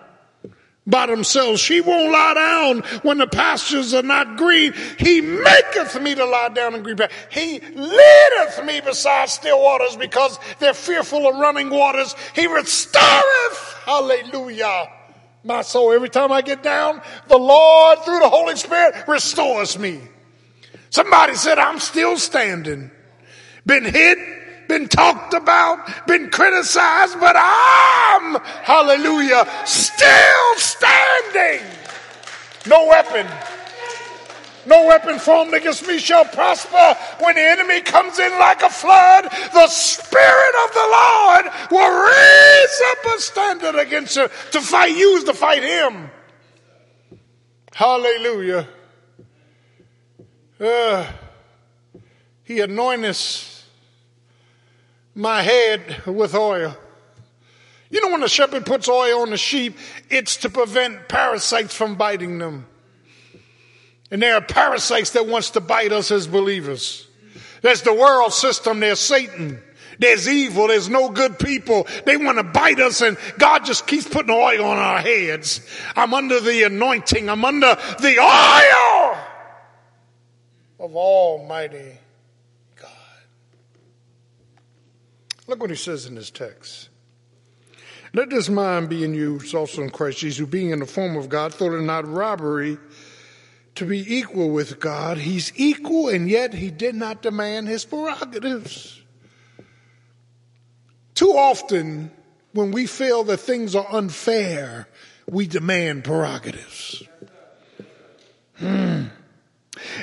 by 0.88 1.06
themselves. 1.06 1.62
She 1.62 1.82
won't 1.82 2.12
lie 2.12 2.34
down 2.34 2.80
when 3.04 3.18
the 3.20 3.28
pastures 3.28 3.94
are 3.94 4.02
not 4.02 4.38
green. 4.38 4.74
He 4.98 5.22
maketh 5.22 6.02
me 6.02 6.16
to 6.16 6.26
lie 6.26 6.50
down 6.50 6.76
in 6.76 6.84
green 6.84 6.98
pastures. 6.98 7.18
He 7.30 7.60
leadeth 7.60 8.66
me 8.66 8.82
beside 8.82 9.30
still 9.30 9.62
waters 9.62 9.96
because 9.96 10.40
they're 10.60 10.74
fearful 10.74 11.28
of 11.28 11.36
running 11.36 11.70
waters. 11.70 12.16
He 12.36 12.48
restoreth, 12.48 13.76
hallelujah, 13.86 14.88
my 15.44 15.62
soul. 15.62 15.92
Every 15.92 16.10
time 16.10 16.32
I 16.32 16.42
get 16.42 16.64
down, 16.64 17.02
the 17.28 17.38
Lord 17.38 18.00
through 18.00 18.20
the 18.20 18.30
Holy 18.30 18.56
Spirit 18.56 19.08
restores 19.08 19.78
me. 19.78 20.02
Somebody 20.90 21.36
said, 21.36 21.58
I'm 21.58 21.80
still 21.80 22.18
standing. 22.18 22.92
Been 23.66 23.86
hit, 23.86 24.18
been 24.68 24.88
talked 24.88 25.34
about, 25.34 26.07
been 26.07 26.30
criticized, 26.30 27.20
but 27.20 27.36
I'm, 27.38 28.36
hallelujah, 28.64 29.47
still 29.66 30.55
standing. 30.55 31.66
No 32.68 32.88
weapon. 32.88 33.28
No 34.66 34.86
weapon 34.86 35.18
formed 35.18 35.53
against 35.53 35.88
me 35.88 35.97
shall 35.97 36.26
prosper. 36.26 36.95
When 37.20 37.36
the 37.36 37.41
enemy 37.41 37.82
comes 37.82 38.20
in 38.20 38.32
like 38.34 38.62
a 38.62 38.70
flood, 38.70 39.24
the 39.53 39.68
Spirit 39.68 40.55
of 40.66 40.74
the 40.74 40.88
Lord 40.91 41.45
will 41.72 42.05
raise 42.05 42.82
up 42.91 43.16
a 43.16 43.20
standard 43.20 43.76
against 43.76 44.16
you 44.16 44.28
to 44.51 44.62
fight 44.62 44.95
you, 44.95 45.26
to 45.26 45.34
fight 45.34 45.64
him. 45.64 46.12
Hallelujah. 47.74 48.68
Uh, 50.59 51.12
he 52.43 52.59
anointeth 52.59 53.51
my 55.16 55.41
head 55.41 56.05
with 56.05 56.36
oil. 56.36 56.78
You 57.89 58.01
know, 58.01 58.12
when 58.12 58.24
a 58.24 58.30
shepherd 58.30 58.66
puts 58.66 58.88
oil 58.88 59.22
on 59.22 59.32
the 59.32 59.38
sheep, 59.38 59.78
it's 60.09 60.38
to 60.38 60.49
prevent 60.49 61.09
parasites 61.09 61.76
from 61.76 61.95
biting 61.95 62.38
them. 62.38 62.66
And 64.09 64.22
there 64.22 64.36
are 64.36 64.41
parasites 64.41 65.12
that 65.12 65.28
wants 65.28 65.51
to 65.51 65.62
bite 65.62 65.91
us 65.91 66.12
as 66.12 66.28
believers. 66.28 67.07
There's 67.62 67.82
the 67.82 67.93
world 67.93 68.34
system, 68.34 68.80
there's 68.80 68.99
Satan, 68.99 69.62
There's 70.01 70.28
evil. 70.28 70.68
There's 70.68 70.89
no 70.89 71.09
good 71.09 71.38
people. 71.38 71.88
They 72.07 72.18
want 72.18 72.39
to 72.39 72.43
bite 72.43 72.80
us 72.80 73.01
and 73.01 73.18
God 73.38 73.66
just 73.66 73.86
keeps 73.86 74.09
putting 74.09 74.32
oil 74.32 74.66
on 74.66 74.78
our 74.78 74.99
heads. 74.99 75.62
I'm 75.95 76.16
under 76.16 76.39
the 76.39 76.64
anointing. 76.64 77.30
I'm 77.30 77.45
under 77.45 77.78
the 77.99 78.18
oil 78.20 79.18
of 80.80 80.95
Almighty 80.95 81.99
Look 85.52 85.60
what 85.60 85.70
he 85.70 85.76
says 85.76 86.06
in 86.06 86.16
this 86.16 86.30
text. 86.30 86.88
Let 88.14 88.30
this 88.30 88.47
mind 88.47 88.88
be 88.88 89.04
in 89.04 89.14
you, 89.14 89.41
also 89.54 89.82
in 89.82 89.89
Christ 89.89 90.20
Jesus, 90.20 90.38
who 90.39 90.47
being 90.47 90.70
in 90.70 90.80
the 90.80 90.86
form 90.86 91.18
of 91.18 91.28
God, 91.28 91.54
thought 91.54 91.74
it 91.74 91.82
not 91.82 92.08
robbery 92.08 92.78
to 93.76 93.86
be 93.86 94.16
equal 94.16 94.52
with 94.52 94.80
God. 94.80 95.18
He's 95.18 95.52
equal, 95.58 96.08
and 96.08 96.30
yet 96.30 96.54
he 96.54 96.72
did 96.72 96.95
not 96.95 97.22
demand 97.22 97.68
his 97.68 97.84
prerogatives. 97.84 99.02
Too 101.16 101.34
often, 101.34 102.12
when 102.54 102.72
we 102.72 102.86
feel 102.86 103.26
that 103.26 103.41
things 103.41 103.76
are 103.76 103.88
unfair, 103.91 104.88
we 105.28 105.47
demand 105.47 106.06
prerogatives. 106.06 107.04
Hmm. 108.56 109.08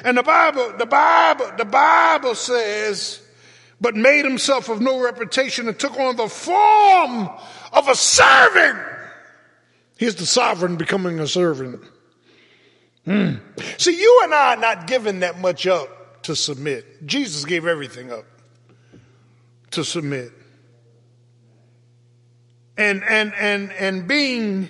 And 0.04 0.18
the 0.18 0.22
Bible, 0.22 0.74
the 0.76 0.84
Bible, 0.84 1.50
the 1.56 1.64
Bible 1.64 2.34
says, 2.34 3.22
but 3.80 3.94
made 3.94 4.24
himself 4.24 4.68
of 4.68 4.80
no 4.80 5.00
reputation 5.00 5.68
and 5.68 5.78
took 5.78 5.96
on 5.98 6.16
the 6.16 6.28
form 6.28 7.28
of 7.72 7.88
a 7.88 7.94
servant. 7.94 8.78
Here's 9.96 10.16
the 10.16 10.26
sovereign 10.26 10.76
becoming 10.76 11.20
a 11.20 11.26
servant. 11.26 11.82
Hmm. 13.04 13.34
See, 13.78 13.98
you 13.98 14.20
and 14.24 14.34
I 14.34 14.54
are 14.54 14.60
not 14.60 14.86
giving 14.86 15.20
that 15.20 15.40
much 15.40 15.66
up 15.66 16.22
to 16.24 16.36
submit. 16.36 17.06
Jesus 17.06 17.44
gave 17.44 17.66
everything 17.66 18.12
up 18.12 18.24
to 19.72 19.84
submit. 19.84 20.32
And, 22.76 23.02
and, 23.02 23.32
and, 23.34 23.72
and 23.72 24.06
being 24.06 24.68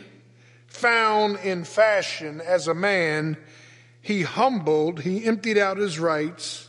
found 0.66 1.38
in 1.40 1.64
fashion 1.64 2.40
as 2.40 2.68
a 2.68 2.74
man, 2.74 3.36
he 4.00 4.22
humbled, 4.22 5.00
he 5.00 5.24
emptied 5.24 5.58
out 5.58 5.76
his 5.76 5.98
rights 5.98 6.67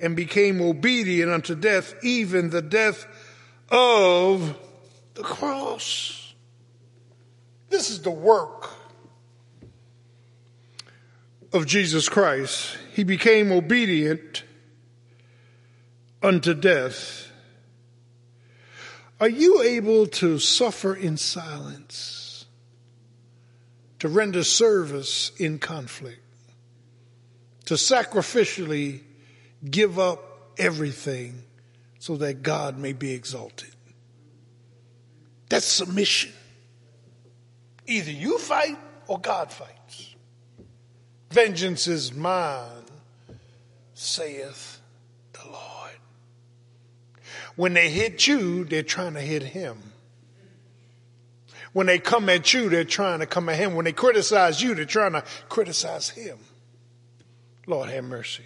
and 0.00 0.16
became 0.16 0.60
obedient 0.60 1.30
unto 1.30 1.54
death, 1.54 1.94
even 2.02 2.50
the 2.50 2.62
death 2.62 3.06
of 3.68 4.56
the 5.14 5.22
cross. 5.22 6.34
This 7.68 7.90
is 7.90 8.02
the 8.02 8.10
work 8.10 8.70
of 11.52 11.66
Jesus 11.66 12.08
Christ. 12.08 12.76
He 12.92 13.04
became 13.04 13.52
obedient 13.52 14.44
unto 16.22 16.54
death. 16.54 17.30
Are 19.20 19.28
you 19.28 19.62
able 19.62 20.06
to 20.06 20.38
suffer 20.38 20.94
in 20.94 21.16
silence? 21.16 22.46
To 23.98 24.08
render 24.08 24.44
service 24.44 25.30
in 25.38 25.58
conflict? 25.58 26.22
To 27.66 27.74
sacrificially 27.74 29.02
give 29.68 29.98
up 29.98 30.52
everything 30.58 31.42
so 31.98 32.16
that 32.16 32.42
God 32.42 32.78
may 32.78 32.92
be 32.92 33.12
exalted? 33.12 33.70
That's 35.48 35.66
submission. 35.66 36.32
Either 37.86 38.10
you 38.10 38.38
fight 38.38 38.78
or 39.08 39.18
God 39.18 39.52
fights. 39.52 40.14
Vengeance 41.30 41.86
is 41.86 42.14
mine, 42.14 42.84
saith 43.94 44.80
the 45.32 45.44
Lord. 45.46 45.90
When 47.56 47.74
they 47.74 47.90
hit 47.90 48.26
you, 48.26 48.64
they're 48.64 48.82
trying 48.82 49.14
to 49.14 49.20
hit 49.20 49.42
him. 49.42 49.78
When 51.72 51.86
they 51.86 51.98
come 51.98 52.28
at 52.28 52.52
you, 52.52 52.68
they're 52.68 52.84
trying 52.84 53.20
to 53.20 53.26
come 53.26 53.48
at 53.48 53.56
him. 53.56 53.74
When 53.74 53.84
they 53.84 53.92
criticize 53.92 54.60
you, 54.60 54.74
they're 54.74 54.84
trying 54.84 55.12
to 55.12 55.24
criticize 55.48 56.08
him. 56.08 56.38
Lord 57.66 57.90
have 57.90 58.04
mercy 58.04 58.44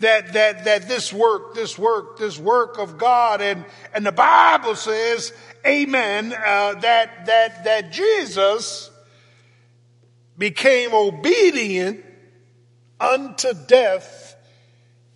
that, 0.00 0.32
that, 0.32 0.64
that 0.64 0.88
this 0.88 1.12
work, 1.12 1.54
this 1.54 1.78
work, 1.78 2.18
this 2.18 2.38
work 2.38 2.78
of 2.78 2.98
God 2.98 3.40
and, 3.40 3.64
and 3.94 4.04
the 4.04 4.12
Bible 4.12 4.74
says, 4.74 5.32
amen, 5.66 6.32
uh, 6.32 6.74
that, 6.80 7.26
that, 7.26 7.64
that 7.64 7.92
Jesus 7.92 8.90
became 10.36 10.92
obedient 10.92 12.04
unto 13.00 13.52
death, 13.66 14.36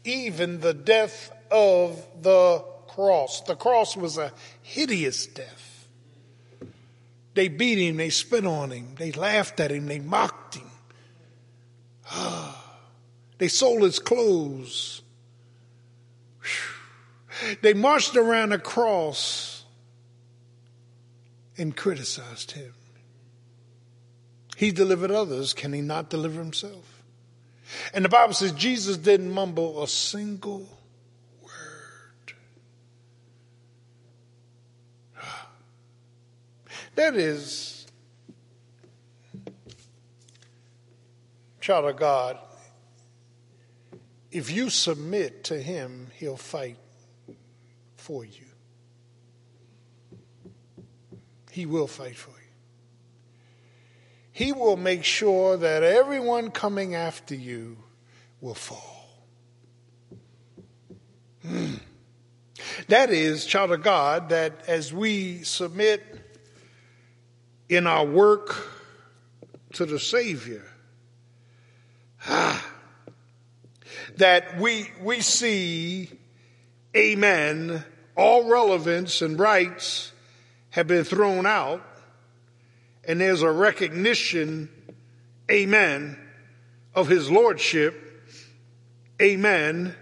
even 0.05 0.61
the 0.61 0.75
death 0.75 1.33
of 1.51 2.05
the 2.23 2.65
cross. 2.89 3.43
The 3.43 3.57
cross 3.57 3.97
was 3.97 4.19
a 4.19 4.33
hideous 4.63 5.27
death. 5.27 5.87
They 7.35 7.49
beat 7.49 7.79
him, 7.79 7.97
they 7.99 8.11
spit 8.11 8.45
on 8.45 8.71
him, 8.71 8.97
they 8.97 9.13
laughed 9.13 9.61
at 9.61 9.71
him, 9.71 9.87
they 9.87 10.01
mocked 10.01 10.57
him. 10.57 10.71
They 13.39 13.49
sold 13.49 13.83
his 13.83 13.99
clothes. 13.99 15.03
They 17.63 17.73
marched 17.73 18.17
around 18.17 18.53
a 18.53 18.59
cross 18.59 19.65
and 21.57 21.77
criticized 21.77 22.53
him. 22.53 22.75
He 24.57 24.73
delivered 24.73 25.13
others. 25.13 25.55
Can 25.55 25.73
he 25.73 25.81
not 25.81 26.11
deliver 26.11 26.41
himself? 26.41 27.05
And 27.95 28.05
the 28.05 28.09
Bible 28.09 28.35
says 28.35 28.53
Jesus 28.53 28.97
didn't 28.97 29.33
mumble 29.33 29.83
a 29.83 29.89
single 29.89 30.67
word. 31.43 32.33
That 36.97 37.15
is, 37.15 37.87
child 41.61 41.85
of 41.85 41.97
God, 41.97 42.39
if 44.31 44.51
you 44.51 44.71
submit 44.71 45.45
to 45.45 45.61
him, 45.61 46.09
he'll 46.15 46.37
fight 46.37 46.77
for 47.97 48.25
you. 48.25 48.45
He 51.51 51.67
will 51.67 51.87
fight 51.87 52.17
for 52.17 52.31
you. 52.31 52.37
He 54.33 54.53
will 54.53 54.77
make 54.77 55.03
sure 55.03 55.57
that 55.57 55.83
everyone 55.83 56.51
coming 56.51 56.95
after 56.95 57.35
you 57.35 57.79
will 58.41 58.55
fall. 58.55 59.09
Mm. 61.45 61.81
That 62.89 63.11
is, 63.11 63.47
child 63.47 63.73
of 63.73 63.83
God, 63.83 64.29
that 64.29 64.69
as 64.69 64.93
we 64.93 65.43
submit 65.43 66.05
in 67.69 67.87
our 67.87 68.05
work 68.05 68.55
to 69.73 69.85
the 69.85 69.99
Savior, 69.99 70.65
ah, 72.27 72.65
that 74.19 74.59
we, 74.59 74.91
we 75.03 75.21
see, 75.21 76.11
amen, 76.97 77.85
all 78.17 78.49
relevance 78.49 79.23
and 79.23 79.39
rights 79.39 80.13
have 80.71 80.87
been 80.87 81.05
thrown 81.05 81.47
out 81.47 81.83
and 83.09 83.19
there's 83.23 83.41
a 83.41 83.51
recognition, 83.51 84.69
amen, 85.51 86.19
of 86.95 87.09
his 87.09 87.31
lordship, 87.31 87.95
amen, 89.21 89.95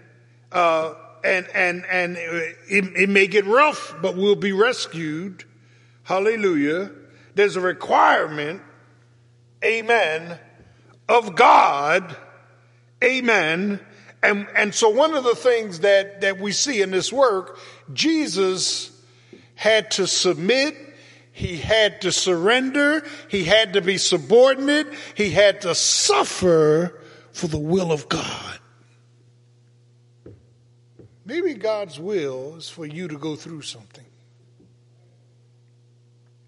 uh, 0.51 0.93
and, 1.23 1.47
and, 1.53 1.85
and 1.85 2.17
it, 2.17 2.57
it 2.69 3.09
may 3.09 3.27
get 3.27 3.45
rough, 3.45 3.95
but 4.01 4.17
we'll 4.17 4.35
be 4.35 4.51
rescued. 4.51 5.45
Hallelujah. 6.03 6.91
There's 7.33 7.55
a 7.55 7.61
requirement, 7.61 8.61
amen, 9.63 10.37
of 11.07 11.35
God, 11.35 12.15
amen, 13.01 13.79
and, 14.23 14.47
and 14.55 14.73
so 14.73 14.89
one 14.89 15.13
of 15.13 15.23
the 15.23 15.35
things 15.35 15.81
that, 15.81 16.21
that 16.21 16.39
we 16.39 16.51
see 16.51 16.81
in 16.81 16.91
this 16.91 17.13
work, 17.13 17.59
Jesus 17.93 18.91
had 19.55 19.91
to 19.91 20.07
submit, 20.07 20.75
he 21.31 21.57
had 21.57 22.01
to 22.01 22.11
surrender, 22.11 23.05
he 23.29 23.43
had 23.43 23.73
to 23.73 23.81
be 23.81 23.97
subordinate, 23.97 24.87
he 25.15 25.29
had 25.29 25.61
to 25.61 25.75
suffer 25.75 26.99
for 27.31 27.47
the 27.47 27.59
will 27.59 27.91
of 27.91 28.09
God. 28.09 28.59
Maybe 31.25 31.53
God's 31.53 31.99
will 31.99 32.55
is 32.55 32.69
for 32.69 32.85
you 32.85 33.07
to 33.09 33.17
go 33.17 33.35
through 33.35 33.61
something. 33.61 34.05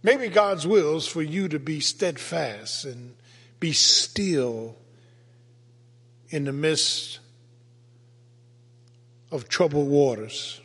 Maybe 0.01 0.29
God's 0.29 0.65
will 0.65 0.95
is 0.95 1.05
for 1.05 1.21
you 1.21 1.49
to 1.49 1.59
be 1.59 1.81
steadfast 1.81 2.85
and 2.85 3.15
be 3.59 3.73
still 3.73 4.77
in 6.29 6.45
the 6.45 6.53
midst 6.53 7.19
of 9.31 9.47
troubled 9.47 9.87
waters. 9.87 10.61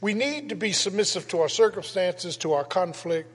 We 0.00 0.14
need 0.14 0.50
to 0.50 0.54
be 0.54 0.72
submissive 0.72 1.28
to 1.28 1.40
our 1.40 1.48
circumstances, 1.48 2.36
to 2.38 2.52
our 2.52 2.64
conflict, 2.64 3.30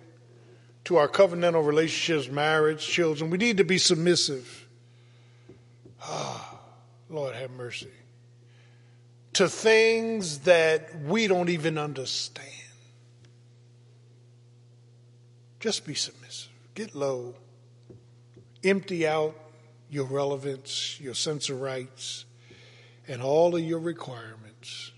to 0.86 0.98
our 0.98 1.08
covenantal 1.08 1.66
relationships, 1.66 2.32
marriage, 2.32 2.86
children. 2.86 3.30
We 3.30 3.38
need 3.38 3.58
to 3.58 3.64
be 3.64 3.78
submissive. 3.78 4.68
Ah, 6.02 6.60
Lord 7.10 7.36
have 7.36 7.52
mercy. 7.52 7.90
to 9.34 9.48
things 9.48 10.40
that 10.40 10.90
we 11.04 11.28
don't 11.28 11.50
even 11.50 11.78
understand. 11.78 12.48
Just 15.60 15.86
be 15.86 15.94
submissive. 15.94 16.52
Get 16.76 16.96
low. 16.96 17.36
Empty 18.64 19.08
out 19.08 19.36
your 19.90 20.06
relevance, 20.06 21.00
your 21.00 21.14
sense 21.14 21.50
of 21.50 21.62
rights, 21.62 22.26
and 23.10 23.24
all 23.24 23.56
of 23.56 23.62
your 23.62 23.80
requirements. 23.80 24.92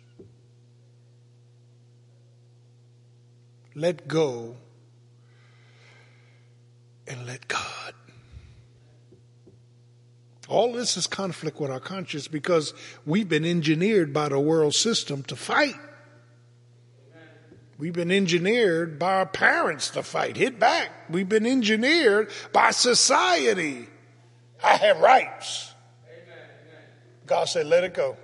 Let 3.73 4.07
go 4.07 4.57
and 7.07 7.25
let 7.25 7.47
God. 7.47 7.93
All 10.49 10.73
this 10.73 10.97
is 10.97 11.07
conflict 11.07 11.61
with 11.61 11.71
our 11.71 11.79
conscience 11.79 12.27
because 12.27 12.73
we've 13.05 13.29
been 13.29 13.45
engineered 13.45 14.11
by 14.11 14.27
the 14.27 14.39
world 14.39 14.75
system 14.75 15.23
to 15.23 15.37
fight. 15.37 15.75
We've 17.77 17.93
been 17.93 18.11
engineered 18.11 18.99
by 18.99 19.15
our 19.15 19.25
parents 19.25 19.89
to 19.91 20.03
fight, 20.03 20.35
hit 20.35 20.59
back. 20.59 20.89
We've 21.09 21.29
been 21.29 21.47
engineered 21.47 22.29
by 22.51 22.71
society. 22.71 23.87
I 24.61 24.75
have 24.75 24.99
rights. 24.99 25.70
God 27.31 27.47
said, 27.47 27.65
let 27.67 27.85
it 27.85 27.93
go. 27.93 28.17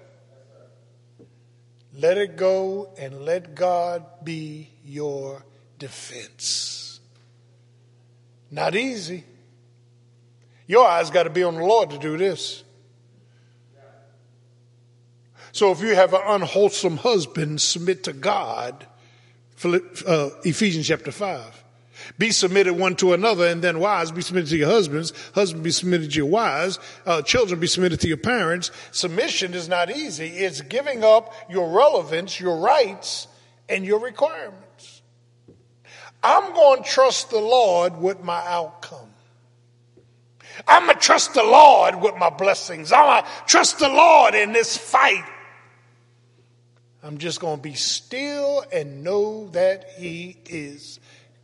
Let 1.93 2.17
it 2.17 2.35
go 2.35 2.89
and 2.99 3.21
let 3.21 3.55
God 3.55 4.03
be 4.21 4.69
your 4.83 5.45
defense. 5.79 6.99
Not 8.51 8.75
easy. 8.75 9.23
Your 10.67 10.85
eyes 10.85 11.09
got 11.09 11.23
to 11.23 11.29
be 11.29 11.41
on 11.41 11.55
the 11.55 11.63
Lord 11.63 11.91
to 11.91 11.97
do 11.97 12.17
this. 12.17 12.65
So 15.53 15.71
if 15.71 15.79
you 15.79 15.95
have 15.95 16.13
an 16.13 16.23
unwholesome 16.25 16.97
husband, 16.97 17.61
submit 17.61 18.03
to 18.03 18.11
God. 18.11 18.85
Uh, 19.63 20.31
Ephesians 20.43 20.85
chapter 20.85 21.13
5. 21.13 21.63
Be 22.17 22.31
submitted 22.31 22.73
one 22.73 22.95
to 22.97 23.13
another, 23.13 23.47
and 23.47 23.61
then 23.61 23.79
wives 23.79 24.11
be 24.11 24.21
submitted 24.21 24.49
to 24.49 24.57
your 24.57 24.69
husbands. 24.69 25.13
Husband 25.33 25.63
be 25.63 25.71
submitted 25.71 26.11
to 26.11 26.17
your 26.17 26.27
wives. 26.27 26.79
Uh, 27.05 27.21
children 27.21 27.59
be 27.59 27.67
submitted 27.67 27.99
to 28.01 28.07
your 28.07 28.17
parents. 28.17 28.71
Submission 28.91 29.53
is 29.53 29.67
not 29.67 29.89
easy. 29.89 30.27
It's 30.27 30.61
giving 30.61 31.03
up 31.03 31.33
your 31.49 31.69
relevance, 31.69 32.39
your 32.39 32.57
rights, 32.57 33.27
and 33.69 33.85
your 33.85 33.99
requirements. 33.99 35.01
I'm 36.23 36.53
going 36.53 36.83
to 36.83 36.89
trust 36.89 37.29
the 37.29 37.39
Lord 37.39 37.97
with 37.97 38.23
my 38.23 38.43
outcome. 38.47 39.09
I'm 40.67 40.85
going 40.85 40.95
to 40.95 41.01
trust 41.01 41.33
the 41.33 41.43
Lord 41.43 42.01
with 42.01 42.15
my 42.17 42.29
blessings. 42.29 42.91
I'm 42.91 43.05
going 43.05 43.23
to 43.23 43.29
trust 43.45 43.79
the 43.79 43.89
Lord 43.89 44.33
in 44.33 44.53
this 44.53 44.75
fight. 44.75 45.25
I'm 47.03 47.19
just 47.19 47.39
going 47.39 47.57
to 47.57 47.61
be 47.61 47.75
still 47.75 48.65
and 48.71 49.03
know 49.03 49.49
that 49.49 49.91
He 49.97 50.37
is 50.45 50.99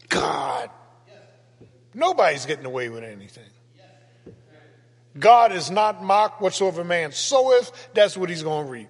God. 0.09 0.69
Nobody's 1.93 2.45
getting 2.45 2.65
away 2.65 2.89
with 2.89 3.03
anything. 3.03 3.43
God 5.17 5.51
is 5.51 5.69
not 5.69 6.03
mocked 6.03 6.41
whatsoever 6.41 6.83
man 6.83 7.11
soweth, 7.11 7.89
that's 7.93 8.17
what 8.17 8.29
he's 8.29 8.43
going 8.43 8.65
to 8.65 8.71
reap. 8.71 8.89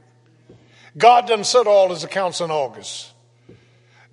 God 0.97 1.27
doesn't 1.27 1.45
set 1.45 1.67
all 1.67 1.89
his 1.89 2.03
accounts 2.03 2.39
in 2.39 2.51
August. 2.51 3.11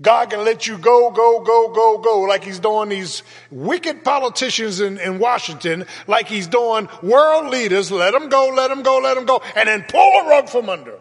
God 0.03 0.31
can 0.31 0.45
let 0.45 0.67
you 0.67 0.79
go, 0.79 1.11
go, 1.11 1.41
go, 1.41 1.69
go, 1.69 1.99
go, 1.99 2.21
like 2.21 2.43
he's 2.43 2.59
doing 2.59 2.89
these 2.89 3.23
wicked 3.51 4.03
politicians 4.03 4.81
in, 4.81 4.97
in 4.99 5.19
Washington, 5.19 5.85
like 6.07 6.27
he's 6.27 6.47
doing 6.47 6.89
world 7.03 7.51
leaders. 7.51 7.93
Let 7.93 8.13
them 8.13 8.31
go, 8.31 8.49
let 8.49 8.69
them 8.69 8.83
go, 8.83 8.99
let 8.99 9.15
them 9.15 9.27
go, 9.27 9.43
and 9.55 9.69
then 9.69 9.85
pull 9.87 10.01
a 10.01 10.29
rug 10.29 10.49
from 10.49 10.71
under 10.71 10.93
them. 10.93 11.01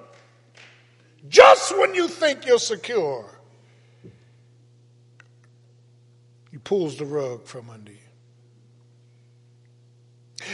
Just 1.29 1.77
when 1.77 1.95
you 1.95 2.09
think 2.09 2.45
you're 2.45 2.59
secure, 2.59 3.25
pulls 6.63 6.97
the 6.97 7.05
rug 7.05 7.45
from 7.45 7.69
under 7.69 7.91
you. 7.91 7.97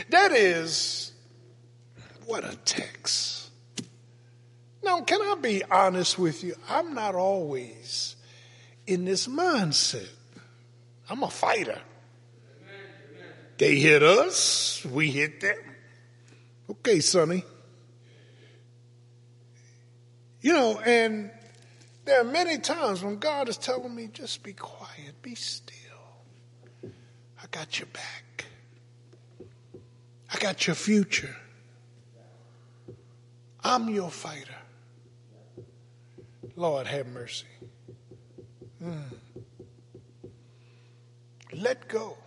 That 0.10 0.32
is, 0.32 1.12
what 2.26 2.44
a 2.44 2.56
text. 2.66 3.50
Now, 4.84 5.02
can 5.02 5.22
I 5.22 5.36
be 5.42 5.64
honest 5.64 6.20
with 6.20 6.44
you? 6.44 6.56
I'm 6.70 6.94
not 6.94 7.16
always 7.16 8.16
in 8.86 9.06
this 9.06 9.28
mindset. 9.28 10.10
I'm 11.10 11.24
a 11.24 11.30
fighter. 11.30 11.82
They 13.58 13.78
hit 13.78 14.04
us, 14.04 14.86
we 14.86 15.12
hit 15.12 15.40
them. 15.42 15.58
Okay, 16.70 17.00
Sonny. 17.00 17.44
You 20.42 20.54
know, 20.54 20.80
and 20.80 21.32
there 22.04 22.22
are 22.22 22.26
many 22.26 22.60
times 22.60 23.04
when 23.04 23.18
God 23.18 23.50
is 23.50 23.58
telling 23.58 23.96
me, 23.96 24.10
just 24.12 24.44
be 24.44 24.54
quiet, 24.54 25.22
be 25.22 25.36
still. 25.36 25.65
I 27.46 27.48
got 27.52 27.78
your 27.78 27.88
back. 27.94 28.46
I 30.34 30.40
got 30.40 30.66
your 30.66 30.76
future. 30.76 31.36
I'm 33.64 33.88
your 33.88 34.10
fighter. 34.10 34.56
Lord, 36.56 36.88
have 36.88 37.06
mercy. 37.06 37.46
Mm. 38.84 39.00
Let 41.54 41.88
go 41.88 42.18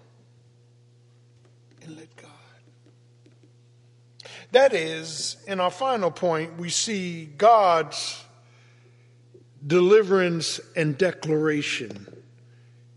and 1.82 1.96
let 1.96 2.14
God. 2.14 2.30
That 4.52 4.72
is, 4.72 5.36
in 5.48 5.58
our 5.58 5.72
final 5.72 6.12
point, 6.12 6.58
we 6.58 6.70
see 6.70 7.24
God's 7.24 8.24
deliverance 9.66 10.60
and 10.76 10.96
declaration 10.96 12.06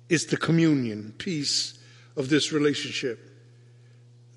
is 0.07 0.28
the 0.28 0.38
communion 0.38 1.15
piece 1.17 1.80
of 2.22 2.30
this 2.30 2.53
relationship. 2.53 3.19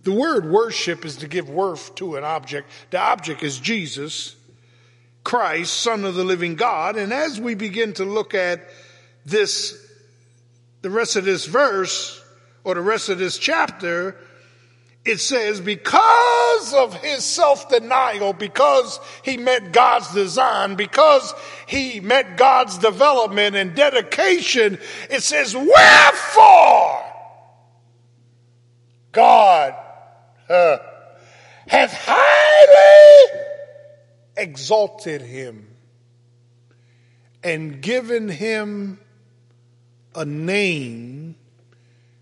The 0.02 0.12
word 0.12 0.50
worship 0.50 1.04
is 1.04 1.16
to 1.18 1.28
give 1.28 1.48
worth 1.48 1.94
to 1.96 2.16
an 2.16 2.24
object. 2.24 2.70
The 2.90 2.98
object 2.98 3.42
is 3.42 3.58
Jesus, 3.58 4.34
Christ, 5.22 5.72
Son 5.72 6.04
of 6.04 6.14
the 6.14 6.24
living 6.24 6.56
God. 6.56 6.96
And 6.96 7.12
as 7.12 7.38
we 7.38 7.54
begin 7.54 7.92
to 7.94 8.04
look 8.04 8.34
at 8.34 8.66
this, 9.26 9.78
the 10.82 10.90
rest 10.90 11.16
of 11.16 11.24
this 11.24 11.44
verse 11.44 12.22
or 12.64 12.74
the 12.74 12.80
rest 12.80 13.10
of 13.10 13.18
this 13.18 13.38
chapter, 13.38 14.16
it 15.04 15.20
says, 15.20 15.60
because 15.60 16.72
of 16.72 16.94
his 17.02 17.22
self-denial, 17.24 18.32
because 18.32 18.98
he 19.22 19.36
met 19.36 19.72
God's 19.72 20.12
design, 20.14 20.76
because 20.76 21.34
he 21.66 22.00
met 22.00 22.38
God's 22.38 22.78
development 22.78 23.54
and 23.54 23.74
dedication, 23.74 24.78
it 25.10 25.22
says, 25.22 25.54
wherefore 25.54 27.03
God 29.14 29.74
uh, 30.48 30.78
hath 31.66 31.92
highly 31.94 33.40
exalted 34.36 35.22
him 35.22 35.68
and 37.42 37.80
given 37.80 38.28
him 38.28 38.98
a 40.14 40.24
name 40.24 41.36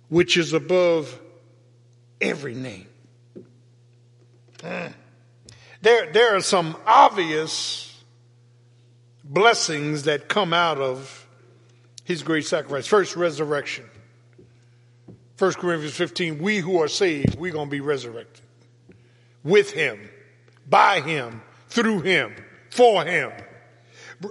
which 0.09 0.37
is 0.37 0.53
above 0.53 1.19
every 2.21 2.55
name. 2.55 2.87
Mm. 4.59 4.93
There, 5.81 6.13
there 6.13 6.37
are 6.37 6.41
some 6.41 6.77
obvious 6.87 8.03
blessings 9.25 10.05
that 10.05 10.29
come 10.29 10.53
out 10.53 10.79
of 10.79 11.27
his 12.05 12.23
great 12.23 12.47
sacrifice. 12.47 12.87
First, 12.87 13.17
resurrection. 13.17 13.85
1 15.43 15.55
Corinthians 15.55 15.97
15, 15.97 16.39
we 16.39 16.59
who 16.59 16.81
are 16.81 16.87
saved, 16.87 17.35
we're 17.35 17.51
going 17.51 17.67
to 17.67 17.71
be 17.71 17.81
resurrected 17.81 18.45
with 19.43 19.73
him, 19.73 19.99
by 20.71 21.01
him, 21.01 21.43
through 21.69 22.01
him, 22.01 22.33
for 22.71 23.05
him. 23.05 23.33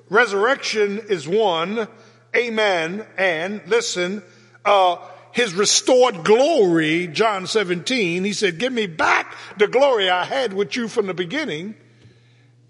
Resurrection 0.09 0.99
is 1.09 1.27
one 1.27 1.89
Amen. 2.33 3.05
And 3.17 3.61
listen, 3.67 4.23
uh, 4.63 5.05
his 5.33 5.53
restored 5.53 6.23
glory, 6.23 7.07
John 7.07 7.45
17, 7.45 8.23
he 8.23 8.31
said, 8.31 8.57
give 8.57 8.71
me 8.71 8.87
back 8.87 9.35
the 9.57 9.67
glory 9.67 10.09
I 10.09 10.23
had 10.23 10.53
with 10.53 10.77
you 10.77 10.87
from 10.87 11.07
the 11.07 11.13
beginning. 11.13 11.75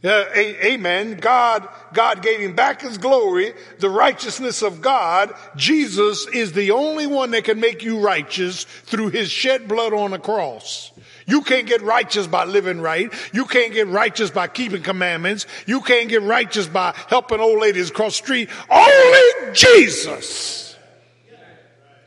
Uh, 0.03 0.25
amen. 0.35 1.17
God, 1.17 1.67
God 1.93 2.23
gave 2.23 2.39
him 2.39 2.55
back 2.55 2.81
his 2.81 2.97
glory, 2.97 3.53
the 3.77 3.89
righteousness 3.89 4.63
of 4.63 4.81
God. 4.81 5.31
Jesus 5.55 6.27
is 6.27 6.53
the 6.53 6.71
only 6.71 7.05
one 7.05 7.31
that 7.31 7.43
can 7.43 7.59
make 7.59 7.83
you 7.83 7.99
righteous 7.99 8.63
through 8.63 9.09
his 9.09 9.29
shed 9.29 9.67
blood 9.67 9.93
on 9.93 10.11
the 10.11 10.19
cross. 10.19 10.91
You 11.27 11.41
can't 11.43 11.67
get 11.67 11.83
righteous 11.83 12.25
by 12.25 12.45
living 12.45 12.81
right. 12.81 13.13
You 13.31 13.45
can't 13.45 13.73
get 13.73 13.87
righteous 13.87 14.31
by 14.31 14.47
keeping 14.47 14.81
commandments. 14.81 15.45
You 15.67 15.81
can't 15.81 16.09
get 16.09 16.23
righteous 16.23 16.67
by 16.67 16.95
helping 17.07 17.39
old 17.39 17.59
ladies 17.59 17.91
cross 17.91 18.15
street. 18.15 18.49
Only 18.69 19.53
Jesus 19.53 20.75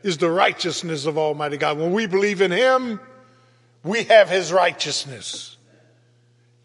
is 0.03 0.17
the 0.17 0.29
righteousness 0.29 1.05
of 1.05 1.17
Almighty 1.17 1.57
God. 1.57 1.79
When 1.79 1.93
we 1.93 2.07
believe 2.07 2.41
in 2.41 2.51
Him, 2.51 2.99
we 3.83 4.03
have 4.03 4.29
His 4.29 4.51
righteousness. 4.51 5.54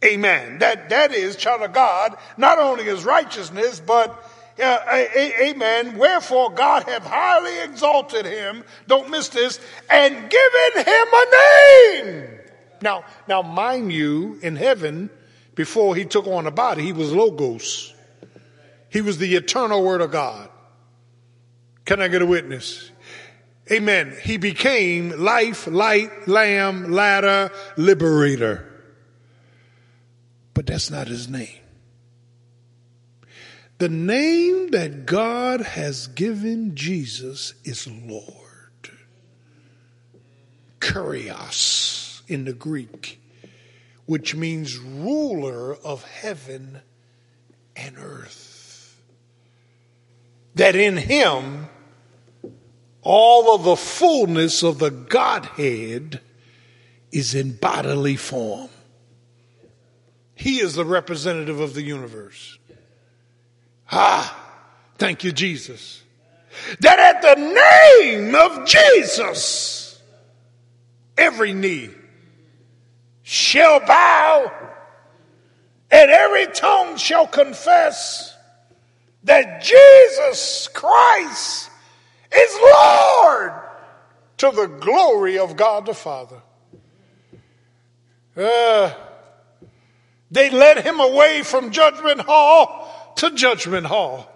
Amen. 0.05 0.59
That, 0.59 0.89
that 0.89 1.13
is, 1.13 1.37
child 1.37 1.63
of 1.63 1.73
God, 1.73 2.17
not 2.37 2.59
only 2.59 2.85
his 2.85 3.05
righteousness, 3.05 3.81
but 3.81 4.11
uh, 4.59 4.79
a- 4.91 5.19
a- 5.19 5.51
amen. 5.51 5.99
Wherefore 5.99 6.51
God 6.53 6.85
have 6.85 7.05
highly 7.05 7.61
exalted 7.63 8.25
him. 8.25 8.65
Don't 8.87 9.11
miss 9.11 9.29
this. 9.29 9.61
And 9.91 10.15
given 10.15 10.85
him 10.85 11.07
a 11.13 11.27
name. 11.95 12.39
Now, 12.83 13.05
now 13.29 13.43
mind 13.43 13.93
you, 13.93 14.39
in 14.43 14.57
heaven, 14.57 15.11
before 15.55 15.95
he 15.95 16.07
took 16.07 16.27
on 16.27 16.47
a 16.47 16.51
body, 16.51 16.83
he 16.83 16.93
was 16.93 17.13
Logos. 17.13 17.93
He 18.89 19.03
was 19.03 19.19
the 19.19 19.37
eternal 19.37 19.85
word 19.85 20.01
of 20.01 20.11
God. 20.11 20.49
Can 21.85 22.01
I 22.01 22.09
get 22.09 22.23
a 22.23 22.27
witness? 22.27 22.91
Amen. 23.71 24.17
He 24.23 24.37
became 24.37 25.11
life, 25.23 25.67
light, 25.67 26.27
lamb, 26.27 26.91
ladder, 26.91 27.51
liberator. 27.77 28.70
That's 30.71 30.89
not 30.89 31.09
his 31.09 31.29
name. 31.29 31.59
The 33.79 33.89
name 33.89 34.71
that 34.71 35.05
God 35.05 35.63
has 35.63 36.07
given 36.07 36.77
Jesus 36.77 37.55
is 37.65 37.89
Lord. 37.89 38.93
Kurios 40.79 42.23
in 42.29 42.45
the 42.45 42.53
Greek, 42.53 43.21
which 44.07 44.37
means 44.37 44.79
ruler 44.79 45.75
of 45.75 46.05
heaven 46.05 46.83
and 47.75 47.97
earth. 47.99 48.97
That 50.55 50.77
in 50.77 50.99
him 50.99 51.69
all 53.03 53.57
of 53.57 53.65
the 53.65 53.75
fullness 53.75 54.63
of 54.63 54.79
the 54.79 54.93
Godhead 54.93 56.21
is 57.11 57.35
in 57.35 57.57
bodily 57.57 58.15
form. 58.15 58.71
He 60.41 60.59
is 60.61 60.75
the 60.75 60.87
representative 60.87 61.61
of 61.61 61.75
the 61.75 61.83
universe. 61.83 62.59
Ah, 63.93 64.35
thank 64.97 65.23
you, 65.23 65.33
Jesus. 65.33 66.03
That 66.81 66.99
at 66.99 67.21
the 67.21 68.01
name 68.01 68.35
of 68.35 68.67
Jesus, 68.67 70.01
every 71.19 71.53
knee 71.53 71.91
shall 73.23 73.81
bow 73.81 74.51
and 75.91 76.11
every 76.11 76.47
tongue 76.55 76.97
shall 76.97 77.27
confess 77.27 78.35
that 79.25 79.63
Jesus 79.63 80.71
Christ 80.73 81.69
is 82.35 82.59
Lord 82.63 83.53
to 84.39 84.51
the 84.53 84.69
glory 84.81 85.39
of 85.39 85.59
God 85.59 85.85
the 85.85 85.93
Father. 85.93 86.41
Uh, 88.35 88.95
they 90.31 90.51
led 90.51 90.79
him 90.79 91.01
away 91.01 91.43
from 91.43 91.71
judgment 91.71 92.21
hall 92.21 93.15
to 93.17 93.31
judgment 93.33 93.87
hall. 93.87 94.31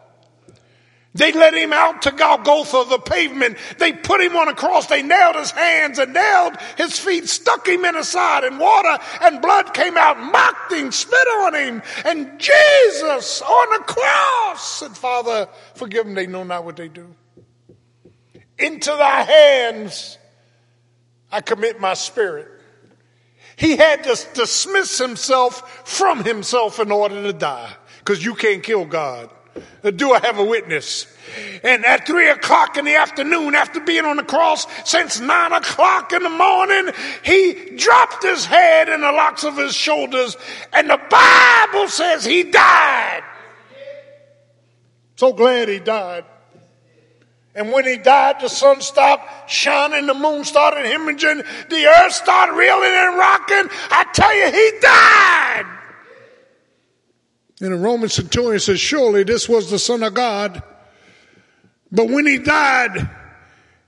They 1.16 1.30
led 1.30 1.55
him 1.55 1.72
out 1.72 2.03
to 2.03 2.11
Golgotha, 2.11 2.86
the 2.88 2.99
pavement. 2.99 3.57
They 3.78 3.92
put 3.92 4.20
him 4.20 4.36
on 4.36 4.49
a 4.49 4.55
cross. 4.55 4.88
They 4.88 5.03
nailed 5.03 5.36
his 5.36 5.53
hands 5.53 6.01
and 6.01 6.12
nailed 6.12 6.57
his 6.76 6.99
feet, 6.99 7.28
stuck 7.28 7.68
him 7.68 7.84
in 7.84 7.95
a 7.95 8.03
side, 8.03 8.42
and 8.42 8.59
water 8.59 8.99
and 9.22 9.40
blood 9.40 9.72
came 9.74 9.97
out, 9.97 10.18
mocked 10.18 10.72
him, 10.72 10.90
spit 10.90 11.14
on 11.14 11.55
him. 11.55 11.82
And 12.05 12.40
Jesus 12.40 13.42
on 13.42 13.78
the 13.78 13.84
cross 13.84 14.80
said, 14.80 14.97
Father, 14.97 15.49
forgive 15.76 16.05
them. 16.05 16.14
They 16.14 16.26
know 16.26 16.42
not 16.42 16.64
what 16.64 16.76
they 16.76 16.88
do. 16.88 17.14
Into 18.59 18.90
thy 18.90 19.22
hands 19.22 20.18
I 21.30 21.40
commit 21.42 21.80
my 21.80 21.95
spirit. 21.95 22.53
He 23.57 23.76
had 23.76 24.05
to 24.05 24.16
dismiss 24.34 24.98
himself 24.98 25.88
from 25.88 26.24
himself 26.24 26.80
in 26.80 26.90
order 26.90 27.22
to 27.22 27.32
die 27.32 27.72
because 27.98 28.24
you 28.24 28.34
can't 28.34 28.62
kill 28.62 28.84
God. 28.84 29.30
Uh, 29.82 29.90
Do 29.90 30.12
I 30.12 30.20
have 30.20 30.38
a 30.38 30.44
witness? 30.44 31.07
And 31.62 31.84
at 31.84 32.07
three 32.07 32.28
o'clock 32.28 32.76
in 32.76 32.84
the 32.84 32.96
afternoon, 32.96 33.55
after 33.55 33.80
being 33.80 34.05
on 34.05 34.16
the 34.16 34.24
cross 34.24 34.66
since 34.84 35.20
nine 35.20 35.52
o'clock 35.52 36.12
in 36.12 36.22
the 36.22 36.30
morning, 36.30 36.92
he 37.22 37.76
dropped 37.76 38.22
his 38.22 38.44
head 38.44 38.88
in 38.88 39.00
the 39.00 39.12
locks 39.12 39.44
of 39.44 39.57
his 39.57 39.74
shoulders, 39.74 40.36
and 40.72 40.90
the 40.90 41.00
Bible 41.09 41.88
says 41.88 42.24
he 42.24 42.42
died. 42.44 43.22
So 45.16 45.32
glad 45.32 45.68
he 45.68 45.78
died. 45.78 46.24
And 47.55 47.70
when 47.70 47.84
he 47.84 47.96
died, 47.96 48.40
the 48.40 48.48
sun 48.48 48.80
stopped 48.80 49.48
shining, 49.48 50.07
the 50.07 50.14
moon 50.14 50.44
started 50.44 50.86
hemorrhaging, 50.86 51.68
the 51.68 51.86
earth 51.86 52.12
started 52.12 52.55
reeling 52.55 52.90
and 52.90 53.16
rocking. 53.16 53.68
I 53.90 54.05
tell 54.12 54.34
you, 54.34 54.50
he 54.50 54.72
died. 54.80 55.66
And 57.61 57.72
the 57.72 57.78
Roman 57.78 58.09
centurion 58.09 58.59
says, 58.59 58.80
Surely 58.80 59.22
this 59.22 59.48
was 59.48 59.70
the 59.70 59.78
Son 59.78 60.02
of 60.02 60.14
God. 60.14 60.62
But 61.92 62.09
when 62.09 62.26
he 62.26 62.38
died, 62.38 63.09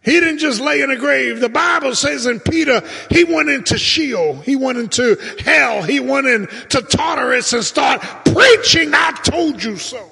he 0.00 0.12
didn't 0.12 0.38
just 0.38 0.60
lay 0.60 0.82
in 0.82 0.90
a 0.92 0.96
grave. 0.96 1.40
The 1.40 1.48
Bible 1.48 1.96
says 1.96 2.26
in 2.26 2.38
Peter, 2.38 2.80
he 3.10 3.24
went 3.24 3.48
into 3.48 3.76
Sheol. 3.76 4.34
He 4.36 4.54
went 4.54 4.78
into 4.78 5.16
hell. 5.40 5.82
He 5.82 5.98
went 5.98 6.28
into 6.28 6.82
Tartarus 6.82 7.52
and 7.52 7.64
started 7.64 8.06
preaching, 8.32 8.94
I 8.94 9.10
told 9.24 9.64
you 9.64 9.76
so. 9.76 10.08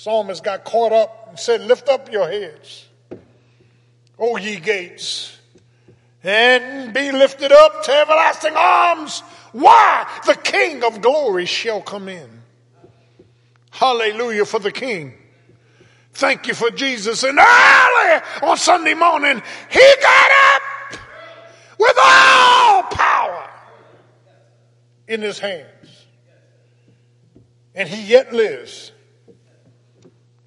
Psalmist 0.00 0.42
got 0.42 0.64
caught 0.64 0.92
up 0.92 1.26
and 1.28 1.38
said, 1.38 1.60
Lift 1.60 1.90
up 1.90 2.10
your 2.10 2.26
heads, 2.26 2.88
O 4.18 4.38
ye 4.38 4.56
gates, 4.56 5.36
and 6.24 6.94
be 6.94 7.12
lifted 7.12 7.52
up 7.52 7.82
to 7.84 7.92
everlasting 7.92 8.54
arms. 8.56 9.20
Why? 9.52 10.06
The 10.24 10.36
King 10.36 10.82
of 10.84 11.02
glory 11.02 11.44
shall 11.44 11.82
come 11.82 12.08
in. 12.08 12.30
Hallelujah 13.72 14.46
for 14.46 14.58
the 14.58 14.72
King. 14.72 15.12
Thank 16.14 16.46
you 16.46 16.54
for 16.54 16.70
Jesus. 16.70 17.22
And 17.22 17.38
early 17.38 18.22
on 18.42 18.56
Sunday 18.56 18.94
morning, 18.94 19.42
he 19.68 19.94
got 20.00 20.30
up 20.54 21.00
with 21.78 21.98
all 22.02 22.82
power 22.84 23.50
in 25.06 25.20
his 25.20 25.38
hands. 25.38 26.06
And 27.74 27.86
he 27.86 28.06
yet 28.06 28.32
lives. 28.32 28.89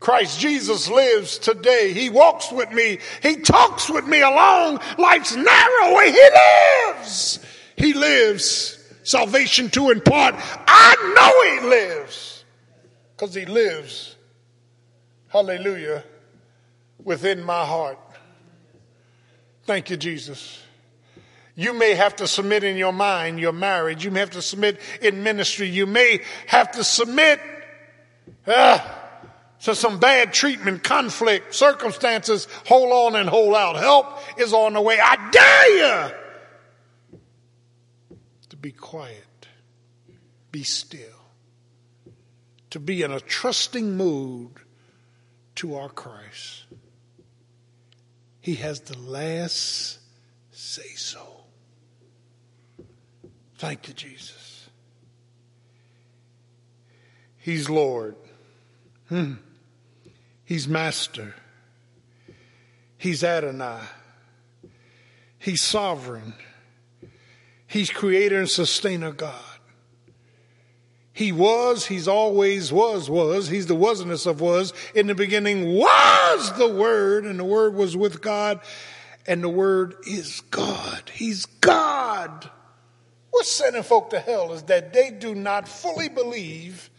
Christ 0.03 0.37
Jesus 0.37 0.89
lives 0.89 1.37
today. 1.37 1.93
He 1.93 2.09
walks 2.09 2.51
with 2.51 2.69
me. 2.73 2.99
He 3.21 3.37
talks 3.37 3.89
with 3.89 4.05
me 4.05 4.19
along 4.19 4.81
life's 4.97 5.33
narrow 5.33 5.95
way. 5.95 6.11
He 6.11 6.29
lives. 6.91 7.39
He 7.77 7.93
lives. 7.93 8.83
Salvation 9.03 9.69
to 9.69 9.91
impart. 9.91 10.35
I 10.67 11.13
know 11.15 11.61
he 11.61 11.69
lives 11.69 12.43
because 13.15 13.33
he 13.33 13.45
lives. 13.45 14.17
Hallelujah. 15.29 16.03
Within 17.01 17.41
my 17.41 17.65
heart. 17.65 17.97
Thank 19.65 19.89
you, 19.89 19.95
Jesus. 19.95 20.61
You 21.55 21.73
may 21.73 21.93
have 21.93 22.17
to 22.17 22.27
submit 22.27 22.65
in 22.65 22.75
your 22.75 22.91
mind, 22.91 23.39
your 23.39 23.53
marriage. 23.53 24.03
You 24.03 24.11
may 24.11 24.19
have 24.19 24.31
to 24.31 24.41
submit 24.41 24.81
in 25.01 25.23
ministry. 25.23 25.69
You 25.69 25.87
may 25.87 26.19
have 26.47 26.73
to 26.73 26.83
submit. 26.83 27.39
Uh, 28.45 28.79
so 29.63 29.73
some 29.73 29.97
bad 29.97 30.33
treatment, 30.33 30.83
conflict, 30.83 31.55
circumstances, 31.55 32.49
hold 32.65 32.91
on 32.91 33.17
and 33.17 33.29
hold 33.29 33.55
out. 33.55 33.77
Help 33.77 34.19
is 34.37 34.51
on 34.51 34.73
the 34.73 34.81
way. 34.81 34.99
I 35.01 35.29
dare 35.31 35.77
you 35.77 37.29
to 38.49 38.57
be 38.57 38.73
quiet, 38.73 39.47
be 40.51 40.63
still, 40.63 40.99
to 42.71 42.79
be 42.81 43.03
in 43.03 43.11
a 43.13 43.21
trusting 43.21 43.95
mood 43.95 44.51
to 45.55 45.75
our 45.75 45.87
Christ. 45.87 46.65
He 48.41 48.55
has 48.55 48.81
the 48.81 48.99
last 48.99 49.99
say 50.51 50.89
so. 50.97 51.25
Thank 53.59 53.87
you, 53.87 53.93
Jesus. 53.93 54.67
He's 57.37 57.69
Lord. 57.69 58.17
Hmm. 59.07 59.35
He's 60.45 60.67
master. 60.67 61.35
He's 62.97 63.23
Adonai. 63.23 63.79
He's 65.39 65.61
sovereign. 65.61 66.33
He's 67.67 67.89
creator 67.89 68.39
and 68.39 68.49
sustainer 68.49 69.11
God. 69.11 69.33
He 71.11 71.31
was, 71.31 71.85
he's 71.85 72.07
always 72.07 72.71
was, 72.71 73.09
was. 73.09 73.47
He's 73.47 73.67
the 73.67 73.75
wasness 73.75 74.25
of 74.25 74.41
was. 74.41 74.73
In 74.95 75.07
the 75.07 75.15
beginning 75.15 75.75
was 75.75 76.57
the 76.57 76.67
Word, 76.67 77.25
and 77.25 77.39
the 77.39 77.43
Word 77.43 77.75
was 77.75 77.95
with 77.95 78.21
God, 78.21 78.61
and 79.27 79.43
the 79.43 79.49
Word 79.49 79.95
is 80.07 80.41
God. 80.49 81.11
He's 81.13 81.45
God. 81.45 82.49
What's 83.29 83.51
sending 83.51 83.83
folk 83.83 84.09
to 84.09 84.19
hell 84.19 84.53
is 84.53 84.63
that 84.63 84.93
they 84.93 85.11
do 85.11 85.35
not 85.35 85.67
fully 85.67 86.09
believe 86.09 86.89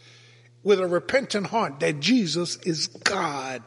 with 0.65 0.79
a 0.79 0.87
repentant 0.87 1.47
heart 1.47 1.79
that 1.79 2.01
Jesus 2.01 2.57
is 2.57 2.87
God. 2.87 3.61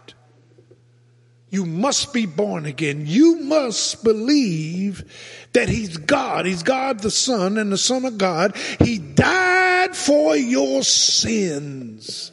You 1.49 1.65
must 1.65 2.13
be 2.13 2.27
born 2.27 2.67
again. 2.67 3.05
You 3.07 3.41
must 3.41 4.05
believe 4.05 5.05
that 5.53 5.69
He's 5.69 5.97
God. 5.97 6.45
He's 6.45 6.65
God 6.65 7.01
the 7.01 7.11
Son 7.11 7.57
and 7.57 7.73
the 7.73 7.79
Son 7.79 8.05
of 8.05 8.19
God. 8.19 8.55
He 8.81 8.99
died 8.99 9.97
for 9.97 10.37
your 10.37 10.83
sins, 10.83 12.33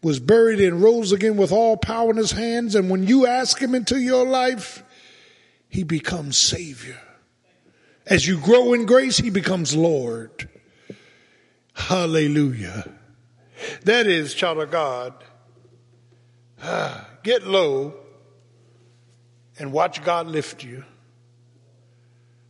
was 0.00 0.20
buried 0.20 0.60
and 0.60 0.80
rose 0.80 1.12
again 1.12 1.36
with 1.36 1.52
all 1.52 1.76
power 1.76 2.10
in 2.10 2.16
His 2.16 2.32
hands. 2.32 2.74
And 2.76 2.88
when 2.88 3.06
you 3.06 3.26
ask 3.26 3.60
Him 3.60 3.74
into 3.74 4.00
your 4.00 4.24
life, 4.24 4.82
He 5.68 5.82
becomes 5.82 6.38
Savior. 6.38 7.00
As 8.06 8.26
you 8.26 8.38
grow 8.38 8.72
in 8.74 8.86
grace, 8.86 9.18
He 9.18 9.28
becomes 9.28 9.76
Lord. 9.76 10.48
Hallelujah. 11.74 12.97
That 13.84 14.06
is, 14.06 14.34
child 14.34 14.58
of 14.58 14.70
God, 14.70 15.14
get 17.22 17.46
low 17.46 17.94
and 19.58 19.72
watch 19.72 20.02
God 20.04 20.26
lift 20.26 20.64
you. 20.64 20.84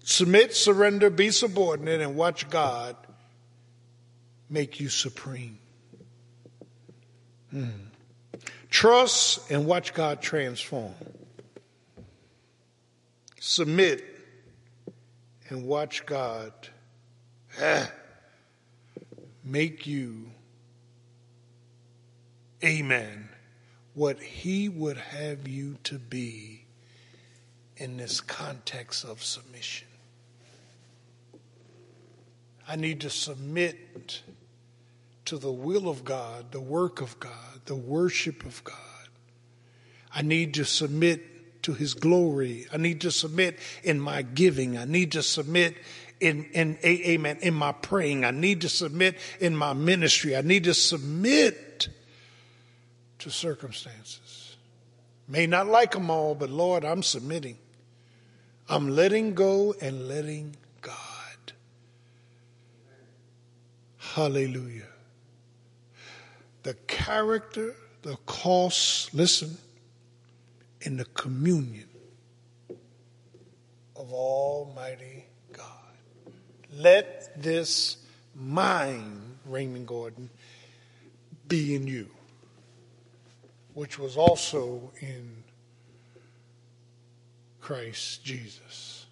Submit, 0.04 0.54
surrender, 0.54 1.10
be 1.10 1.30
subordinate, 1.30 2.00
and 2.00 2.16
watch 2.16 2.48
God 2.48 2.96
make 4.48 4.80
you 4.80 4.88
supreme. 4.88 5.58
Hmm. 7.50 7.68
Trust 8.70 9.50
and 9.50 9.66
watch 9.66 9.94
God 9.94 10.20
transform. 10.20 10.94
Submit 13.40 14.04
and 15.48 15.64
watch 15.66 16.04
God 16.04 16.52
ah, 17.60 17.90
make 19.44 19.86
you, 19.86 20.30
amen, 22.64 23.28
what 23.94 24.20
He 24.20 24.68
would 24.68 24.96
have 24.96 25.46
you 25.48 25.78
to 25.84 25.98
be 25.98 26.64
in 27.76 27.96
this 27.96 28.20
context 28.20 29.04
of 29.04 29.22
submission. 29.22 29.86
I 32.66 32.76
need 32.76 33.00
to 33.00 33.10
submit 33.10 34.22
to 35.24 35.38
the 35.38 35.52
will 35.52 35.88
of 35.88 36.04
God, 36.04 36.52
the 36.52 36.60
work 36.60 37.00
of 37.00 37.18
God, 37.20 37.60
the 37.64 37.74
worship 37.74 38.44
of 38.44 38.62
God. 38.64 38.74
I 40.14 40.22
need 40.22 40.54
to 40.54 40.64
submit 40.64 41.62
to 41.62 41.74
his 41.74 41.94
glory. 41.94 42.66
I 42.72 42.76
need 42.76 43.02
to 43.02 43.10
submit 43.10 43.58
in 43.82 44.00
my 44.00 44.22
giving. 44.22 44.76
I 44.76 44.84
need 44.84 45.12
to 45.12 45.22
submit 45.22 45.76
in, 46.20 46.44
in 46.52 46.78
amen, 46.84 47.38
in 47.42 47.54
my 47.54 47.72
praying. 47.72 48.24
I 48.24 48.30
need 48.30 48.62
to 48.62 48.68
submit 48.68 49.16
in 49.40 49.54
my 49.54 49.72
ministry. 49.72 50.36
I 50.36 50.40
need 50.40 50.64
to 50.64 50.74
submit 50.74 51.67
to 53.20 53.30
circumstances. 53.30 54.56
May 55.26 55.46
not 55.46 55.66
like 55.66 55.92
them 55.92 56.10
all, 56.10 56.34
but 56.34 56.50
Lord, 56.50 56.84
I'm 56.84 57.02
submitting. 57.02 57.58
I'm 58.68 58.88
letting 58.88 59.34
go 59.34 59.74
and 59.80 60.08
letting 60.08 60.56
God. 60.80 60.96
Hallelujah. 63.98 64.82
The 66.62 66.74
character, 66.86 67.74
the 68.02 68.16
cost, 68.26 69.14
listen, 69.14 69.56
in 70.82 70.96
the 70.96 71.04
communion 71.06 71.88
of 73.96 74.12
Almighty 74.12 75.26
God. 75.52 75.64
Let 76.72 77.42
this 77.42 77.98
mind, 78.34 79.38
Raymond 79.46 79.86
Gordon, 79.86 80.30
be 81.48 81.74
in 81.74 81.86
you, 81.86 82.08
which 83.78 83.96
was 83.96 84.16
also 84.16 84.90
in 85.00 85.44
Christ 87.60 88.24
Jesus. 88.24 89.06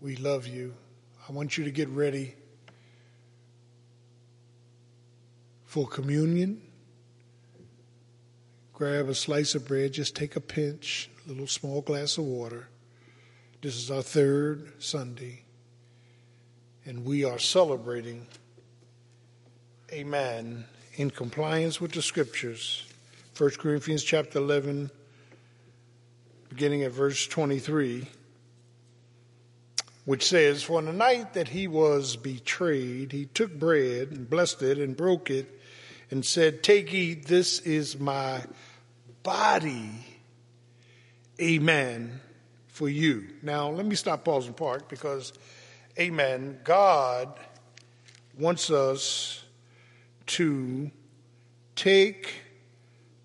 We 0.00 0.16
love 0.16 0.48
you. 0.48 0.74
I 1.28 1.32
want 1.32 1.56
you 1.56 1.62
to 1.62 1.70
get 1.70 1.88
ready 1.90 2.34
for 5.66 5.86
communion. 5.86 6.60
Grab 8.72 9.08
a 9.08 9.14
slice 9.14 9.54
of 9.54 9.68
bread, 9.68 9.92
just 9.92 10.16
take 10.16 10.34
a 10.34 10.40
pinch, 10.40 11.08
a 11.24 11.28
little 11.28 11.46
small 11.46 11.80
glass 11.80 12.18
of 12.18 12.24
water. 12.24 12.66
This 13.62 13.76
is 13.76 13.88
our 13.88 14.02
third 14.02 14.82
Sunday, 14.82 15.44
and 16.84 17.04
we 17.04 17.22
are 17.22 17.38
celebrating, 17.38 18.26
amen, 19.92 20.64
in 20.94 21.10
compliance 21.10 21.80
with 21.80 21.92
the 21.92 22.02
scriptures. 22.02 22.86
1 23.36 23.50
Corinthians 23.58 24.02
chapter 24.02 24.38
11, 24.38 24.90
beginning 26.48 26.82
at 26.82 26.92
verse 26.92 27.26
23, 27.26 28.06
which 30.04 30.28
says, 30.28 30.62
For 30.62 30.78
on 30.78 30.86
the 30.86 30.92
night 30.92 31.34
that 31.34 31.48
he 31.48 31.68
was 31.68 32.16
betrayed, 32.16 33.12
he 33.12 33.26
took 33.26 33.58
bread 33.58 34.08
and 34.10 34.28
blessed 34.28 34.62
it 34.62 34.78
and 34.78 34.96
broke 34.96 35.30
it 35.30 35.60
and 36.10 36.24
said, 36.24 36.62
Take, 36.62 36.92
eat, 36.92 37.26
this 37.26 37.60
is 37.60 37.98
my 37.98 38.42
body. 39.22 39.90
Amen. 41.40 42.20
For 42.68 42.88
you. 42.88 43.26
Now, 43.42 43.70
let 43.70 43.86
me 43.86 43.94
stop, 43.94 44.24
pause, 44.24 44.46
and 44.46 44.56
park 44.56 44.88
because, 44.88 45.32
amen, 45.98 46.60
God 46.64 47.32
wants 48.38 48.70
us 48.70 49.39
to 50.30 50.90
take 51.74 52.34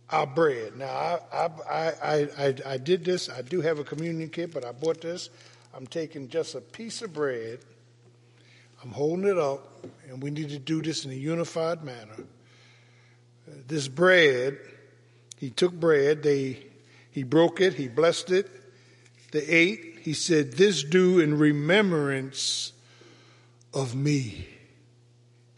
our 0.10 0.26
bread. 0.26 0.78
Now, 0.78 1.20
I, 1.32 1.49
I, 1.70 1.91
I, 2.01 2.30
I, 2.38 2.56
I 2.66 2.78
did 2.78 3.06
this. 3.06 3.30
I 3.30 3.41
do 3.41 3.62
have 3.62 3.80
a 3.80 3.84
communion 3.84 4.30
kit, 4.30 4.53
but 4.53 4.66
I 4.66 4.72
bought 4.72 5.01
this. 5.01 5.30
I'm 5.74 5.86
taking 5.88 6.30
just 6.30 6.56
a 6.56 6.62
piece 6.62 7.01
of 7.01 7.14
bread. 7.14 7.60
I'm 8.84 8.91
holding 8.91 9.26
it 9.28 9.38
up, 9.38 9.86
and 10.08 10.22
we 10.22 10.30
need 10.32 10.49
to 10.49 10.60
do 10.60 10.82
this 10.82 11.06
in 11.06 11.12
a 11.12 11.16
unified 11.16 11.84
manner. 11.84 12.16
This 13.68 13.88
bread, 13.88 14.58
he 15.38 15.49
took 15.49 15.74
bread, 15.74 16.24
they, 16.24 16.66
he 17.12 17.24
broke 17.24 17.62
it, 17.62 17.74
he 17.74 17.88
blessed 17.88 18.32
it, 18.32 18.49
they 19.32 19.45
ate. 19.45 19.99
He 20.01 20.14
said, 20.14 20.53
This 20.53 20.84
do 20.84 21.20
in 21.20 21.38
remembrance 21.38 22.74
of 23.74 23.95
me. 23.95 24.47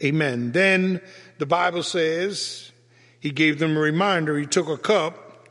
Amen. 0.04 0.52
Then 0.52 1.02
the 1.40 1.46
Bible 1.46 1.84
says, 1.84 2.72
he 3.20 3.32
gave 3.32 3.60
them 3.60 3.76
a 3.76 3.80
reminder. 3.80 4.38
He 4.38 4.46
took 4.46 4.70
a 4.70 4.78
cup, 4.78 5.48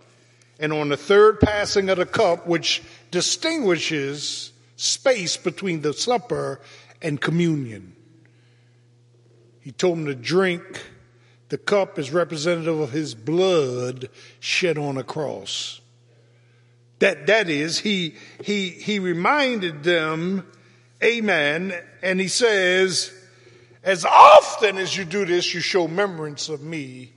and 0.58 0.72
on 0.72 0.88
the 0.88 0.96
third 0.96 1.40
passing 1.40 1.90
of 1.90 1.98
the 1.98 2.06
cup, 2.06 2.46
which 2.46 2.82
distinguishes 3.10 4.52
space 4.76 5.36
between 5.36 5.82
the 5.82 5.92
supper 5.92 6.60
and 7.02 7.20
communion, 7.20 7.94
he 9.60 9.72
told 9.72 9.98
them 9.98 10.06
to 10.06 10.14
drink. 10.14 10.62
The 11.48 11.58
cup 11.58 11.98
is 11.98 12.12
representative 12.12 12.78
of 12.78 12.90
his 12.90 13.14
blood 13.14 14.08
shed 14.40 14.78
on 14.78 14.96
a 14.96 15.04
cross. 15.04 15.80
That, 16.98 17.26
that 17.26 17.48
is, 17.48 17.78
he, 17.78 18.14
he, 18.42 18.70
he 18.70 18.98
reminded 18.98 19.84
them, 19.84 20.46
amen, 21.02 21.74
and 22.02 22.18
he 22.20 22.28
says, 22.28 23.12
as 23.86 24.04
often 24.04 24.78
as 24.78 24.96
you 24.96 25.04
do 25.04 25.24
this, 25.24 25.54
you 25.54 25.60
show 25.60 25.84
remembrance 25.84 26.48
of 26.48 26.60
me 26.60 27.12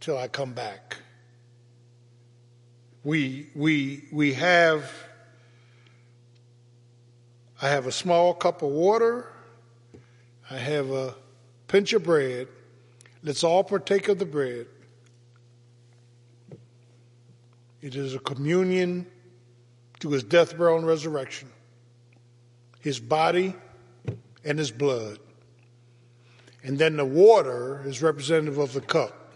till 0.00 0.18
I 0.18 0.28
come 0.28 0.52
back. 0.52 0.98
We, 3.02 3.46
we, 3.54 4.04
we 4.12 4.34
have, 4.34 4.92
I 7.62 7.70
have 7.70 7.86
a 7.86 7.92
small 7.92 8.34
cup 8.34 8.60
of 8.60 8.68
water. 8.68 9.32
I 10.50 10.58
have 10.58 10.90
a 10.90 11.14
pinch 11.68 11.94
of 11.94 12.04
bread. 12.04 12.48
Let's 13.22 13.42
all 13.42 13.64
partake 13.64 14.08
of 14.08 14.18
the 14.18 14.26
bread. 14.26 14.66
It 17.80 17.94
is 17.94 18.14
a 18.14 18.18
communion 18.18 19.06
to 20.00 20.10
his 20.10 20.22
death, 20.22 20.58
burial, 20.58 20.76
and 20.76 20.86
resurrection, 20.86 21.48
his 22.80 23.00
body 23.00 23.54
and 24.44 24.58
his 24.58 24.70
blood. 24.70 25.18
And 26.68 26.78
then 26.78 26.98
the 26.98 27.04
water 27.06 27.82
is 27.86 28.02
representative 28.02 28.58
of 28.58 28.74
the 28.74 28.82
cup. 28.82 29.32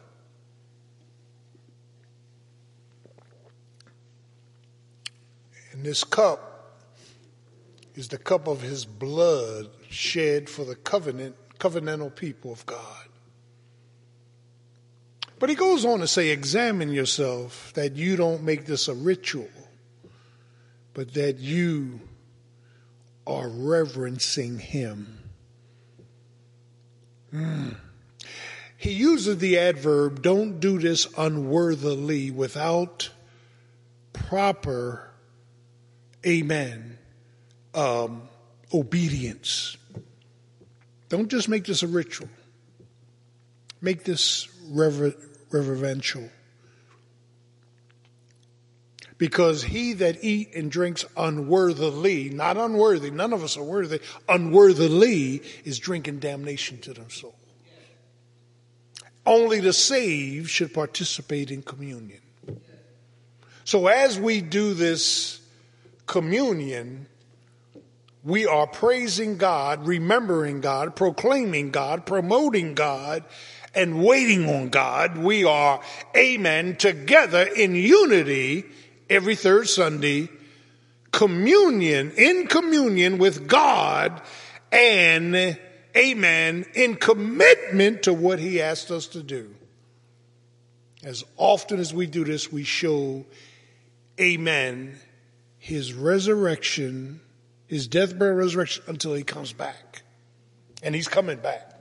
And 5.72 5.82
this 5.82 6.04
cup 6.04 6.76
is 7.94 8.08
the 8.08 8.18
cup 8.18 8.48
of 8.48 8.60
his 8.60 8.84
blood 8.84 9.70
shed 9.88 10.50
for 10.50 10.66
the 10.66 10.74
covenant, 10.74 11.34
covenantal 11.58 12.14
people 12.14 12.52
of 12.52 12.66
God. 12.66 13.06
But 15.38 15.48
he 15.48 15.54
goes 15.54 15.86
on 15.86 16.00
to 16.00 16.06
say, 16.06 16.28
examine 16.28 16.92
yourself 16.92 17.72
that 17.76 17.96
you 17.96 18.16
don't 18.16 18.42
make 18.42 18.66
this 18.66 18.88
a 18.88 18.94
ritual, 18.94 19.48
but 20.92 21.14
that 21.14 21.38
you 21.38 21.98
are 23.26 23.48
reverencing 23.48 24.58
him. 24.58 25.21
He 28.76 28.92
uses 28.92 29.38
the 29.38 29.58
adverb, 29.58 30.22
don't 30.22 30.58
do 30.58 30.78
this 30.78 31.06
unworthily 31.16 32.30
without 32.30 33.10
proper, 34.12 35.08
amen, 36.26 36.98
um, 37.74 38.28
obedience. 38.74 39.76
Don't 41.08 41.28
just 41.28 41.48
make 41.48 41.64
this 41.64 41.82
a 41.82 41.86
ritual. 41.86 42.28
Make 43.80 44.04
this 44.04 44.48
rever- 44.68 45.14
reverential. 45.50 46.28
Because 49.22 49.62
he 49.62 49.92
that 49.92 50.24
eat 50.24 50.52
and 50.56 50.68
drinks 50.68 51.04
unworthily, 51.16 52.28
not 52.28 52.56
unworthy, 52.56 53.12
none 53.12 53.32
of 53.32 53.44
us 53.44 53.56
are 53.56 53.62
worthy, 53.62 54.00
unworthily 54.28 55.44
is 55.64 55.78
drinking 55.78 56.18
damnation 56.18 56.78
to 56.78 56.92
their 56.92 57.08
soul. 57.08 57.36
Only 59.24 59.60
the 59.60 59.72
saved 59.72 60.50
should 60.50 60.74
participate 60.74 61.52
in 61.52 61.62
communion. 61.62 62.18
So 63.62 63.86
as 63.86 64.18
we 64.18 64.40
do 64.40 64.74
this 64.74 65.40
communion, 66.06 67.06
we 68.24 68.44
are 68.44 68.66
praising 68.66 69.36
God, 69.36 69.86
remembering 69.86 70.60
God, 70.60 70.96
proclaiming 70.96 71.70
God, 71.70 72.06
promoting 72.06 72.74
God, 72.74 73.22
and 73.72 74.02
waiting 74.02 74.48
on 74.48 74.70
God. 74.70 75.16
We 75.16 75.44
are, 75.44 75.80
amen, 76.16 76.74
together 76.74 77.42
in 77.42 77.76
unity 77.76 78.64
every 79.08 79.34
third 79.34 79.68
Sunday, 79.68 80.28
communion, 81.10 82.12
in 82.16 82.46
communion 82.46 83.18
with 83.18 83.46
God 83.46 84.22
and 84.70 85.58
amen, 85.96 86.66
in 86.74 86.96
commitment 86.96 88.04
to 88.04 88.12
what 88.12 88.38
he 88.38 88.60
asked 88.60 88.90
us 88.90 89.06
to 89.08 89.22
do. 89.22 89.54
As 91.04 91.24
often 91.36 91.80
as 91.80 91.92
we 91.92 92.06
do 92.06 92.24
this, 92.24 92.50
we 92.50 92.64
show, 92.64 93.24
amen, 94.20 94.98
his 95.58 95.92
resurrection, 95.92 97.20
his 97.66 97.86
death, 97.86 98.18
burial, 98.18 98.38
resurrection 98.38 98.84
until 98.86 99.14
he 99.14 99.22
comes 99.22 99.52
back. 99.52 100.02
And 100.82 100.94
he's 100.94 101.08
coming 101.08 101.38
back. 101.38 101.72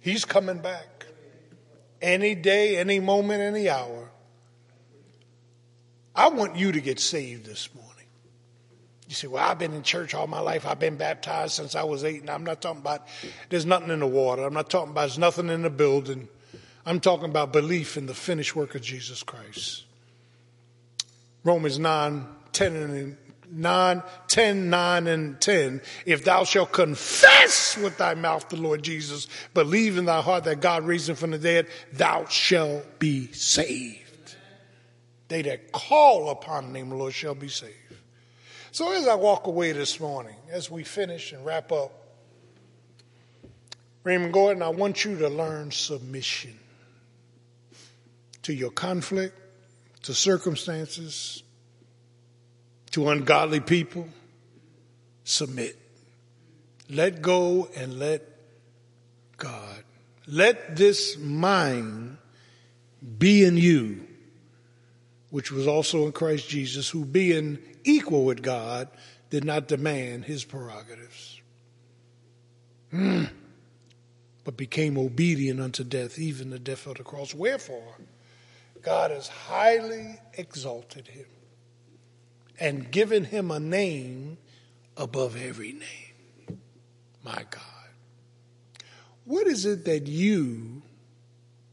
He's 0.00 0.24
coming 0.24 0.58
back. 0.58 1.06
Any 2.00 2.34
day, 2.34 2.76
any 2.76 3.00
moment, 3.00 3.40
any 3.40 3.68
hour. 3.68 4.10
I 6.14 6.28
want 6.28 6.56
you 6.56 6.72
to 6.72 6.80
get 6.80 7.00
saved 7.00 7.46
this 7.46 7.68
morning. 7.74 7.90
You 9.08 9.14
say, 9.14 9.26
well, 9.26 9.44
I've 9.44 9.58
been 9.58 9.74
in 9.74 9.82
church 9.82 10.14
all 10.14 10.26
my 10.26 10.40
life. 10.40 10.66
I've 10.66 10.78
been 10.78 10.96
baptized 10.96 11.52
since 11.52 11.74
I 11.74 11.82
was 11.82 12.04
eight. 12.04 12.20
And 12.20 12.30
I'm 12.30 12.44
not 12.44 12.62
talking 12.62 12.80
about 12.80 13.06
there's 13.48 13.66
nothing 13.66 13.90
in 13.90 14.00
the 14.00 14.06
water. 14.06 14.44
I'm 14.44 14.54
not 14.54 14.70
talking 14.70 14.92
about 14.92 15.02
there's 15.02 15.18
nothing 15.18 15.48
in 15.48 15.62
the 15.62 15.70
building. 15.70 16.28
I'm 16.86 17.00
talking 17.00 17.26
about 17.26 17.52
belief 17.52 17.96
in 17.96 18.06
the 18.06 18.14
finished 18.14 18.54
work 18.54 18.74
of 18.74 18.82
Jesus 18.82 19.22
Christ. 19.22 19.84
Romans 21.42 21.78
9, 21.78 22.26
10 22.52 22.76
and 22.76 23.16
9, 23.50 24.02
10, 24.28 24.70
9 24.70 25.06
and 25.06 25.40
10. 25.40 25.82
If 26.06 26.24
thou 26.24 26.44
shalt 26.44 26.72
confess 26.72 27.76
with 27.76 27.98
thy 27.98 28.14
mouth 28.14 28.48
the 28.48 28.56
Lord 28.56 28.82
Jesus, 28.82 29.28
believe 29.52 29.98
in 29.98 30.06
thy 30.06 30.22
heart 30.22 30.44
that 30.44 30.60
God 30.60 30.84
raised 30.84 31.08
him 31.08 31.16
from 31.16 31.32
the 31.32 31.38
dead, 31.38 31.66
thou 31.92 32.24
shalt 32.26 32.98
be 32.98 33.30
saved. 33.32 34.03
They 35.28 35.42
that 35.42 35.72
call 35.72 36.30
upon 36.30 36.66
the 36.66 36.72
name 36.72 36.86
of 36.86 36.90
the 36.90 36.96
Lord 36.96 37.14
shall 37.14 37.34
be 37.34 37.48
saved. 37.48 37.74
So 38.72 38.92
as 38.92 39.06
I 39.06 39.14
walk 39.14 39.46
away 39.46 39.72
this 39.72 40.00
morning, 40.00 40.36
as 40.50 40.70
we 40.70 40.82
finish 40.82 41.32
and 41.32 41.44
wrap 41.44 41.70
up, 41.70 41.92
Raymond 44.02 44.32
Gordon, 44.32 44.62
I 44.62 44.68
want 44.68 45.04
you 45.04 45.16
to 45.18 45.28
learn 45.28 45.70
submission 45.70 46.58
to 48.42 48.52
your 48.52 48.70
conflict, 48.70 49.38
to 50.02 50.12
circumstances, 50.12 51.42
to 52.90 53.08
ungodly 53.08 53.60
people. 53.60 54.08
Submit. 55.24 55.78
Let 56.90 57.22
go 57.22 57.68
and 57.74 57.98
let 57.98 58.22
God. 59.38 59.82
Let 60.26 60.76
this 60.76 61.16
mind 61.18 62.18
be 63.18 63.44
in 63.44 63.56
you, 63.56 64.06
which 65.34 65.50
was 65.50 65.66
also 65.66 66.06
in 66.06 66.12
Christ 66.12 66.48
Jesus, 66.48 66.88
who 66.88 67.04
being 67.04 67.58
equal 67.82 68.24
with 68.24 68.40
God 68.40 68.86
did 69.30 69.44
not 69.44 69.66
demand 69.66 70.26
his 70.26 70.44
prerogatives, 70.44 71.40
mm. 72.92 73.28
but 74.44 74.56
became 74.56 74.96
obedient 74.96 75.60
unto 75.60 75.82
death, 75.82 76.20
even 76.20 76.50
the 76.50 76.58
death 76.60 76.86
of 76.86 76.98
the 76.98 77.02
cross. 77.02 77.34
Wherefore, 77.34 77.96
God 78.80 79.10
has 79.10 79.26
highly 79.26 80.20
exalted 80.34 81.08
him 81.08 81.26
and 82.60 82.88
given 82.92 83.24
him 83.24 83.50
a 83.50 83.58
name 83.58 84.38
above 84.96 85.36
every 85.36 85.72
name. 85.72 86.60
My 87.24 87.44
God. 87.50 87.90
What 89.24 89.48
is 89.48 89.66
it 89.66 89.84
that 89.86 90.06
you, 90.06 90.82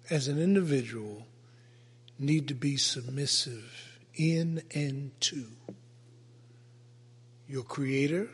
as 0.09 0.27
an 0.27 0.41
individual, 0.41 1.27
need 2.21 2.47
to 2.49 2.53
be 2.53 2.77
submissive 2.77 3.99
in 4.15 4.61
and 4.73 5.11
to? 5.21 5.45
Your 7.47 7.63
creator, 7.63 8.29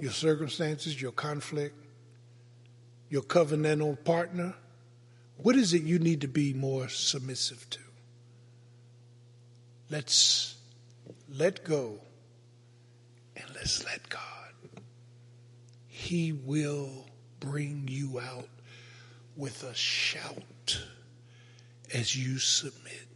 your 0.00 0.12
circumstances, 0.12 1.00
your 1.00 1.12
conflict, 1.12 1.74
your 3.08 3.22
covenantal 3.22 4.02
partner. 4.04 4.54
What 5.36 5.56
is 5.56 5.74
it 5.74 5.82
you 5.82 5.98
need 5.98 6.20
to 6.22 6.28
be 6.28 6.54
more 6.54 6.88
submissive 6.88 7.68
to? 7.70 7.80
Let's 9.90 10.56
let 11.28 11.64
go 11.64 11.98
and 13.36 13.44
let's 13.54 13.84
let 13.84 14.08
God. 14.08 14.20
He 15.86 16.32
will 16.32 17.06
bring 17.40 17.86
you 17.88 18.20
out 18.20 18.48
with 19.36 19.62
a 19.62 19.74
shout 19.74 20.80
as 21.92 22.16
you 22.16 22.38
submit. 22.38 23.06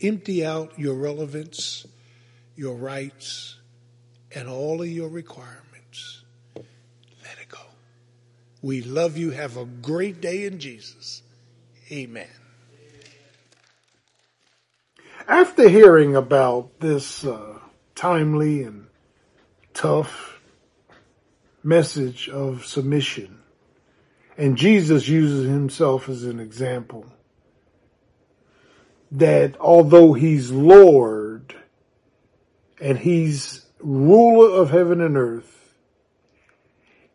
Empty 0.00 0.44
out 0.44 0.78
your 0.78 0.94
relevance, 0.94 1.86
your 2.56 2.74
rights, 2.74 3.56
and 4.34 4.48
all 4.48 4.82
of 4.82 4.88
your 4.88 5.08
requirements. 5.08 6.22
Let 6.56 7.38
it 7.40 7.48
go. 7.48 7.60
We 8.62 8.82
love 8.82 9.16
you. 9.16 9.30
Have 9.30 9.56
a 9.56 9.64
great 9.64 10.20
day 10.20 10.44
in 10.44 10.58
Jesus. 10.58 11.22
Amen. 11.90 12.28
After 15.28 15.68
hearing 15.68 16.16
about 16.16 16.80
this 16.80 17.24
uh, 17.24 17.58
timely 17.94 18.64
and 18.64 18.86
tough 19.72 20.40
message 21.62 22.28
of 22.28 22.64
submission, 22.64 23.38
and 24.36 24.56
Jesus 24.56 25.06
uses 25.06 25.46
himself 25.46 26.08
as 26.08 26.24
an 26.24 26.40
example, 26.40 27.06
that 29.12 29.56
although 29.60 30.14
he's 30.14 30.50
Lord 30.50 31.54
and 32.80 32.98
he's 32.98 33.66
ruler 33.78 34.60
of 34.60 34.70
heaven 34.70 35.00
and 35.00 35.16
earth, 35.16 35.76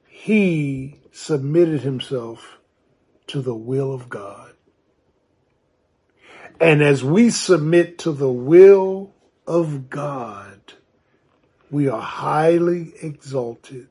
he 0.08 1.00
submitted 1.12 1.82
himself 1.82 2.60
to 3.26 3.42
the 3.42 3.56
will 3.56 3.92
of 3.94 4.10
God. 4.10 4.54
And 6.60 6.82
as 6.82 7.04
we 7.04 7.30
submit 7.32 8.00
to 8.00 8.12
the 8.12 8.32
will 8.32 9.14
of 9.46 9.90
God, 9.90 10.60
we 11.70 11.90
are 11.90 12.02
highly 12.02 12.94
exalted 13.02 13.90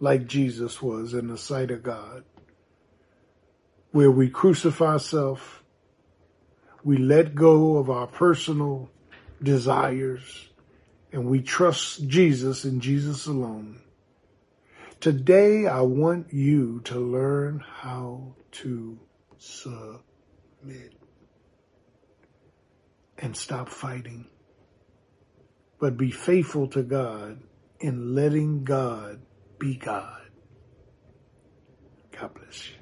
like 0.00 0.26
Jesus 0.26 0.82
was 0.82 1.14
in 1.14 1.28
the 1.28 1.38
sight 1.38 1.70
of 1.70 1.82
God, 1.82 2.24
where 3.92 4.10
we 4.10 4.28
crucify 4.28 4.92
ourselves, 4.92 5.42
we 6.84 6.96
let 6.96 7.34
go 7.34 7.76
of 7.76 7.90
our 7.90 8.06
personal 8.06 8.90
desires, 9.42 10.48
and 11.12 11.26
we 11.26 11.40
trust 11.40 12.06
Jesus 12.06 12.64
and 12.64 12.80
Jesus 12.80 13.26
alone. 13.26 13.80
Today, 15.00 15.66
I 15.66 15.80
want 15.80 16.32
you 16.32 16.80
to 16.84 16.98
learn 16.98 17.64
how 17.66 18.34
to 18.52 18.98
submit 19.38 20.02
and 23.18 23.36
stop 23.36 23.68
fighting, 23.68 24.26
but 25.78 25.96
be 25.96 26.10
faithful 26.10 26.68
to 26.68 26.82
God 26.82 27.40
in 27.80 28.14
letting 28.14 28.64
God 28.64 29.20
be 29.58 29.76
God. 29.76 30.20
God 32.18 32.34
bless 32.34 32.68
you. 32.68 32.76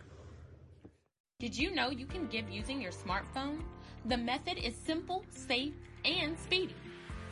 Did 1.39 1.57
you 1.57 1.73
know 1.73 1.91
you 1.91 2.07
can 2.07 2.27
give 2.27 2.51
using 2.51 2.81
your 2.81 2.91
smartphone? 2.91 3.61
The 4.05 4.17
method 4.17 4.59
is 4.59 4.75
simple, 4.75 5.25
safe, 5.31 5.75
and 6.05 6.37
speedy. 6.39 6.75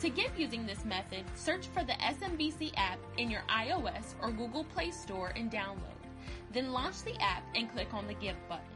To 0.00 0.10
give 0.10 0.38
using 0.38 0.66
this 0.66 0.84
method, 0.84 1.24
search 1.34 1.68
for 1.68 1.82
the 1.82 1.94
SMBC 1.94 2.72
app 2.76 2.98
in 3.16 3.30
your 3.30 3.42
iOS 3.48 4.14
or 4.20 4.30
Google 4.30 4.64
Play 4.64 4.90
Store 4.90 5.32
and 5.36 5.50
download. 5.50 5.94
Then 6.52 6.72
launch 6.72 7.02
the 7.02 7.18
app 7.20 7.42
and 7.54 7.72
click 7.72 7.94
on 7.94 8.06
the 8.06 8.12
Give 8.14 8.36
button. 8.48 8.66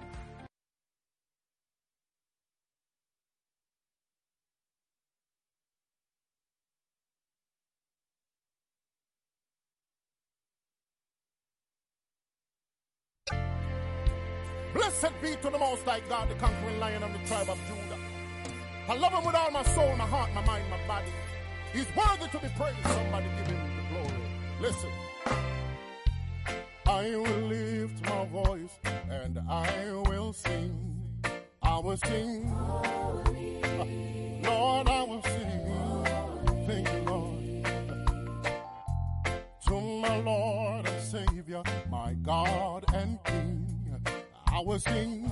Be 15.22 15.36
to 15.36 15.50
the 15.50 15.58
Most 15.58 15.84
High 15.84 16.00
God, 16.08 16.28
the 16.28 16.34
conquering 16.34 16.80
lion 16.80 17.04
of 17.04 17.12
the 17.12 17.18
tribe 17.28 17.48
of 17.48 17.56
Judah. 17.68 17.98
I 18.88 18.96
love 18.96 19.12
him 19.12 19.24
with 19.24 19.36
all 19.36 19.52
my 19.52 19.62
soul, 19.62 19.94
my 19.94 20.04
heart, 20.04 20.34
my 20.34 20.44
mind, 20.44 20.64
my 20.68 20.84
body. 20.88 21.06
He's 21.72 21.86
worthy 21.96 22.28
to 22.28 22.38
be 22.38 22.48
praised. 22.56 22.82
Somebody 22.82 23.26
give 23.36 23.46
him 23.46 23.76
the 23.76 23.84
glory. 23.94 24.10
Listen. 24.60 24.90
I 26.86 27.16
will 27.16 27.46
lift 27.46 28.04
my 28.04 28.26
voice 28.26 28.74
and 29.08 29.38
I 29.48 29.92
will 30.08 30.32
sing. 30.32 31.00
I 31.62 31.78
will 31.78 31.96
sing. 31.98 32.50
Lord, 34.42 34.88
I 34.88 35.02
will 35.04 35.22
sing. 35.22 36.66
Thank 36.66 36.92
you, 36.92 37.02
Lord. 37.06 37.64
To 39.68 39.80
my 39.80 40.16
Lord 40.16 40.88
and 40.88 41.00
Savior, 41.00 41.62
my 41.88 42.14
God 42.14 42.84
and 42.92 43.22
King. 43.24 43.51
I 44.54 44.60
will 44.60 44.78
sing. 44.78 45.30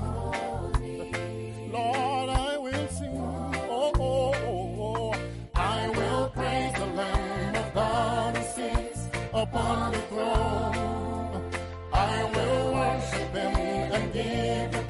Lord, 1.70 2.30
I 2.30 2.56
will 2.59 2.88
sing. 2.88 3.18
Oh, 3.18 3.92
oh, 3.98 4.34
oh, 4.34 5.12
oh. 5.14 5.14
I 5.55 5.88
will 5.90 6.30
praise 6.30 6.72
the 6.74 6.86
Lamb 6.86 7.55
of 7.55 7.74
God 7.74 8.36
who 8.38 8.42
sits 8.44 9.09
upon 9.34 9.92
the 9.92 9.98
throne. 10.09 11.51
I 11.92 12.24
will 12.34 12.72
worship 12.72 13.34
him 13.34 13.92
and 13.92 14.12
give 14.14 14.89